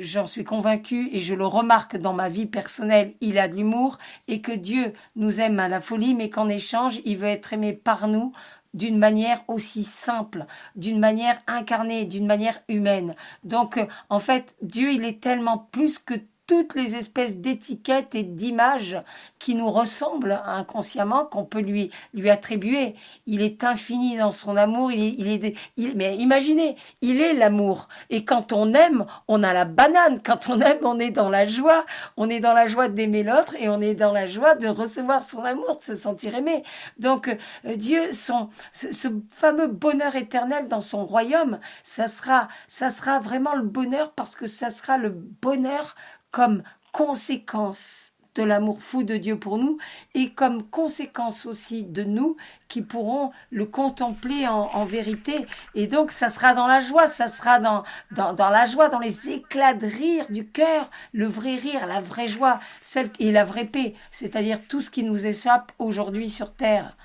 j'en 0.00 0.26
suis 0.26 0.44
convaincue 0.44 1.08
et 1.12 1.20
je 1.20 1.34
le 1.34 1.46
remarque 1.46 1.96
dans 1.96 2.12
ma 2.12 2.28
vie 2.28 2.44
personnelle, 2.44 3.14
il 3.22 3.38
a 3.38 3.48
de 3.48 3.54
l'humour 3.54 3.98
et 4.28 4.42
que 4.42 4.52
Dieu 4.52 4.92
nous 5.16 5.40
aime 5.40 5.58
à 5.58 5.68
la 5.68 5.80
folie, 5.80 6.14
mais 6.14 6.28
qu'en 6.28 6.50
échange, 6.50 7.00
il 7.06 7.16
veut 7.16 7.28
être 7.28 7.54
aimé 7.54 7.72
par 7.72 8.08
nous 8.08 8.32
d'une 8.74 8.98
manière 8.98 9.42
aussi 9.48 9.84
simple, 9.84 10.46
d'une 10.76 10.98
manière 10.98 11.40
incarnée, 11.46 12.04
d'une 12.04 12.26
manière 12.26 12.60
humaine. 12.68 13.14
Donc, 13.44 13.78
euh, 13.78 13.86
en 14.10 14.20
fait, 14.20 14.54
Dieu, 14.62 14.92
il 14.92 15.04
est 15.04 15.22
tellement 15.22 15.58
plus 15.58 15.98
que 15.98 16.14
toutes 16.46 16.74
les 16.74 16.94
espèces 16.96 17.38
d'étiquettes 17.38 18.14
et 18.14 18.22
d'images 18.22 18.96
qui 19.38 19.54
nous 19.54 19.70
ressemblent 19.70 20.40
inconsciemment 20.44 21.24
qu'on 21.24 21.44
peut 21.44 21.60
lui 21.60 21.90
lui 22.12 22.30
attribuer. 22.30 22.94
Il 23.26 23.42
est 23.42 23.64
infini 23.64 24.18
dans 24.18 24.30
son 24.30 24.56
amour. 24.56 24.92
Il 24.92 25.26
est, 25.28 25.56
mais 25.94 26.16
imaginez, 26.16 26.76
il 27.00 27.20
est 27.20 27.34
l'amour. 27.34 27.88
Et 28.10 28.24
quand 28.24 28.52
on 28.52 28.74
aime, 28.74 29.06
on 29.28 29.42
a 29.42 29.52
la 29.52 29.64
banane. 29.64 30.20
Quand 30.22 30.48
on 30.48 30.60
aime, 30.60 30.78
on 30.82 30.98
est 30.98 31.10
dans 31.10 31.30
la 31.30 31.44
joie. 31.44 31.84
On 32.16 32.28
est 32.28 32.40
dans 32.40 32.52
la 32.52 32.66
joie 32.66 32.88
d'aimer 32.88 33.22
l'autre 33.22 33.54
et 33.58 33.68
on 33.68 33.80
est 33.80 33.94
dans 33.94 34.12
la 34.12 34.26
joie 34.26 34.54
de 34.54 34.68
recevoir 34.68 35.22
son 35.22 35.44
amour, 35.44 35.78
de 35.78 35.82
se 35.82 35.94
sentir 35.94 36.34
aimé. 36.34 36.62
Donc 36.98 37.28
euh, 37.28 37.76
Dieu, 37.76 38.12
son, 38.12 38.50
ce, 38.72 38.92
ce 38.92 39.08
fameux 39.30 39.68
bonheur 39.68 40.14
éternel 40.16 40.68
dans 40.68 40.80
son 40.80 41.06
royaume, 41.06 41.58
ça 41.82 42.06
sera, 42.06 42.48
ça 42.68 42.90
sera 42.90 43.18
vraiment 43.18 43.54
le 43.54 43.62
bonheur 43.62 44.12
parce 44.12 44.34
que 44.34 44.46
ça 44.46 44.70
sera 44.70 44.98
le 44.98 45.10
bonheur 45.10 45.94
comme 46.34 46.64
conséquence 46.90 48.12
de 48.34 48.42
l'amour 48.42 48.82
fou 48.82 49.04
de 49.04 49.16
Dieu 49.16 49.38
pour 49.38 49.56
nous 49.56 49.78
et 50.14 50.32
comme 50.32 50.64
conséquence 50.64 51.46
aussi 51.46 51.84
de 51.84 52.02
nous 52.02 52.36
qui 52.66 52.82
pourrons 52.82 53.30
le 53.52 53.66
contempler 53.66 54.48
en, 54.48 54.84
vérité. 54.84 55.46
Et 55.76 55.86
donc, 55.86 56.10
ça 56.10 56.28
sera 56.28 56.52
dans 56.52 56.66
la 56.66 56.80
joie, 56.80 57.06
ça 57.06 57.28
sera 57.28 57.60
dans, 57.60 57.84
dans, 58.10 58.32
dans 58.32 58.50
la 58.50 58.66
joie, 58.66 58.88
dans 58.88 58.98
les 58.98 59.30
éclats 59.30 59.74
de 59.74 59.86
rire 59.86 60.26
du 60.28 60.44
cœur, 60.44 60.90
le 61.12 61.26
vrai 61.26 61.54
rire, 61.54 61.86
la 61.86 62.00
vraie 62.00 62.26
joie, 62.26 62.58
celle 62.80 63.10
et 63.20 63.30
la 63.30 63.44
vraie 63.44 63.66
paix, 63.66 63.94
c'est-à-dire 64.10 64.58
tout 64.68 64.80
ce 64.80 64.90
qui 64.90 65.04
nous 65.04 65.28
échappe 65.28 65.70
aujourd'hui 65.78 66.28
sur 66.28 66.52
terre. 66.52 66.96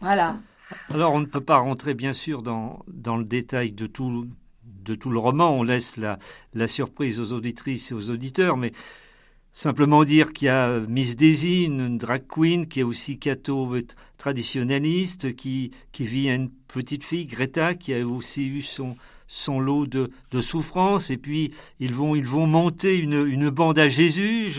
Voilà. 0.00 0.38
Alors, 0.92 1.14
on 1.14 1.20
ne 1.20 1.26
peut 1.26 1.40
pas 1.40 1.58
rentrer, 1.58 1.94
bien 1.94 2.12
sûr, 2.12 2.42
dans, 2.42 2.80
dans 2.88 3.16
le 3.16 3.24
détail 3.24 3.70
de 3.70 3.86
tout, 3.86 4.26
de 4.86 4.94
tout 4.94 5.10
le 5.10 5.18
roman. 5.18 5.58
On 5.58 5.62
laisse 5.62 5.96
la, 5.96 6.66
surprise 6.66 7.20
aux 7.20 7.32
auditrices 7.32 7.90
et 7.90 7.94
aux 7.94 8.10
auditeurs, 8.10 8.56
mais 8.56 8.72
simplement 9.52 10.04
dire 10.04 10.32
qu'il 10.32 10.46
y 10.46 10.48
a 10.48 10.80
Miss 10.80 11.16
Daisy, 11.16 11.64
une 11.64 11.98
drag 11.98 12.24
queen, 12.26 12.66
qui 12.66 12.80
est 12.80 12.84
aussi 12.84 13.18
catho 13.18 13.76
traditionnaliste, 14.16 15.36
qui, 15.36 15.72
qui 15.92 16.04
vit 16.04 16.30
à 16.30 16.34
une 16.34 16.50
petite 16.68 17.04
fille, 17.04 17.26
Greta, 17.26 17.74
qui 17.74 17.92
a 17.92 18.06
aussi 18.06 18.46
eu 18.46 18.62
son, 18.62 18.96
son 19.26 19.60
lot 19.60 19.86
de, 19.86 20.10
de 20.30 20.40
souffrance. 20.40 21.10
Et 21.10 21.16
puis, 21.16 21.52
ils 21.80 21.94
vont, 21.94 22.14
ils 22.14 22.26
vont 22.26 22.46
monter 22.46 22.96
une, 22.96 23.26
une 23.26 23.50
bande 23.50 23.78
à 23.78 23.88
Jésus. 23.88 24.52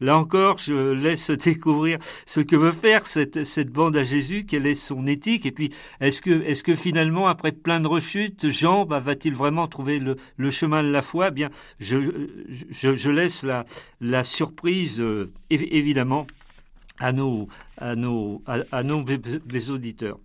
Là 0.00 0.18
encore, 0.18 0.58
je 0.58 0.92
laisse 0.92 1.30
découvrir 1.30 1.98
ce 2.26 2.40
que 2.40 2.56
veut 2.56 2.72
faire 2.72 3.06
cette, 3.06 3.44
cette 3.44 3.70
bande 3.70 3.96
à 3.96 4.04
Jésus, 4.04 4.44
quelle 4.46 4.66
est 4.66 4.74
son 4.74 5.06
éthique. 5.06 5.46
Et 5.46 5.52
puis, 5.52 5.70
est-ce 6.00 6.22
que, 6.22 6.42
est-ce 6.42 6.62
que 6.62 6.74
finalement, 6.74 7.28
après 7.28 7.52
plein 7.52 7.80
de 7.80 7.88
rechutes, 7.88 8.50
Jean 8.50 8.84
bah, 8.84 9.00
va-t-il 9.00 9.34
vraiment 9.34 9.68
trouver 9.68 9.98
le, 9.98 10.50
chemin 10.50 10.82
de 10.82 10.90
la 10.90 11.02
foi? 11.02 11.28
Eh 11.28 11.30
Bien, 11.32 11.50
je, 11.78 12.28
je, 12.70 13.10
laisse 13.10 13.42
la, 13.42 13.64
la 14.00 14.22
surprise, 14.22 15.00
euh, 15.00 15.32
évidemment, 15.50 16.26
à 16.98 17.12
nos, 17.12 17.48
à 17.78 17.96
nos, 17.96 18.42
à, 18.46 18.82
nos 18.82 19.04
auditeurs. 19.70 20.18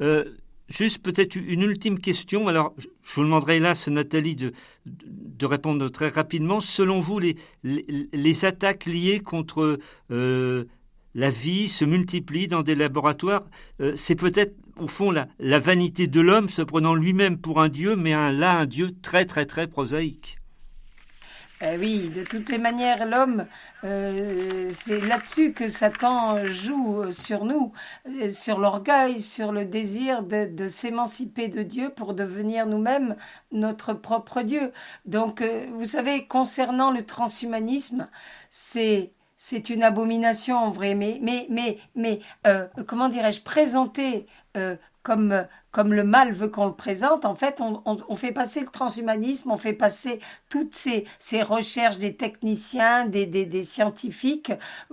Euh, 0.00 0.24
Juste 0.68 1.02
peut-être 1.02 1.36
une 1.36 1.62
ultime 1.62 1.98
question. 1.98 2.48
Alors, 2.48 2.74
je 2.78 3.14
vous 3.14 3.24
demanderai 3.24 3.56
hélas, 3.56 3.88
Nathalie, 3.88 4.36
de, 4.36 4.52
répondre 5.44 5.88
très 5.90 6.08
rapidement. 6.08 6.60
Selon 6.60 6.98
vous, 6.98 7.18
les, 7.18 8.44
attaques 8.44 8.86
liées 8.86 9.20
contre 9.20 9.78
euh, 10.10 10.64
la 11.14 11.30
vie 11.30 11.68
se 11.68 11.84
multiplient 11.84 12.48
dans 12.48 12.62
des 12.62 12.74
laboratoires? 12.74 13.44
Euh, 13.80 13.92
C'est 13.96 14.14
peut-être, 14.14 14.54
au 14.78 14.86
fond, 14.86 15.10
la, 15.10 15.28
la 15.38 15.58
vanité 15.58 16.06
de 16.06 16.20
l'homme 16.20 16.48
se 16.48 16.62
prenant 16.62 16.94
lui-même 16.94 17.38
pour 17.38 17.60
un 17.60 17.68
dieu, 17.68 17.96
mais 17.96 18.12
là, 18.12 18.58
un 18.58 18.66
dieu 18.66 18.90
très, 19.02 19.26
très, 19.26 19.46
très 19.46 19.66
prosaïque. 19.66 20.38
Eh 21.64 21.76
oui, 21.78 22.08
de 22.08 22.24
toutes 22.24 22.48
les 22.50 22.58
manières, 22.58 23.06
l'homme, 23.06 23.46
euh, 23.84 24.68
c'est 24.72 24.98
là-dessus 25.00 25.52
que 25.52 25.68
Satan 25.68 26.44
joue 26.46 27.12
sur 27.12 27.44
nous, 27.44 27.72
sur 28.30 28.58
l'orgueil, 28.58 29.20
sur 29.20 29.52
le 29.52 29.64
désir 29.64 30.24
de, 30.24 30.66
s'émanciper 30.66 31.46
de 31.46 31.62
Dieu 31.62 31.90
pour 31.90 32.14
devenir 32.14 32.66
nous-mêmes 32.66 33.14
notre 33.52 33.94
propre 33.94 34.42
Dieu. 34.42 34.72
Donc, 35.04 35.40
euh, 35.40 35.68
vous 35.74 35.84
savez, 35.84 36.26
concernant 36.26 36.90
le 36.90 37.06
transhumanisme, 37.06 38.08
c'est 38.50 39.12
c'est 39.36 39.70
une 39.70 39.82
abomination 39.82 40.56
en 40.56 40.70
vrai. 40.70 40.94
Mais, 40.94 41.18
euh, 42.46 42.68
comment 42.86 43.08
dirais-je, 43.08 43.40
présenter 43.42 44.26
euh, 44.56 44.76
comme 45.02 45.46
comme 45.72 45.94
le 45.94 46.04
mal 46.04 46.32
veut 46.32 46.48
qu'on 46.48 46.66
le 46.66 46.74
présente, 46.74 47.24
en 47.24 47.34
fait, 47.34 47.62
on, 47.62 48.14
fait 48.14 48.30
passer 48.30 48.60
le 48.60 48.66
transhumanisme, 48.66 49.50
on 49.50 49.56
fait 49.56 49.72
passer 49.72 50.20
toutes 50.50 50.74
ces, 50.74 51.06
recherches 51.42 51.96
des 51.96 52.14
techniciens, 52.14 53.06
des, 53.06 53.62
scientifiques 53.62 54.52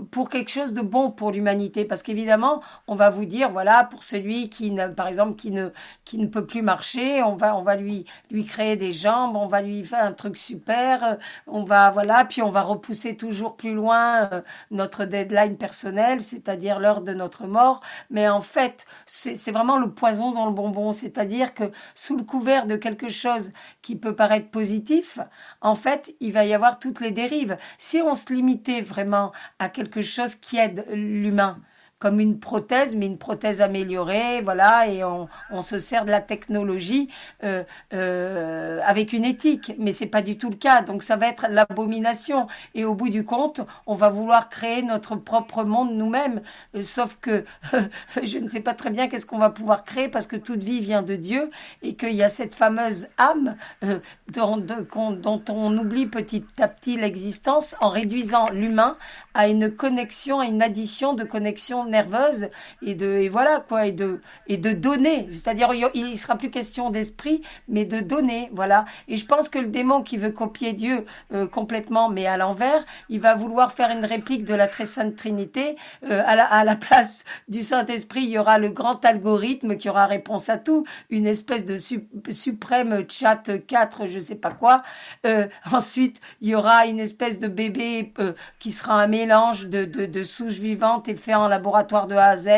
pour 0.10 0.30
quelque 0.30 0.50
chose 0.50 0.74
de 0.74 0.82
bon 0.82 1.12
pour 1.12 1.32
l'humanité. 1.32 1.84
Parce 1.84 2.02
qu'évidemment, 2.02 2.62
on 2.88 2.96
va 2.96 3.10
vous 3.10 3.26
dire, 3.26 3.52
voilà, 3.52 3.84
pour 3.84 4.04
celui 4.04 4.50
qui, 4.50 4.72
ne, 4.72 4.88
par 4.88 5.08
exemple, 5.08 5.36
qui 5.36 5.52
ne, 5.52 6.26
peut 6.28 6.46
plus 6.46 6.62
marcher, 6.62 7.22
on 7.24 7.36
va, 7.36 7.76
lui, 7.76 8.06
créer 8.48 8.78
des 8.78 8.94
jambes, 8.94 9.36
on 9.36 9.48
va 9.48 9.62
lui 9.62 9.84
faire 9.84 10.06
un 10.06 10.14
truc 10.14 10.38
super, 10.38 11.18
on 11.46 11.64
va, 11.66 11.90
voilà, 11.90 12.24
puis 12.24 12.42
on 12.42 12.52
va 12.52 12.62
repousser 12.62 13.18
toujours 13.18 13.58
plus 13.58 13.74
loin 13.74 14.30
euh, 14.32 14.42
notre 14.72 15.04
deadline 15.04 15.58
personnel, 15.58 16.22
c'est-à-dire 16.22 16.80
l'heure 16.80 17.02
de 17.02 17.14
notre 17.14 17.48
mort. 17.48 17.82
Mais 18.10 18.30
en 18.30 18.40
fait, 18.42 18.86
c'est 19.06 19.52
vraiment 19.52 19.78
le 19.78 19.92
poison 19.92 20.32
dans 20.32 20.46
le 20.46 20.54
bon 20.54 20.69
c'est-à-dire 20.92 21.54
que 21.54 21.72
sous 21.96 22.18
le 22.18 22.24
couvert 22.24 22.66
de 22.66 22.76
quelque 22.76 23.10
chose 23.10 23.52
qui 23.82 23.96
peut 23.96 24.16
paraître 24.16 24.50
positif, 24.50 25.20
en 25.62 25.76
fait, 25.76 26.16
il 26.20 26.34
va 26.34 26.46
y 26.46 26.54
avoir 26.54 26.80
toutes 26.80 27.02
les 27.02 27.12
dérives. 27.12 27.58
Si 27.78 28.02
on 28.02 28.14
se 28.14 28.34
limitait 28.34 28.82
vraiment 28.82 29.32
à 29.60 29.70
quelque 29.70 30.02
chose 30.02 30.36
qui 30.36 30.58
aide 30.58 30.86
l'humain, 30.92 31.60
comme 32.00 32.20
une 32.22 32.40
prothèse, 32.40 32.96
mais 32.96 33.06
une 33.06 33.18
prothèse 33.18 33.62
améliorée, 33.62 34.42
voilà, 34.42 34.88
et 34.88 35.04
on, 35.04 35.28
on 35.52 35.62
se 35.62 35.80
sert 35.80 36.06
de 36.06 36.12
la 36.12 36.22
technologie 36.22 37.10
euh, 37.44 37.64
euh, 37.94 38.80
avec 38.86 39.12
une 39.12 39.26
éthique, 39.26 39.74
mais 39.78 39.92
c'est 39.92 40.06
pas 40.08 40.22
du 40.22 40.38
tout 40.38 40.50
le 40.50 40.56
cas. 40.56 40.82
Donc 40.82 41.04
ça 41.04 41.18
va 41.18 41.28
être 41.28 41.48
l'abomination, 41.50 42.48
et 42.74 42.86
au 42.86 42.94
bout 42.94 43.10
du 43.10 43.26
compte, 43.26 43.62
on 43.86 43.96
va 43.96 44.10
vouloir 44.10 44.50
créer 44.50 44.82
notre 44.82 45.16
propre 45.18 45.64
monde 45.64 45.94
nous-mêmes. 45.94 46.42
Euh, 46.76 46.84
sauf 46.84 47.18
que 47.20 47.44
je 48.24 48.38
ne 48.38 48.48
sais 48.48 48.62
pas 48.62 48.74
très 48.74 48.90
bien 48.90 49.10
qu'est-ce 49.10 49.26
qu'on 49.26 49.38
va 49.38 49.50
pouvoir 49.50 49.84
créer 49.84 50.08
parce 50.08 50.28
que 50.28 50.38
toute 50.38 50.64
vie 50.64 50.80
vient 50.80 51.02
de 51.04 51.16
Dieu 51.16 51.50
et 51.82 51.96
qu'il 51.96 52.16
y 52.16 52.24
a 52.24 52.30
cette 52.30 52.56
fameuse 52.56 53.08
âme 53.18 53.58
euh, 53.84 54.00
dont, 54.34 54.58
de, 54.58 54.88
dont 55.16 55.44
on 55.50 55.78
oublie 55.78 56.06
petit 56.06 56.46
à 56.60 56.68
petit 56.70 56.96
l'existence 56.96 57.76
en 57.82 57.90
réduisant 57.90 58.50
l'humain 58.52 58.98
à 59.34 59.48
une 59.48 59.72
connexion, 59.72 60.40
à 60.40 60.46
une 60.46 60.62
addition 60.62 61.14
de 61.14 61.24
connexions 61.24 61.89
nerveuse 61.90 62.50
et 62.82 62.96
de 62.96 63.06
et 63.06 63.30
voilà 63.30 63.64
quoi 63.68 63.86
et 63.88 63.92
de 63.92 64.22
et 64.48 64.58
de 64.58 64.72
donner. 64.72 65.28
C'est-à-dire 65.32 65.72
il, 65.94 66.18
sera 66.18 66.36
plus 66.36 66.50
question 66.50 66.90
d'esprit 66.90 67.42
mais 67.68 67.86
de 67.86 68.00
donner 68.00 68.50
voilà. 68.54 68.86
Et 69.08 69.18
je 69.18 69.26
pense 69.26 69.50
que 69.50 69.60
le 69.60 69.68
démon 69.68 70.02
qui 70.02 70.18
veut 70.18 70.32
copier 70.32 70.74
Dieu 70.74 71.06
euh, 71.34 71.48
complètement 71.48 72.10
mais 72.10 72.26
à 72.28 72.38
l'envers 72.38 72.86
il 73.10 73.20
va 73.20 73.36
vouloir 73.36 73.72
faire 73.74 73.90
une 73.92 74.06
réplique 74.06 74.46
de 74.46 74.54
la 74.54 74.68
très 74.68 74.86
sainte 74.86 75.16
Trinité. 75.16 75.76
Euh, 76.04 76.22
à, 76.26 76.36
la, 76.36 76.46
à 76.46 76.64
la 76.64 76.76
place 76.76 77.26
du 77.48 77.62
Saint-Esprit 77.62 78.24
il 78.24 78.30
y 78.30 78.38
aura 78.38 78.58
le 78.58 78.70
grand 78.70 79.04
algorithme 79.04 79.78
qui 79.78 79.90
aura 79.90 80.06
réponse 80.06 80.50
à 80.50 80.58
tout. 80.58 80.86
Une 81.10 81.28
espèce 81.28 81.66
de 81.66 81.78
su, 81.78 82.08
suprême 82.32 83.06
chat 83.10 83.44
4 83.68 84.08
je 84.08 84.20
sais 84.20 84.36
pas 84.36 84.52
quoi. 84.52 84.84
Euh, 85.26 85.48
ensuite 85.72 86.22
il 86.42 86.50
y 86.50 86.56
aura 86.56 86.86
une 86.86 87.00
espèce 87.00 87.40
de 87.40 87.48
bébé 87.48 88.14
qui 88.60 88.72
sera 88.72 89.02
un 89.02 89.08
mélange 89.08 89.68
de, 89.68 89.86
de, 89.86 90.06
de 90.06 90.24
souches 90.24 90.60
vivantes 90.60 91.08
et 91.08 91.16
fait 91.16 91.34
en 91.34 91.48
laboratoire 91.48 91.79
de 91.84 92.16
A 92.16 92.30
à 92.30 92.38
Z, 92.38 92.50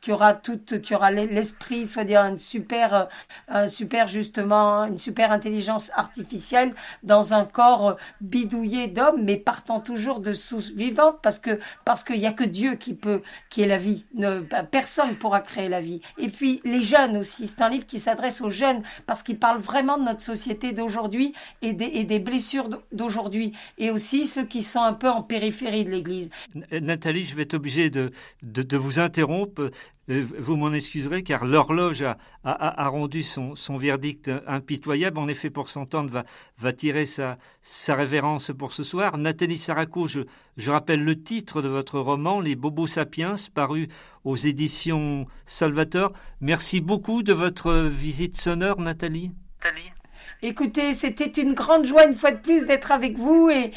qui 0.00 0.12
aura 0.12 0.34
qui 0.34 0.94
aura 0.94 1.10
l'esprit, 1.10 1.86
soit 1.86 2.04
dire 2.04 2.20
une 2.20 2.38
super, 2.38 2.94
euh, 2.94 3.04
un 3.48 3.68
super 3.68 4.08
justement, 4.08 4.84
une 4.84 4.98
super 4.98 5.32
intelligence 5.32 5.90
artificielle 5.94 6.74
dans 7.02 7.34
un 7.34 7.44
corps 7.44 7.96
bidouillé 8.20 8.88
d'homme, 8.88 9.22
mais 9.22 9.36
partant 9.36 9.80
toujours 9.80 10.20
de 10.20 10.32
sources 10.32 10.70
vivantes, 10.70 11.18
parce 11.22 11.38
que 11.38 11.58
parce 11.84 12.04
qu'il 12.04 12.18
y 12.18 12.26
a 12.26 12.32
que 12.32 12.44
Dieu 12.44 12.74
qui 12.74 12.94
peut, 12.94 13.22
qui 13.48 13.62
est 13.62 13.66
la 13.66 13.76
vie. 13.76 14.04
Ne, 14.14 14.40
personne 14.70 15.16
pourra 15.16 15.40
créer 15.40 15.68
la 15.68 15.80
vie. 15.80 16.00
Et 16.18 16.28
puis 16.28 16.60
les 16.64 16.82
jeunes 16.82 17.16
aussi. 17.16 17.46
C'est 17.46 17.62
un 17.62 17.68
livre 17.68 17.86
qui 17.86 18.00
s'adresse 18.00 18.40
aux 18.40 18.50
jeunes 18.50 18.82
parce 19.06 19.22
qu'il 19.22 19.38
parle 19.38 19.58
vraiment 19.58 19.98
de 19.98 20.04
notre 20.04 20.22
société 20.22 20.72
d'aujourd'hui 20.72 21.34
et 21.62 21.72
des, 21.72 22.18
blessures 22.18 22.68
d'aujourd'hui, 22.92 23.52
et 23.78 23.90
aussi 23.90 24.26
ceux 24.26 24.44
qui 24.44 24.62
sont 24.62 24.82
un 24.82 24.92
peu 24.92 25.08
en 25.08 25.22
périphérie 25.22 25.84
de 25.84 25.90
l'Église. 25.90 26.30
Nathalie, 26.70 27.24
je 27.24 27.34
vais 27.34 27.42
être 27.42 27.54
obligée 27.54 27.90
de, 27.90 28.10
de, 28.42 28.69
de 28.70 28.76
vous 28.76 28.98
interrompre. 28.98 29.70
Euh, 30.08 30.26
vous 30.38 30.56
m'en 30.56 30.72
excuserez 30.72 31.22
car 31.22 31.44
l'horloge 31.44 32.02
a, 32.44 32.88
rendu 32.88 33.22
son, 33.22 33.54
verdict 33.76 34.30
impitoyable. 34.46 35.18
En 35.18 35.28
effet, 35.28 35.50
pour 35.50 35.68
s'entendre, 35.68 36.24
va, 36.58 36.72
tirer 36.72 37.04
sa, 37.04 37.36
révérence 37.88 38.52
pour 38.56 38.72
ce 38.72 38.84
soir. 38.84 39.18
Nathalie 39.18 39.58
Saraco, 39.58 40.06
je, 40.06 40.70
rappelle 40.70 41.04
le 41.04 41.20
titre 41.22 41.60
de 41.60 41.68
votre 41.68 41.98
roman, 41.98 42.40
Les 42.40 42.54
Bobos 42.54 42.86
Sapiens, 42.86 43.34
paru 43.54 43.88
aux 44.24 44.36
éditions 44.36 45.26
Salvator. 45.46 46.12
Merci 46.40 46.80
beaucoup 46.80 47.22
de 47.22 47.32
votre 47.32 47.72
visite 47.72 48.40
sonore, 48.40 48.80
Nathalie. 48.80 49.32
Nathalie. 49.62 49.92
Écoutez, 50.42 50.92
c'était 50.92 51.42
une 51.42 51.52
grande 51.52 51.84
joie 51.84 52.06
une 52.06 52.14
fois 52.14 52.30
de 52.30 52.40
plus 52.40 52.64
d'être 52.64 52.92
avec 52.92 53.18
vous 53.18 53.50
et 53.50 53.72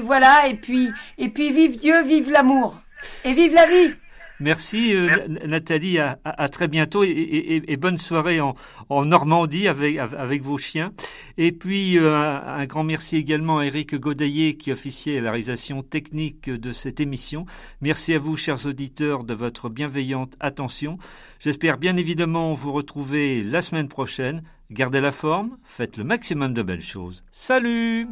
voilà 0.00 0.46
et 0.48 0.56
puis 0.56 0.90
et 1.16 1.28
puis 1.30 1.50
vive 1.50 1.78
Dieu, 1.78 2.02
vive 2.02 2.30
l'amour 2.30 2.76
et 3.24 3.32
vive 3.32 3.54
la 3.54 3.66
vie. 3.66 3.94
Merci 4.42 4.94
euh, 4.96 5.08
Nathalie, 5.46 5.98
à, 5.98 6.18
à, 6.24 6.48
très 6.48 6.66
bientôt 6.66 7.04
et, 7.04 7.08
et, 7.08 7.72
et 7.72 7.76
bonne 7.76 7.98
soirée 7.98 8.40
en, 8.40 8.54
en, 8.88 9.04
Normandie 9.04 9.68
avec, 9.68 9.96
avec 9.96 10.42
vos 10.42 10.58
chiens. 10.58 10.92
Et 11.38 11.52
puis 11.52 11.96
euh, 11.98 12.12
un 12.12 12.66
grand 12.66 12.82
merci 12.82 13.16
également 13.16 13.58
à 13.58 13.66
Eric 13.66 13.94
Godaillé 13.94 14.56
qui 14.56 14.72
officiait 14.72 15.18
à 15.18 15.20
la 15.20 15.30
réalisation 15.30 15.82
technique 15.82 16.50
de 16.50 16.72
cette 16.72 17.00
émission. 17.00 17.46
Merci 17.80 18.14
à 18.14 18.18
vous 18.18 18.36
chers 18.36 18.66
auditeurs 18.66 19.22
de 19.22 19.34
votre 19.34 19.68
bienveillante 19.68 20.34
attention. 20.40 20.98
J'espère 21.38 21.78
bien 21.78 21.96
évidemment 21.96 22.52
vous 22.54 22.72
retrouver 22.72 23.44
la 23.44 23.62
semaine 23.62 23.88
prochaine. 23.88 24.42
Gardez 24.70 25.00
la 25.00 25.12
forme, 25.12 25.56
faites 25.64 25.96
le 25.98 26.04
maximum 26.04 26.52
de 26.52 26.62
belles 26.62 26.82
choses. 26.82 27.22
Salut 27.30 28.08